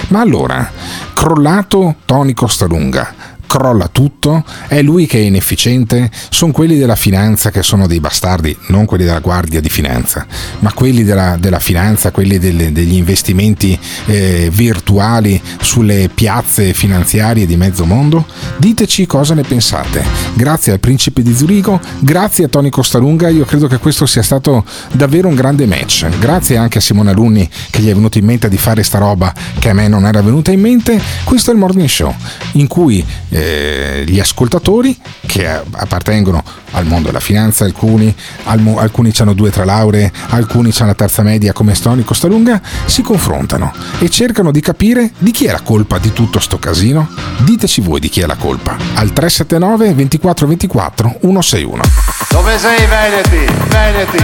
Ma 0.10 0.20
allora, 0.20 0.70
crollato 1.14 1.96
Tony 2.06 2.34
Costalunga, 2.34 3.14
crolla 3.48 3.88
tutto, 3.88 4.44
è 4.68 4.82
lui 4.82 5.08
che 5.08 5.18
è 5.18 5.22
inefficiente, 5.22 6.12
sono 6.30 6.52
quelli 6.52 6.78
della 6.78 6.96
finanza 6.96 7.50
che 7.50 7.64
sono 7.64 7.88
dei 7.88 8.00
bastardi, 8.00 8.56
non 8.68 8.86
quelli 8.86 9.06
della 9.06 9.20
guardia 9.20 9.62
di 9.62 9.70
finanza, 9.70 10.26
ma 10.60 10.72
quelli 10.74 11.04
della, 11.04 11.38
della 11.40 11.60
finanza, 11.60 12.12
quelli 12.12 12.38
delle- 12.38 12.72
degli 12.72 12.96
investimenti 12.96 13.78
eh, 14.06 14.50
virtuali 14.52 15.42
sulle 15.62 16.10
piazze 16.14 16.74
finanziarie 16.74 17.46
di 17.46 17.56
mezzo 17.56 17.86
mondo? 17.86 18.26
Diteci 18.58 19.06
cosa 19.06 19.34
ne 19.34 19.44
pensate. 19.44 20.04
Grazie 20.34 20.74
al 20.74 20.80
principe 20.80 21.22
di 21.24 21.34
Zurigo, 21.36 21.80
grazie 22.00 22.46
a 22.46 22.48
Tony 22.50 22.70
Costalunga, 22.70 23.30
io 23.30 23.46
credo 23.46 23.68
che 23.68 23.78
questo 23.78 24.06
sia 24.06 24.22
stato 24.22 24.66
davvero 24.92 25.28
un 25.28 25.36
grande 25.36 25.66
match. 25.66 26.08
Grazie 26.20 26.58
anche 26.58 26.80
a 26.80 26.82
Simone 26.82 27.12
Alunni 27.12 27.50
che 27.70 27.82
gli 27.82 27.90
è 27.90 27.94
venuto 27.94 28.18
in 28.18 28.26
mente 28.26 28.50
di 28.50 28.58
fare 28.58 28.84
sta 28.84 28.98
roba 28.98 29.34
che 29.60 29.70
a 29.70 29.74
me 29.74 29.88
non 29.88 30.06
era 30.06 30.22
venuta 30.22 30.52
in 30.52 30.60
mente. 30.60 31.02
Questo 31.24 31.52
è 31.52 31.54
il 31.54 31.60
Morning 31.60 31.88
Show 31.88 32.14
in 32.54 32.68
cui 32.68 33.06
eh, 33.38 34.04
gli 34.08 34.20
ascoltatori 34.20 34.98
che 35.26 35.48
appartengono 35.48 36.44
al 36.72 36.86
mondo 36.86 37.08
della 37.08 37.20
finanza, 37.20 37.66
alcuni, 37.66 38.14
al 38.46 38.60
mo- 38.60 38.80
alcuni 38.80 39.12
hanno 39.18 39.34
due 39.34 39.52
tre 39.52 39.64
lauree, 39.64 40.12
alcuni 40.30 40.72
hanno 40.76 40.88
la 40.88 40.96
terza 40.96 41.22
media 41.22 41.54
come 41.54 41.74
Tony 41.74 42.04
Costalunga, 42.04 42.60
si 42.86 43.02
confrontano 43.02 43.72
e 44.00 44.10
cercano 44.10 44.52
di 44.52 44.62
capire 44.62 45.12
di 45.20 45.32
chi 45.32 45.46
è 45.46 45.52
la 45.52 45.62
colpa 45.62 46.00
di 46.00 46.12
tutto 46.14 46.40
sto 46.40 46.58
casino. 46.58 47.08
Diteci 47.40 47.82
voi 47.82 48.00
di 48.00 48.10
chi 48.10 48.22
è 48.22 48.26
la 48.26 48.36
colpa. 48.36 48.76
Al 48.96 49.14
379 49.14 49.94
24 49.94 50.48
24 50.48 51.18
161. 51.22 51.82
Dove 52.30 52.58
sei 52.58 52.86
Veneti? 52.88 53.54
Veneti. 53.68 54.18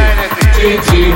Gigi. 0.54 1.14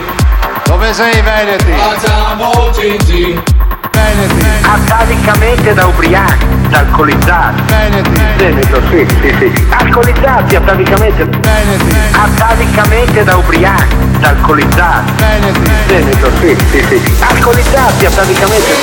Dove 0.66 0.94
sei 0.94 1.22
Veneti? 1.22 1.72
Facciamo 1.72 2.72
Gigi. 2.72 3.67
Veneti. 3.98 4.46
Atavicamente 4.62 5.74
da 5.74 5.86
ubriachi, 5.88 6.46
da 6.70 6.80
alcolizzati. 6.80 7.62
Veneti. 7.66 8.22
Veneto, 8.38 8.82
sì, 8.90 9.08
sì, 9.22 9.36
sì. 9.40 9.68
Alcolizzati 9.70 10.56
atavicamente. 10.56 11.26
Veneti. 11.26 11.96
Atavicamente 12.12 13.24
da 13.24 13.36
ubriachi, 13.38 13.96
da 14.20 14.30
alcolizzati. 14.30 15.12
Veneti. 15.18 15.72
Veneto, 15.88 16.32
sì, 16.40 16.56
sì, 16.70 16.86
sì. 16.88 17.16
Alcolizzati 17.28 18.06
atavicamente. 18.06 18.76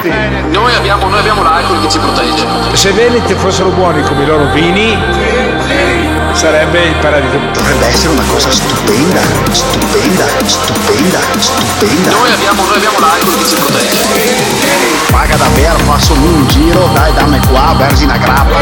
Veneti. 0.00 0.10
Noi 0.50 0.74
abbiamo, 0.74 1.08
noi 1.08 1.18
abbiamo 1.18 1.42
l'alcol 1.42 1.80
che 1.82 1.88
ci 1.88 1.98
protegge. 1.98 2.46
Se 2.72 2.88
i 2.88 2.92
Veneti 2.92 3.34
fossero 3.34 3.68
buoni 3.70 4.02
come 4.02 4.22
i 4.22 4.26
loro 4.26 4.50
vini, 4.52 4.96
sarebbe 6.42 6.86
il 6.86 6.96
paradiso. 6.96 7.38
Dovrebbe 7.52 7.86
essere 7.86 8.14
una 8.14 8.24
cosa 8.26 8.50
stupenda, 8.50 9.20
stupenda, 9.52 10.24
stupenda, 10.44 11.18
stupenda. 11.38 12.10
Noi 12.10 12.32
abbiamo, 12.32 12.64
noi 12.66 12.76
abbiamo 12.78 12.98
l'alcol 12.98 13.38
che 13.38 13.46
ci 13.46 13.54
protegge. 13.54 13.96
Paga 15.12 15.36
davvero, 15.36 15.78
faccio 15.78 16.14
un 16.14 16.44
giro, 16.48 16.90
dai 16.94 17.14
dammi 17.14 17.38
qua, 17.46 17.76
versi 17.78 18.02
una 18.02 18.16
grappa. 18.16 18.58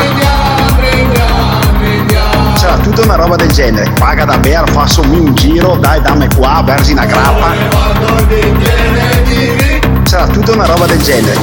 C'era 2.59 2.77
tutta 2.77 3.01
una 3.01 3.15
roba 3.15 3.37
del 3.37 3.51
genere. 3.51 3.91
Paga 3.93 4.27
davvero, 4.27 4.67
faccio 4.67 5.01
un 5.01 5.35
giro, 5.35 5.77
dai 5.77 6.03
dammi 6.03 6.29
qua, 6.35 6.63
versi 6.63 6.93
una 6.93 7.07
grappa. 7.07 7.55
C'era 10.05 10.27
tutta 10.27 10.53
una 10.53 10.67
roba 10.67 10.85
del 10.85 11.01
genere. 11.01 11.41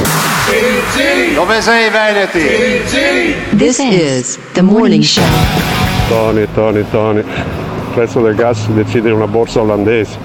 Dove 1.34 1.60
sei 1.60 1.90
Veneti? 1.90 3.56
This 3.56 3.78
is 3.80 4.38
the 4.52 4.62
morning 4.62 5.02
show. 5.02 5.97
Tony, 6.08 6.46
Tony, 6.54 6.84
Tony, 6.90 7.18
il 7.20 7.94
prezzo 7.94 8.20
del 8.20 8.34
gas 8.34 8.64
si 8.64 8.72
decide 8.72 9.08
in 9.08 9.14
una 9.14 9.26
borsa 9.26 9.60
olandese. 9.60 10.18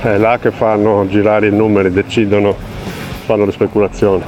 È 0.00 0.16
là 0.16 0.38
che 0.38 0.50
fanno 0.50 1.06
girare 1.08 1.48
i 1.48 1.52
numeri, 1.52 1.90
decidono, 1.90 2.54
fanno 3.26 3.44
le 3.44 3.52
speculazioni. 3.52 4.22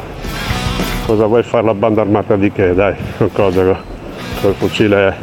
Cosa 1.06 1.26
vuoi 1.26 1.42
fare 1.42 1.64
la 1.64 1.74
banda 1.74 2.00
armata 2.00 2.36
di 2.36 2.50
che? 2.50 2.74
Dai, 2.74 2.94
con 3.16 3.30
cosa? 3.32 3.62
Con 3.62 3.76
con 4.40 4.50
il 4.50 4.56
fucile, 4.56 5.14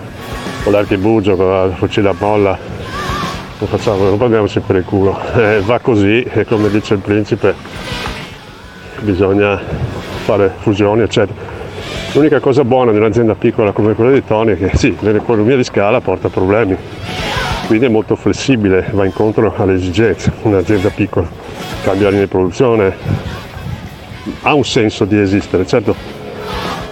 con 0.63 0.71
l'archibugio, 0.73 1.35
con 1.35 1.69
il 1.69 1.75
fucile 1.75 2.09
a 2.09 2.15
molla. 2.17 2.57
Non 3.59 3.67
facciamo, 3.67 4.03
non 4.03 4.17
prendiamoci 4.17 4.59
per 4.59 4.75
il 4.77 4.85
culo. 4.85 5.19
Eh, 5.35 5.61
va 5.61 5.79
così 5.79 6.21
e 6.21 6.45
come 6.45 6.69
dice 6.69 6.93
il 6.93 6.99
principe 6.99 7.53
bisogna 9.01 9.59
fare 10.25 10.53
fusioni, 10.59 11.01
eccetera. 11.01 11.56
L'unica 12.13 12.39
cosa 12.39 12.63
buona 12.63 12.91
di 12.91 12.97
un'azienda 12.97 13.35
piccola 13.35 13.71
come 13.71 13.93
quella 13.93 14.11
di 14.11 14.23
Tony 14.25 14.53
è 14.53 14.57
che 14.57 14.75
sì, 14.75 14.95
l'economia 15.01 15.55
di 15.55 15.63
scala 15.63 16.01
porta 16.01 16.29
problemi, 16.29 16.75
quindi 17.67 17.85
è 17.85 17.89
molto 17.89 18.15
flessibile, 18.15 18.87
va 18.91 19.05
incontro 19.05 19.53
alle 19.55 19.73
esigenze. 19.73 20.31
Un'azienda 20.41 20.89
piccola, 20.89 21.27
cambia 21.83 22.09
linea 22.09 22.23
di 22.23 22.29
produzione, 22.29 22.95
ha 24.41 24.53
un 24.53 24.65
senso 24.65 25.05
di 25.05 25.19
esistere, 25.19 25.67
certo 25.67 25.95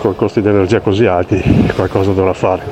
con 0.05 0.16
costi 0.16 0.41
di 0.41 0.47
energia 0.47 0.82
così 0.82 1.07
alti 1.07 1.41
qualcosa 1.74 2.11
dovrà 2.11 2.34
fare. 2.34 2.63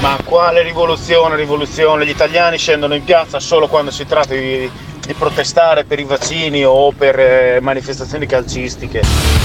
Ma 0.00 0.18
quale 0.24 0.62
rivoluzione, 0.62 1.36
rivoluzione? 1.36 2.04
Gli 2.04 2.10
italiani 2.10 2.58
scendono 2.58 2.94
in 2.94 3.02
piazza 3.02 3.40
solo 3.40 3.66
quando 3.66 3.90
si 3.90 4.04
tratta 4.04 4.34
di, 4.34 4.70
di 5.08 5.14
protestare 5.14 5.84
per 5.84 5.98
i 5.98 6.04
vaccini 6.04 6.66
o 6.66 6.92
per 6.92 7.18
eh, 7.18 7.60
manifestazioni 7.62 8.26
calcistiche. 8.26 9.37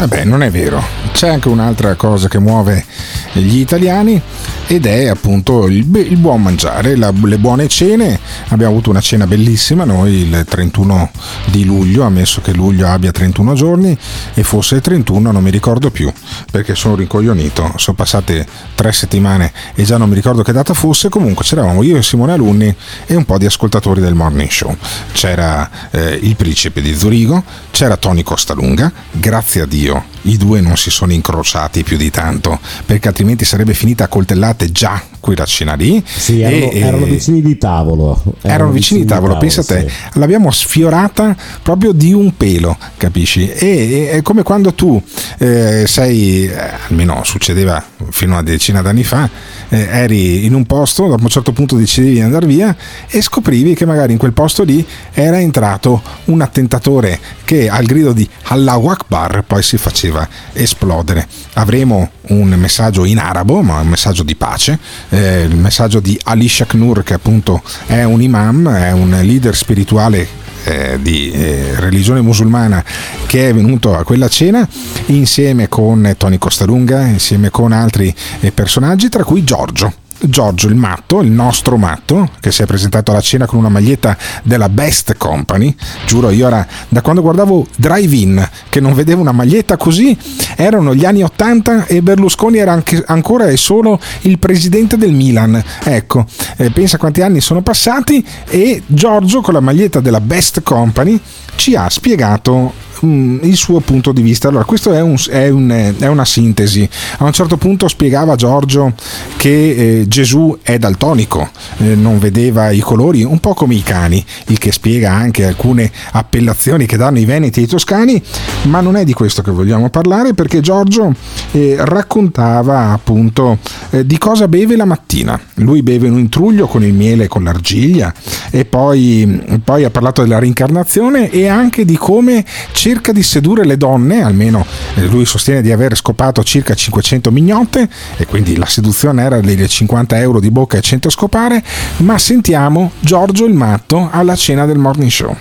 Vabbè, 0.00 0.24
non 0.24 0.42
è 0.42 0.50
vero. 0.50 0.82
C'è 1.12 1.28
anche 1.28 1.48
un'altra 1.48 1.94
cosa 1.94 2.26
che 2.26 2.38
muove 2.38 2.86
gli 3.32 3.58
italiani 3.58 4.18
ed 4.66 4.86
è 4.86 5.08
appunto 5.08 5.66
il, 5.66 5.86
il 5.94 6.16
buon 6.16 6.40
mangiare, 6.40 6.96
la- 6.96 7.12
le 7.12 7.36
buone 7.36 7.68
cene. 7.68 8.18
Abbiamo 8.48 8.72
avuto 8.72 8.88
una 8.88 9.02
cena 9.02 9.26
bellissima 9.26 9.84
noi 9.84 10.12
il 10.22 10.46
31 10.48 11.10
di 11.50 11.66
luglio, 11.66 12.04
ammesso 12.04 12.40
che 12.40 12.52
luglio 12.54 12.86
abbia 12.88 13.10
31 13.10 13.52
giorni 13.52 13.98
e 14.32 14.42
fosse 14.42 14.76
il 14.76 14.80
31 14.80 15.32
non 15.32 15.42
mi 15.42 15.50
ricordo 15.50 15.90
più 15.90 16.10
perché 16.50 16.74
sono 16.74 16.94
rincoglionito. 16.94 17.74
Sono 17.76 17.94
passate 17.94 18.46
tre 18.74 18.92
settimane 18.92 19.52
e 19.74 19.82
già 19.82 19.98
non 19.98 20.08
mi 20.08 20.14
ricordo 20.14 20.42
che 20.42 20.52
data 20.52 20.72
fosse. 20.72 21.10
Comunque 21.10 21.44
c'eravamo 21.44 21.82
io 21.82 21.98
e 21.98 22.02
Simone 22.02 22.32
Alunni 22.32 22.74
e 23.04 23.14
un 23.16 23.26
po' 23.26 23.36
di 23.36 23.44
ascoltatori 23.44 24.00
del 24.00 24.14
morning 24.14 24.48
show. 24.48 24.74
C'era 25.12 25.68
eh, 25.90 26.18
il 26.22 26.36
principe 26.36 26.80
di 26.80 26.94
Zurigo, 26.94 27.44
c'era 27.70 27.98
Tony 27.98 28.22
Costalunga, 28.22 28.90
grazie 29.12 29.60
a 29.60 29.66
Dio 29.66 29.88
Radio. 29.90 30.19
I 30.22 30.36
due 30.36 30.60
non 30.60 30.76
si 30.76 30.90
sono 30.90 31.12
incrociati 31.12 31.82
più 31.82 31.96
di 31.96 32.10
tanto 32.10 32.58
perché 32.84 33.08
altrimenti 33.08 33.44
sarebbe 33.44 33.74
finita 33.74 34.04
a 34.04 34.08
coltellate 34.08 34.70
già 34.72 35.02
quella 35.20 35.44
cena 35.44 35.74
lì. 35.74 36.02
Sì, 36.04 36.40
erano, 36.40 36.70
E- 36.70 36.78
erano 36.78 37.06
e- 37.06 37.10
vicini 37.10 37.42
di 37.42 37.58
tavolo. 37.58 38.22
erano 38.42 38.70
vicini 38.70 39.00
di 39.00 39.06
tavolo, 39.06 39.36
pensa 39.36 39.60
a 39.60 39.64
te, 39.64 39.86
sì. 39.88 40.18
l'abbiamo 40.18 40.50
sfiorata 40.50 41.36
proprio 41.62 41.92
di 41.92 42.12
un 42.12 42.36
pelo, 42.36 42.76
capisci? 42.96 43.48
E, 43.50 44.10
è 44.10 44.22
come 44.22 44.42
quando 44.42 44.72
tu 44.74 45.00
eh, 45.38 45.84
sei, 45.86 46.46
eh, 46.46 46.70
almeno 46.88 47.22
succedeva 47.24 47.82
fino 48.10 48.32
a 48.32 48.40
una 48.40 48.50
decina 48.50 48.80
d'anni 48.82 49.04
fa, 49.04 49.28
eh, 49.68 49.86
eri 49.90 50.44
in 50.46 50.54
un 50.54 50.64
posto, 50.64 51.06
dopo 51.06 51.22
un 51.22 51.28
certo 51.28 51.52
punto 51.52 51.76
decidevi 51.76 52.14
di 52.14 52.20
andare 52.20 52.46
via 52.46 52.74
e 53.08 53.20
scoprivi 53.20 53.74
che 53.74 53.86
magari 53.86 54.12
in 54.12 54.18
quel 54.18 54.32
posto 54.32 54.62
lì 54.64 54.84
era 55.12 55.38
entrato 55.38 56.02
un 56.26 56.40
attentatore 56.40 57.18
che 57.44 57.68
al 57.68 57.84
grido 57.84 58.12
di 58.12 58.28
Allahu 58.44 58.88
Akbar 58.88 59.44
poi 59.46 59.62
si 59.62 59.76
faceva 59.76 60.09
esplodere. 60.52 61.26
Avremo 61.54 62.10
un 62.28 62.48
messaggio 62.50 63.04
in 63.04 63.18
arabo, 63.18 63.62
ma 63.62 63.80
un 63.80 63.88
messaggio 63.88 64.22
di 64.22 64.34
pace, 64.34 64.78
eh, 65.10 65.42
il 65.42 65.56
messaggio 65.56 66.00
di 66.00 66.18
Ali 66.24 66.48
Shaknur 66.48 67.02
che 67.02 67.14
appunto 67.14 67.62
è 67.86 68.02
un 68.02 68.22
imam, 68.22 68.68
è 68.70 68.92
un 68.92 69.10
leader 69.22 69.54
spirituale 69.54 70.26
eh, 70.64 70.98
di 71.00 71.30
eh, 71.30 71.74
religione 71.78 72.20
musulmana 72.20 72.84
che 73.26 73.48
è 73.48 73.54
venuto 73.54 73.96
a 73.96 74.04
quella 74.04 74.28
cena 74.28 74.66
insieme 75.06 75.68
con 75.68 76.14
Tony 76.16 76.38
Costalunga, 76.38 77.06
insieme 77.06 77.50
con 77.50 77.72
altri 77.72 78.14
eh, 78.40 78.52
personaggi, 78.52 79.08
tra 79.08 79.24
cui 79.24 79.44
Giorgio. 79.44 79.99
Giorgio 80.22 80.68
il 80.68 80.74
matto, 80.74 81.20
il 81.20 81.30
nostro 81.30 81.76
matto, 81.76 82.30
che 82.40 82.52
si 82.52 82.62
è 82.62 82.66
presentato 82.66 83.10
alla 83.10 83.20
cena 83.20 83.46
con 83.46 83.58
una 83.58 83.68
maglietta 83.68 84.16
della 84.42 84.68
Best 84.68 85.16
Company. 85.16 85.74
Giuro, 86.06 86.30
io 86.30 86.46
era 86.46 86.66
da 86.88 87.00
quando 87.00 87.22
guardavo 87.22 87.66
Drive 87.76 88.16
In 88.16 88.48
che 88.68 88.80
non 88.80 88.94
vedevo 88.94 89.20
una 89.20 89.32
maglietta 89.32 89.76
così, 89.76 90.16
erano 90.56 90.94
gli 90.94 91.04
anni 91.04 91.22
80 91.22 91.86
e 91.86 92.02
Berlusconi 92.02 92.58
era 92.58 92.72
anche- 92.72 93.02
ancora 93.06 93.46
e 93.46 93.56
solo 93.56 93.98
il 94.22 94.38
presidente 94.38 94.96
del 94.96 95.12
Milan. 95.12 95.62
Ecco, 95.82 96.26
eh, 96.56 96.70
pensa 96.70 96.98
quanti 96.98 97.22
anni 97.22 97.40
sono 97.40 97.62
passati 97.62 98.24
e 98.46 98.82
Giorgio 98.86 99.40
con 99.40 99.54
la 99.54 99.60
maglietta 99.60 100.00
della 100.00 100.20
Best 100.20 100.62
Company 100.62 101.20
ci 101.60 101.74
ha 101.76 101.90
spiegato 101.90 102.72
mm, 103.04 103.40
il 103.42 103.54
suo 103.54 103.80
punto 103.80 104.12
di 104.12 104.22
vista. 104.22 104.48
Allora, 104.48 104.64
questo 104.64 104.94
è, 104.94 105.00
un- 105.02 105.16
è 105.28 105.50
un- 105.50 105.94
è 105.98 106.06
una 106.06 106.24
sintesi. 106.24 106.88
A 107.18 107.24
un 107.24 107.32
certo 107.32 107.58
punto 107.58 107.86
spiegava 107.86 108.34
Giorgio 108.34 108.94
che 109.36 109.98
eh, 110.00 110.08
Gesù 110.08 110.56
è 110.62 110.78
daltonico, 110.78 111.50
eh, 111.78 111.94
non 111.94 112.18
vedeva 112.18 112.70
i 112.70 112.80
colori, 112.80 113.22
un 113.24 113.40
po' 113.40 113.52
come 113.52 113.74
i 113.74 113.82
cani, 113.82 114.24
il 114.46 114.56
che 114.58 114.72
spiega 114.72 115.12
anche 115.12 115.44
alcune 115.44 115.90
appellazioni 116.12 116.86
che 116.86 116.96
danno 116.96 117.18
i 117.18 117.26
veneti 117.26 117.60
e 117.60 117.64
i 117.64 117.66
toscani, 117.66 118.22
ma 118.62 118.80
non 118.80 118.96
è 118.96 119.04
di 119.04 119.12
questo 119.12 119.42
che 119.42 119.50
vogliamo 119.50 119.90
parlare 119.90 120.32
perché 120.32 120.60
Giorgio 120.60 121.14
eh, 121.52 121.76
raccontava 121.78 122.90
appunto 122.92 123.58
eh, 123.90 124.06
di 124.06 124.16
cosa 124.16 124.48
beve 124.48 124.76
la 124.76 124.86
mattina. 124.86 125.38
Lui 125.56 125.82
beve 125.82 126.08
un 126.08 126.18
intruglio 126.18 126.66
con 126.66 126.82
il 126.84 126.94
miele 126.94 127.24
e 127.24 127.28
con 127.28 127.44
l'argiglia 127.44 128.12
e 128.50 128.64
poi, 128.64 129.60
poi 129.62 129.84
ha 129.84 129.90
parlato 129.90 130.22
della 130.22 130.38
reincarnazione 130.38 131.30
e 131.30 131.48
anche 131.50 131.84
di 131.84 131.96
come 131.96 132.44
cerca 132.72 133.12
di 133.12 133.22
sedurre 133.22 133.64
le 133.64 133.76
donne, 133.76 134.22
almeno 134.22 134.64
eh, 134.94 135.06
lui 135.06 135.24
sostiene 135.24 135.60
di 135.60 135.70
aver 135.72 135.96
scopato 135.96 136.42
circa 136.42 136.74
500 136.74 137.30
mignotte 137.30 137.88
e 138.16 138.26
quindi 138.26 138.56
la 138.56 138.66
seduzione 138.66 139.22
era 139.22 139.40
delle 139.40 139.68
50 139.68 140.18
euro 140.18 140.40
di 140.40 140.50
bocca 140.50 140.78
e 140.78 140.80
100 140.80 141.10
scopare, 141.10 141.62
ma 141.98 142.16
sentiamo 142.18 142.92
Giorgio 143.00 143.44
il 143.44 143.54
matto 143.54 144.08
alla 144.10 144.36
cena 144.36 144.64
del 144.66 144.78
morning 144.78 145.10
show. 145.10 145.36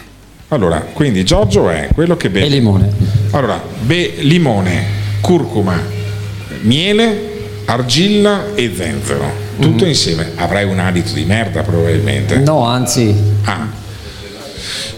Allora, 0.50 0.80
quindi 0.80 1.24
Giorgio 1.24 1.70
è 1.70 1.90
quello 1.94 2.18
che 2.18 2.30
beve. 2.30 2.48
E 2.48 2.50
limone. 2.50 2.92
Allora, 3.32 3.62
be 3.82 4.16
limone, 4.22 4.84
curcuma, 5.22 5.80
miele, 6.62 7.62
argilla 7.66 8.56
e 8.56 8.74
zenzero. 8.76 9.48
Tutto 9.60 9.86
insieme. 9.86 10.32
Avrai 10.36 10.66
un 10.66 10.80
alito 10.80 11.14
di 11.14 11.24
merda 11.26 11.62
probabilmente. 11.62 12.38
No, 12.38 12.66
anzi. 12.66 13.14
Ah. 13.44 13.68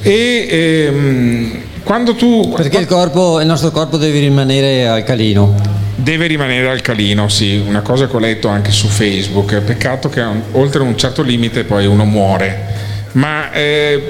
E 0.01 0.47
ehm, 0.49 1.61
quando 1.83 2.15
tu. 2.15 2.53
Perché 2.55 2.77
il, 2.77 2.87
corpo, 2.87 3.39
il 3.39 3.47
nostro 3.47 3.71
corpo 3.71 3.97
deve 3.97 4.19
rimanere 4.19 4.87
alcalino. 4.87 5.79
Deve 5.95 6.27
rimanere 6.27 6.67
alcalino, 6.67 7.27
sì, 7.27 7.61
una 7.65 7.81
cosa 7.81 8.07
che 8.07 8.15
ho 8.15 8.19
letto 8.19 8.47
anche 8.47 8.71
su 8.71 8.87
Facebook. 8.87 9.59
Peccato 9.61 10.09
che 10.09 10.23
oltre 10.53 10.81
un 10.81 10.97
certo 10.97 11.21
limite 11.21 11.63
poi 11.63 11.85
uno 11.85 12.05
muore. 12.05 12.69
Ma 13.13 13.51
eh, 13.51 14.01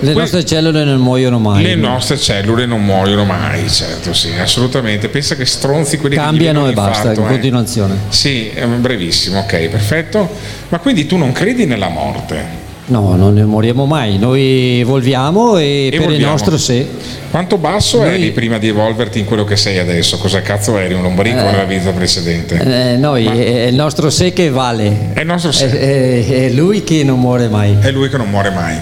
Le 0.00 0.12
que- 0.12 0.22
nostre 0.22 0.44
cellule 0.44 0.82
non 0.84 0.98
muoiono 0.98 1.38
mai. 1.38 1.62
le 1.62 1.74
nostre 1.74 2.18
cellule 2.18 2.64
non 2.64 2.82
muoiono 2.82 3.24
mai, 3.24 3.68
certo, 3.68 4.14
sì, 4.14 4.32
assolutamente. 4.38 5.08
Pensa 5.08 5.36
che 5.36 5.44
stronzi 5.44 5.98
quelli 5.98 6.16
Cambiano 6.16 6.64
che 6.64 6.70
e 6.70 6.72
basta, 6.72 7.12
in 7.12 7.20
in 7.20 7.26
continuazione. 7.26 7.96
Sì, 8.08 8.48
è 8.48 8.64
brevissimo, 8.64 9.40
ok, 9.40 9.68
perfetto. 9.68 10.28
Ma 10.70 10.78
quindi 10.78 11.06
tu 11.06 11.16
non 11.16 11.32
credi 11.32 11.66
nella 11.66 11.88
morte? 11.88 12.64
No, 12.88 13.16
non 13.16 13.34
ne 13.34 13.44
moriamo 13.44 13.84
mai. 13.84 14.16
Noi 14.16 14.78
evolviamo 14.80 15.58
e 15.58 15.88
per 15.90 16.10
il 16.10 16.20
nostro 16.20 16.56
sé. 16.56 16.86
Quanto 17.32 17.58
basso 17.58 17.98
Noi- 17.98 18.14
eri 18.14 18.30
prima 18.30 18.58
di 18.58 18.68
evolverti 18.68 19.18
in 19.18 19.24
quello 19.24 19.42
che 19.44 19.56
sei 19.56 19.78
adesso? 19.78 20.18
Cosa 20.18 20.40
cazzo 20.40 20.78
eri? 20.78 20.94
Un 20.94 21.02
lombrico 21.02 21.38
Eh. 21.38 21.42
nella 21.42 21.64
vita 21.64 21.90
precedente? 21.90 22.54
Eh, 22.92 22.96
noi, 22.96 23.26
è 23.26 23.66
il 23.66 23.74
nostro 23.74 24.08
sé 24.08 24.32
che 24.32 24.50
vale. 24.50 25.10
È 25.14 25.20
il 25.20 25.26
nostro 25.26 25.50
sé. 25.50 25.68
È, 25.68 26.26
è- 26.28 26.44
è 26.46 26.50
lui 26.50 26.84
che 26.84 27.02
non 27.02 27.18
muore 27.18 27.48
mai. 27.48 27.76
È 27.80 27.90
lui 27.90 28.08
che 28.08 28.18
non 28.18 28.30
muore 28.30 28.50
mai. 28.50 28.76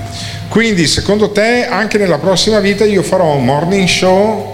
Quindi, 0.49 0.87
secondo 0.87 1.31
te, 1.31 1.67
anche 1.67 1.97
nella 1.97 2.19
prossima 2.19 2.61
vita 2.61 2.85
io 2.85 3.03
farò 3.03 3.35
un 3.37 3.45
morning 3.47 3.89
show 3.89 4.54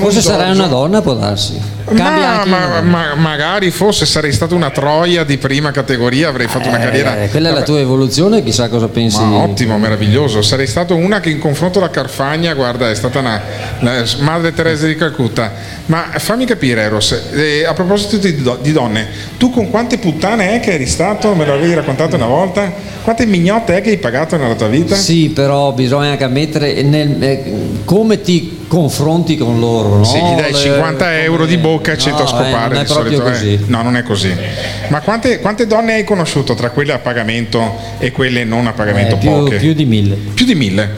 Forse 0.00 0.18
un 0.18 0.22
sarai 0.24 0.50
una 0.52 0.66
donna, 0.66 1.00
può 1.02 1.14
darsi. 1.14 1.60
Cambia 1.84 2.44
Ma, 2.46 2.80
ma- 2.80 2.80
ma- 2.80 3.14
magari 3.14 3.70
fosse 3.70 4.06
sarei 4.06 4.32
stata 4.32 4.54
una 4.54 4.70
troia 4.70 5.22
di 5.22 5.36
prima 5.36 5.70
categoria, 5.70 6.28
avrei 6.28 6.46
fatto 6.46 6.68
una 6.68 6.78
carriera. 6.78 7.22
Eh, 7.22 7.28
quella 7.28 7.48
è 7.48 7.50
la 7.50 7.58
Vabbè. 7.58 7.66
tua 7.70 7.80
evoluzione, 7.80 8.42
chissà 8.42 8.68
cosa 8.68 8.88
pensi. 8.88 9.20
Ma 9.20 9.36
ottimo, 9.42 9.76
meraviglioso. 9.76 10.40
Sarei 10.40 10.66
stato 10.66 10.94
una 10.96 11.20
che 11.20 11.28
in 11.28 11.38
confronto 11.38 11.78
alla 11.78 11.90
Carfagna, 11.90 12.54
guarda, 12.54 12.88
è 12.88 12.94
stata 12.94 13.18
una, 13.18 13.40
la 13.80 14.02
Madre 14.20 14.54
Teresa 14.54 14.86
di 14.86 14.96
Calcutta. 14.96 15.52
Ma 15.86 16.06
fammi 16.16 16.46
capire, 16.46 16.80
Eros, 16.82 17.12
eh, 17.34 17.64
a 17.66 17.74
proposito 17.74 18.16
di, 18.16 18.40
do- 18.40 18.58
di 18.62 18.72
donne, 18.72 19.06
tu 19.36 19.50
con 19.50 19.68
quante 19.68 19.98
puttane 19.98 20.54
è 20.54 20.60
che 20.60 20.72
eri 20.72 20.86
stato? 20.86 21.34
Me 21.34 21.44
l'avevi 21.44 21.74
raccontato 21.74 22.16
una 22.16 22.26
volta? 22.26 22.72
Quante 23.02 23.26
mignotte 23.26 23.76
è 23.76 23.82
che 23.82 23.90
hai 23.90 23.98
pagato 23.98 24.38
nella 24.38 24.54
tua 24.54 24.68
vita? 24.68 24.96
Sì, 24.96 25.28
però 25.28 25.72
bisogna 25.72 26.12
anche 26.12 26.24
ammettere 26.24 26.80
nel- 26.82 27.22
eh, 27.22 27.52
come 27.84 28.22
ti 28.22 28.63
confronti 28.74 29.36
con 29.36 29.58
loro. 29.60 29.96
No? 29.96 30.04
Sì, 30.04 30.18
gli 30.18 30.34
dai 30.34 30.52
Le- 30.52 30.58
50 30.58 31.20
euro 31.22 31.46
di 31.46 31.56
bocca 31.56 31.92
e 31.92 31.98
100 31.98 32.18
No, 32.18 32.24
a 32.24 32.28
scopare 32.28 32.64
eh, 32.64 32.68
non 32.68 32.76
è 32.76 32.80
di 32.82 32.86
solito. 32.88 33.26
eh. 33.26 33.58
No, 33.66 33.82
non 33.82 33.96
è 33.96 34.02
così. 34.02 34.34
Ma 34.88 35.00
quante, 35.00 35.38
quante 35.40 35.66
donne 35.66 35.94
hai 35.94 36.04
conosciuto 36.04 36.54
tra 36.54 36.70
quelle 36.70 36.92
a 36.92 36.98
pagamento 36.98 37.76
e 37.98 38.10
quelle 38.10 38.44
non 38.44 38.66
a 38.66 38.72
pagamento 38.72 39.14
Eh, 39.14 39.18
più, 39.18 39.28
poche? 39.30 39.56
più 39.56 39.72
di 39.74 39.84
mille. 39.84 40.14
Più 40.16 40.44
di 40.44 40.54
mille. 40.54 40.90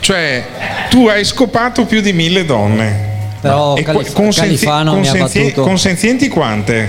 Cioè, 0.00 0.44
tu 0.90 1.06
hai 1.08 1.24
scopato 1.24 1.84
più 1.86 2.00
di 2.00 2.12
mille 2.12 2.44
donne. 2.44 3.10
Però 3.40 3.74
E 3.76 3.82
Calif- 3.82 4.12
consenzi- 4.12 4.64
Califano 4.64 4.92
mi 4.94 5.06
ha 5.08 5.10
consenzi- 5.10 5.42
battuto. 5.42 5.62
Consenzienti 5.62 6.28
quante? 6.28 6.88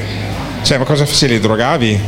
Cioè, 0.61 0.77
ma 0.77 0.83
cosa 0.83 1.05
se 1.05 1.27
li 1.27 1.39
drogavi? 1.39 1.99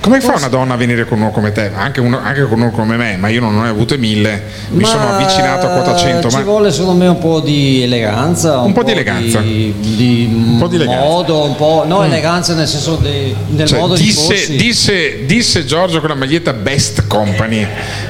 Come 0.00 0.20
fa 0.20 0.36
una 0.36 0.48
donna 0.48 0.74
a 0.74 0.76
venire 0.76 1.04
con 1.04 1.20
uno 1.20 1.30
come 1.32 1.52
te? 1.52 1.70
Anche, 1.74 2.00
uno, 2.00 2.18
anche 2.22 2.42
con 2.44 2.60
uno 2.60 2.70
come 2.70 2.96
me, 2.96 3.16
ma 3.16 3.28
io 3.28 3.40
non 3.40 3.60
ne 3.60 3.68
ho 3.68 3.70
avute 3.70 3.98
mille. 3.98 4.42
Mi 4.70 4.82
Ma 4.82 4.88
sono 4.88 5.08
avvicinato 5.08 5.66
a 5.66 5.70
quota 5.70 5.96
100. 5.96 6.30
Ci 6.30 6.36
Ma 6.36 6.42
vuole 6.42 6.70
secondo 6.72 6.94
me 7.04 7.08
un 7.08 7.18
po' 7.18 7.40
di 7.40 7.82
eleganza. 7.82 8.58
Un, 8.60 8.72
po' 8.72 8.84
di 8.84 8.92
eleganza. 8.92 9.40
Di, 9.40 9.74
di 9.78 10.56
po' 10.58 10.68
di 10.68 10.76
eleganza. 10.76 11.04
modo, 11.04 11.44
un 11.44 11.56
po'. 11.56 11.84
No, 11.86 12.00
Mm. 12.00 12.04
eleganza 12.04 12.54
nel 12.54 12.68
senso 12.68 12.96
di- 12.96 13.34
del 13.48 13.66
Cioè, 13.66 13.78
modo 13.80 13.96
di 13.96 14.02
disse, 14.04 14.26
porsi. 14.26 14.56
disse, 14.56 15.24
disse 15.26 15.64
Giorgio 15.66 16.00
con 16.00 16.08
la 16.08 16.14
maglietta 16.14 16.52
Best 16.54 17.06
Company, 17.06 17.66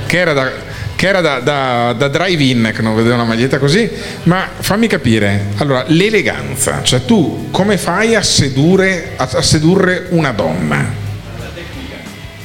che 0.06 0.18
era 0.18 0.32
da, 0.34 0.50
che 0.94 1.06
era 1.08 1.20
da, 1.20 1.40
da- 1.40 1.94
da 1.94 2.08
drive-in, 2.08 2.70
che 2.74 2.82
non 2.82 2.94
vedeva 2.94 3.14
una 3.16 3.24
maglietta 3.24 3.58
così, 3.58 3.90
ma 4.24 4.46
fammi 4.58 4.86
capire, 4.86 5.46
allora, 5.56 5.82
l'eleganza, 5.88 6.80
cioè 6.82 7.04
tu 7.04 7.48
come 7.50 7.76
fai 7.78 8.14
a, 8.14 8.22
sedurre, 8.22 9.14
a, 9.16 9.28
a 9.32 9.42
sedurre 9.42 10.06
una 10.10 10.30
donna? 10.32 11.06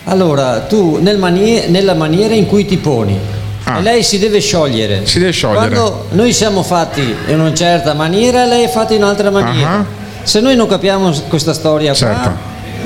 Allora, 0.06 0.60
tu 0.62 1.00
nel 1.02 1.18
manie- 1.18 1.68
nella 1.68 1.94
maniera 1.94 2.34
in 2.34 2.46
cui 2.46 2.66
ti 2.66 2.78
poni, 2.78 3.18
Ah. 3.66 3.78
e 3.80 3.82
lei 3.82 4.04
si 4.04 4.20
deve 4.20 4.40
sciogliere. 4.42 5.02
Si 5.06 5.20
deve 5.20 5.32
sciogliere. 5.32 5.70
Quando 5.70 6.08
noi 6.12 6.34
siamo 6.34 6.62
fatti 6.64 7.16
in 7.28 7.40
una 7.40 7.54
certa 7.54 7.94
maniera, 7.94 8.46
lei 8.46 8.64
è 8.66 8.70
fatta 8.70 8.94
in 8.94 9.02
un'altra 9.02 9.32
maniera. 9.32 9.70
Ah. 9.72 9.86
Se 10.24 10.40
noi 10.42 10.56
non 10.56 10.68
capiamo 10.68 11.12
questa 11.30 11.54
storia 11.54 11.90
qua, 11.94 11.98
Certo. 11.98 12.32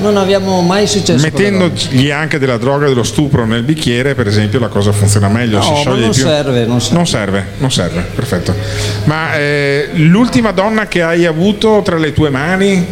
non 0.00 0.16
abbiamo 0.16 0.60
mai 0.60 0.86
successo. 0.86 1.28
con 1.28 1.42
la 1.42 1.50
donna. 1.50 1.64
Mettendogli 1.66 2.10
anche 2.12 2.38
della 2.38 2.56
droga 2.56 2.86
e 2.86 2.88
dello 2.90 3.02
stupro 3.02 3.44
nel 3.46 3.62
bicchiere, 3.64 4.14
per 4.14 4.28
esempio, 4.28 4.60
la 4.60 4.68
cosa 4.68 4.92
funziona 4.92 5.28
meglio. 5.28 5.56
No, 5.58 5.64
si 5.64 5.70
ma 5.70 5.76
scioglie 5.78 6.00
non 6.00 6.10
di 6.10 6.16
più. 6.16 6.24
serve, 6.26 6.66
non 6.66 6.80
serve. 6.80 6.94
Non 6.96 7.06
serve, 7.06 7.44
non 7.58 7.70
serve, 7.72 8.00
perfetto. 8.14 8.54
Ma 9.04 9.34
eh, 9.34 9.88
l'ultima 9.94 10.52
donna 10.52 10.86
che 10.86 11.02
hai 11.02 11.26
avuto 11.26 11.80
tra 11.84 11.96
le 11.96 12.12
tue 12.12 12.30
mani, 12.30 12.86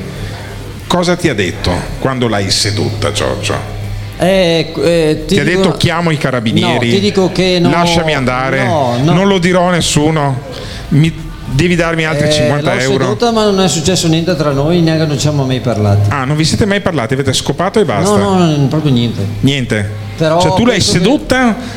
cosa 0.88 1.14
ti 1.14 1.28
ha 1.28 1.34
detto 1.34 1.70
quando 2.00 2.26
l'hai 2.26 2.50
seduta, 2.50 3.12
Giorgio? 3.12 3.74
Eh, 4.18 4.72
eh, 4.82 5.24
Ti, 5.26 5.38
ha 5.38 5.44
dico- 5.44 5.56
detto 5.62 5.76
chiamo 5.76 6.10
i 6.10 6.16
carabinieri, 6.18 6.86
No, 6.88 6.94
ti 6.94 7.00
dico 7.00 7.30
che 7.32 7.58
no, 7.60 7.70
lasciami 7.70 8.14
andare, 8.14 8.64
no, 8.64 8.96
no. 9.02 9.12
non 9.12 9.28
lo 9.28 9.38
dirò 9.38 9.68
a 9.68 9.72
nessuno, 9.72 10.40
mi- 10.88 11.24
devi 11.48 11.76
darmi 11.76 12.04
altri 12.04 12.28
Eh, 12.28 12.32
50 12.32 12.74
l'ho 12.74 12.80
euro. 12.80 13.04
seduta, 13.04 13.30
ma 13.30 13.44
non 13.44 13.60
è 13.60 13.68
successo 13.68 14.08
niente 14.08 14.34
tra 14.34 14.52
noi, 14.52 14.80
neanche 14.80 15.04
non 15.04 15.14
ci 15.16 15.20
siamo 15.22 15.44
mai 15.44 15.60
parlati. 15.60 16.08
Ah, 16.10 16.24
non 16.24 16.34
vi 16.36 16.44
siete 16.44 16.64
mai 16.64 16.80
parlati, 16.80 17.12
avete 17.14 17.32
scopato 17.34 17.78
e 17.78 17.84
basta? 17.84 18.16
No, 18.16 18.38
no, 18.38 18.56
no, 18.56 18.66
proprio 18.68 18.90
niente. 18.92 19.24
Niente. 19.40 19.88
Però 20.16 20.40
cioè 20.40 20.54
tu 20.54 20.64
l'hai 20.64 20.76
penso 20.78 20.92
che- 20.92 20.98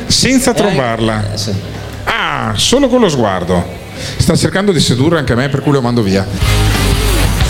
senza 0.06 0.52
Eh, 0.52 0.54
trovarla. 0.54 1.32
eh, 1.34 1.36
sì. 1.36 1.52
Ah, 2.04 2.52
solo 2.56 2.88
con 2.88 3.00
lo 3.00 3.08
sguardo. 3.10 3.78
Sta 4.16 4.34
cercando 4.34 4.72
di 4.72 4.80
sedurre 4.80 5.18
anche 5.18 5.34
me, 5.34 5.50
per 5.50 5.60
cui 5.60 5.72
lo 5.72 5.82
mando 5.82 6.00
via. 6.02 6.26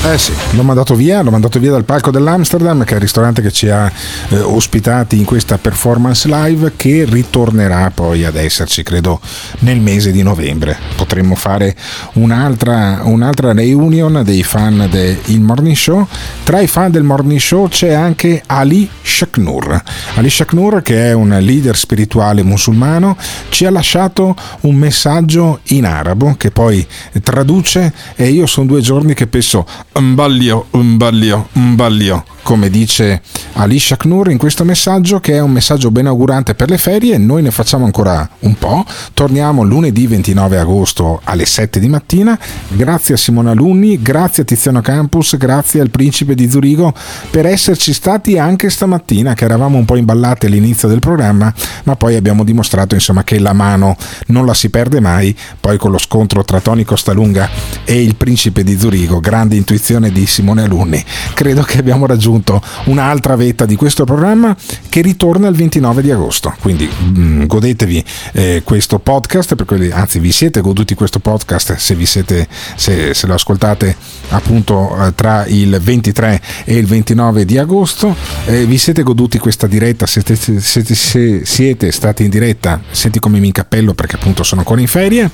Eh 0.02 0.16
sì, 0.16 0.32
l'ho 0.52 0.62
mandato 0.62 0.94
via, 0.94 1.20
l'ho 1.20 1.31
mandato 1.31 1.59
via 1.59 1.72
dal 1.72 1.85
palco 1.85 2.10
dell'Amsterdam, 2.10 2.85
che 2.85 2.93
è 2.93 2.94
il 2.94 3.02
ristorante 3.02 3.43
che 3.43 3.52
ci 3.52 3.68
ha 3.68 3.93
eh, 4.31 4.39
ospitati 4.39 5.18
in 5.18 5.27
questa 5.27 5.59
performance 5.59 6.27
live, 6.27 6.72
che 6.74 7.05
ritornerà 7.06 7.93
poi 7.94 8.24
ad 8.24 8.36
esserci, 8.36 8.82
credo, 8.82 9.20
nel 9.59 9.78
mese 9.78 10.10
di 10.10 10.22
novembre. 10.22 10.74
Potremmo 10.97 11.35
fare 11.35 11.77
un'altra, 12.14 13.02
un'altra 13.05 13.52
reunion 13.52 14.22
dei 14.24 14.43
fan 14.43 14.89
del 14.90 15.18
Morning 15.40 15.77
Show. 15.77 16.09
Tra 16.44 16.60
i 16.60 16.66
fan 16.66 16.90
del 16.90 17.02
Morning 17.02 17.39
Show 17.39 17.68
c'è 17.68 17.93
anche 17.93 18.43
Ali 18.47 18.89
Shaknur. 19.02 19.82
Ali 20.14 20.31
Shaknur, 20.31 20.81
che 20.81 21.10
è 21.10 21.12
un 21.12 21.36
leader 21.40 21.77
spirituale 21.77 22.43
musulmano, 22.43 23.18
ci 23.51 23.66
ha 23.66 23.70
lasciato 23.70 24.35
un 24.60 24.77
messaggio 24.77 25.60
in 25.64 25.85
arabo 25.85 26.36
che 26.39 26.51
poi 26.51 26.85
traduce 27.22 27.93
e 28.16 28.28
io 28.28 28.47
sono 28.47 28.66
due 28.66 28.81
giorni 28.81 29.12
che 29.12 29.27
penso 29.27 29.66
Mbaglio, 29.99 30.69
mbaglio, 30.71 31.49
mbaglio, 31.55 32.25
come 32.43 32.71
dice 32.71 33.21
Alicia 33.55 33.97
Knur 33.97 34.31
in 34.31 34.39
questo 34.39 34.65
messaggio 34.65 35.19
che 35.19 35.35
è 35.35 35.41
un 35.41 35.51
messaggio 35.51 35.91
ben 35.91 36.07
augurante 36.07 36.55
per 36.55 36.71
le 36.71 36.79
ferie, 36.79 37.19
noi 37.19 37.43
ne 37.43 37.51
facciamo 37.51 37.87
ancora 37.87 38.27
un 38.41 38.55
po', 38.55 38.85
torniamo 39.15 39.65
lunedì 39.65 40.07
29 40.07 40.59
agosto 40.59 41.21
alle 41.25 41.45
7 41.45 41.81
di 41.81 41.89
mattina, 41.89 42.39
grazie 42.69 43.15
a 43.15 43.17
Simona 43.17 43.53
Lunni, 43.53 44.01
grazie 44.01 44.45
a 44.45 44.47
Tiziano 44.47 44.81
Campus, 44.81 45.37
grazie 45.37 45.81
al 45.81 45.91
Principe 45.91 46.37
di 46.37 46.49
Zurigo 46.49 46.95
per 47.29 47.47
esserci 47.47 47.93
stati 47.93 48.39
anche 48.39 48.71
stamattina 48.71 49.35
che 49.35 49.45
eravamo 49.45 49.77
un 49.77 49.85
po' 49.85 49.97
imballati 49.97 50.47
all'inizio 50.47 50.87
del 50.87 51.01
programma, 51.01 51.53
ma 51.83 51.97
poi 51.97 52.15
abbiamo 52.15 52.45
dimostrato 52.45 52.95
insomma 52.95 53.25
che 53.25 53.41
la 53.41 53.53
mano 53.53 53.97
non 54.27 54.47
la 54.47 54.55
si 54.55 54.71
perde 54.71 55.01
mai, 55.01 55.37
poi 55.59 55.77
con 55.79 55.91
lo 55.91 55.99
scontro 55.99 56.45
tra 56.45 56.61
Tony 56.61 56.85
Costalunga 56.85 57.49
e 57.85 58.01
il 58.01 58.15
Principe 58.15 58.62
di 58.62 58.79
Zurigo, 58.79 59.19
grande 59.19 59.57
intuizione 59.57 59.79
di 60.12 60.27
Simone 60.27 60.62
Alunni, 60.62 61.02
credo 61.35 61.62
che 61.62 61.78
abbiamo 61.78 62.07
raggiunto 62.07 62.62
un'altra 62.85 63.35
vetta 63.35 63.65
di 63.65 63.77
questo 63.77 64.05
programma 64.05 64.55
che 64.89 65.01
ritorna 65.01 65.48
il 65.48 65.57
29 65.57 66.02
di 66.02 66.11
agosto. 66.11 66.55
Quindi 66.61 66.86
mh, 66.86 67.47
godetevi 67.47 68.05
eh, 68.32 68.62
questo 68.65 68.98
podcast, 68.98 69.65
quelli, 69.65 69.90
anzi 69.90 70.19
vi 70.19 70.32
siete 70.32 70.61
goduti 70.61 70.94
questo 70.94 71.19
podcast 71.19 71.77
se, 71.77 71.97
siete, 72.05 72.47
se, 72.77 73.15
se 73.15 73.27
lo 73.27 73.35
ascoltate 73.35 73.97
appunto 74.28 75.07
eh, 75.07 75.15
tra 75.15 75.47
il 75.47 75.78
23 75.81 76.40
e 76.65 76.77
il 76.77 76.86
29 76.86 77.44
di 77.44 77.59
agosto. 77.59 78.15
Eh, 78.47 78.66
vi 78.66 78.78
siete 78.78 79.02
goduti 79.02 79.39
questa 79.39 79.66
diretta, 79.66 80.07
siete, 80.07 80.36
siete, 80.36 80.94
se 80.94 81.43
siete 81.44 81.90
stati 81.93 82.24
in 82.24 82.31
diretta, 82.31 82.81
senti 82.90 83.19
come 83.19 83.39
mi 83.39 83.47
incappello 83.47 83.94
perché 83.94 84.16
appunto 84.16 84.43
sono 84.43 84.61
ancora 84.61 84.81
in 84.81 84.89
ferie. 84.89 85.31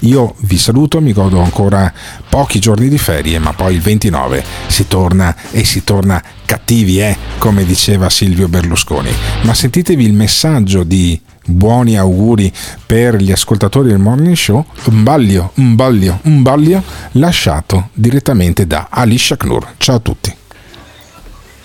Io 0.00 0.34
vi 0.40 0.58
saluto, 0.58 1.00
mi 1.00 1.12
godo 1.12 1.40
ancora 1.40 1.92
pochi 2.28 2.58
giorni 2.58 2.88
di 2.88 2.98
ferie, 2.98 3.38
ma 3.38 3.52
poi 3.52 3.74
il 3.74 3.80
29 3.88 4.44
si 4.66 4.86
torna 4.86 5.34
e 5.50 5.64
si 5.64 5.82
torna 5.82 6.22
cattivi, 6.44 7.00
eh, 7.00 7.16
come 7.38 7.64
diceva 7.64 8.10
Silvio 8.10 8.46
Berlusconi. 8.46 9.08
Ma 9.42 9.54
sentitevi 9.54 10.04
il 10.04 10.12
messaggio 10.12 10.84
di 10.84 11.18
buoni 11.46 11.96
auguri 11.96 12.52
per 12.84 13.16
gli 13.16 13.32
ascoltatori 13.32 13.88
del 13.88 13.98
Morning 13.98 14.36
Show, 14.36 14.62
un 14.84 15.02
baglio, 15.02 15.52
un 15.54 15.74
baglio, 15.74 16.20
un 16.24 16.42
baglio 16.42 16.82
lasciato 17.12 17.88
direttamente 17.94 18.66
da 18.66 18.88
Ali 18.90 19.16
Shaknur. 19.16 19.66
Ciao 19.78 19.96
a 19.96 20.00
tutti. 20.00 20.36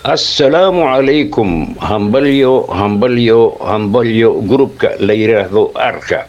Assalamu 0.03 0.87
alaikum, 0.87 1.75
hambalyo, 1.79 2.67
hambalyo, 2.69 3.57
hambalyo 3.59 4.41
groupka 4.47 4.95
la 4.99 5.13
yiraahdo 5.13 5.71
arka 5.75 6.27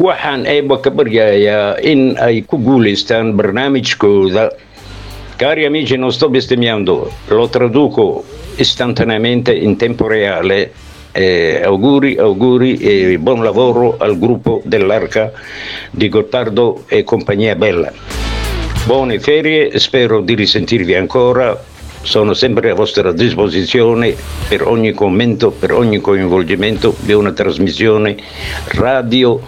waxaan 0.00 0.46
eeba 0.46 0.78
ka 0.78 0.90
baryayaa 0.90 1.76
in 1.82 2.16
ay 2.16 2.40
ku 2.46 2.56
guulaystaan 2.56 3.36
barnaamijkooda 3.36 4.48
Cari 5.40 5.64
amici, 5.64 5.96
non 5.96 6.12
sto 6.12 6.28
bestemmiando, 6.28 7.10
lo 7.28 7.48
traduco 7.48 8.22
istantaneamente 8.56 9.54
in 9.54 9.78
tempo 9.78 10.06
reale. 10.06 10.70
Eh, 11.12 11.62
auguri, 11.64 12.18
auguri 12.18 12.76
e 12.76 13.18
buon 13.18 13.42
lavoro 13.42 13.96
al 13.96 14.18
gruppo 14.18 14.60
dell'Arca 14.66 15.32
di 15.90 16.10
Gottardo 16.10 16.84
e 16.86 17.04
compagnia 17.04 17.54
bella. 17.54 17.90
Buone 18.84 19.18
ferie, 19.18 19.78
spero 19.78 20.20
di 20.20 20.34
risentirvi 20.34 20.94
ancora. 20.94 21.58
Sono 22.02 22.34
sempre 22.34 22.68
a 22.68 22.74
vostra 22.74 23.10
disposizione 23.10 24.14
per 24.46 24.66
ogni 24.66 24.92
commento, 24.92 25.52
per 25.52 25.72
ogni 25.72 26.02
coinvolgimento 26.02 26.94
di 26.98 27.14
una 27.14 27.32
trasmissione 27.32 28.14
radio 28.72 29.40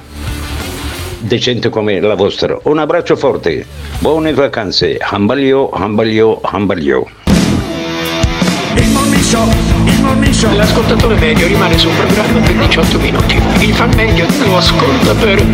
decente 1.23 1.69
come 1.69 2.01
la 2.01 2.15
vostra. 2.15 2.59
Un 2.65 2.79
abbraccio 2.79 3.17
forte, 3.17 3.67
buone 3.99 4.33
vacanze, 4.33 4.99
hambalio, 5.01 5.71
hambalio, 5.71 6.41
hambalio. 6.43 7.07
Il 8.75 8.89
morning 8.89 9.23
show, 9.23 9.47
il 9.85 10.01
morning 10.01 10.33
show. 10.33 10.55
L'ascoltatore 10.55 11.15
medio 11.17 11.47
rimane 11.47 11.79
sul 11.79 11.93
programma 11.93 12.41
per 12.41 12.55
18 12.67 12.99
minuti. 12.99 13.41
Il 13.61 13.73
fan 13.75 13.91
medio 13.95 14.27
lo 14.45 14.57
ascolta 14.57 15.15
per 15.15 15.45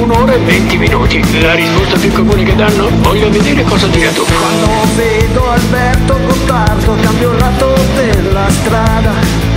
un'ora 0.00 0.34
e 0.34 0.38
20 0.38 0.76
minuti. 0.76 1.40
La 1.40 1.54
risposta 1.54 1.96
più 1.98 2.12
comune 2.12 2.44
che 2.44 2.54
danno, 2.54 2.88
voglio 3.00 3.30
vedere 3.30 3.62
cosa 3.62 3.86
dirà 3.86 4.10
tu. 4.10 4.24
Quando 4.24 4.68
vedo 4.96 5.48
Alberto 5.50 6.18
Gottardo 6.26 6.96
cambio 7.00 7.32
il 7.32 7.38
lato 7.38 7.74
della 7.94 8.48
strada. 8.50 9.12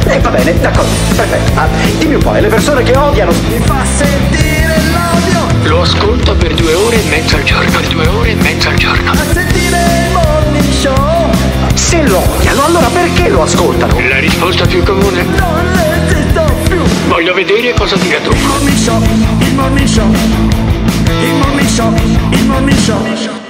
Eh 0.08 0.20
va 0.20 0.30
bene, 0.30 0.60
d'accordo, 0.60 0.90
perfetto. 1.16 1.60
Ah, 1.60 1.68
dimmi 1.98 2.16
un 2.16 2.22
po', 2.22 2.36
e 2.36 2.42
le 2.42 2.48
persone 2.48 2.84
che 2.84 2.96
odiano. 2.96 3.34
Mi 3.50 3.60
fa 3.60 3.84
sentire 3.84 4.67
radio. 5.20 5.70
Lo 5.70 5.82
ascolto 5.82 6.36
per 6.36 6.54
due 6.54 6.74
ore 6.74 7.04
e 7.04 7.10
mezza 7.10 7.38
al 7.38 7.44
giorno. 7.44 7.70
Per 7.72 7.88
due 7.88 8.08
ore 8.08 8.32
e 8.32 8.36
mezza 8.36 8.70
al 8.70 8.76
giorno. 8.76 9.12
A 9.12 9.16
sentire 9.34 9.78
il 10.06 10.12
morning 10.14 10.72
show. 10.72 11.32
Se 11.74 12.02
lo 12.08 12.20
odiano, 12.20 12.66
allora 12.66 12.88
perché 12.88 13.30
lo 13.30 13.44
ascoltano? 13.44 14.00
La 14.08 14.20
risposta 14.20 14.66
più 14.66 14.84
comune. 14.84 15.24
Non 15.24 15.80
esisto 16.04 16.44
più. 16.68 16.82
Voglio 17.08 17.34
vedere 17.34 17.74
cosa 17.74 17.96
dirà 17.96 18.20
tu. 18.20 18.32
Il 18.32 18.46
morning 18.46 18.78
show, 18.78 19.02
il 19.40 19.54
morning 19.54 19.88
show. 19.88 20.12
Il 21.22 21.34
morning 21.34 21.68
show, 21.68 21.94
il 22.32 22.46
morning 22.46 22.78
show. 22.78 23.47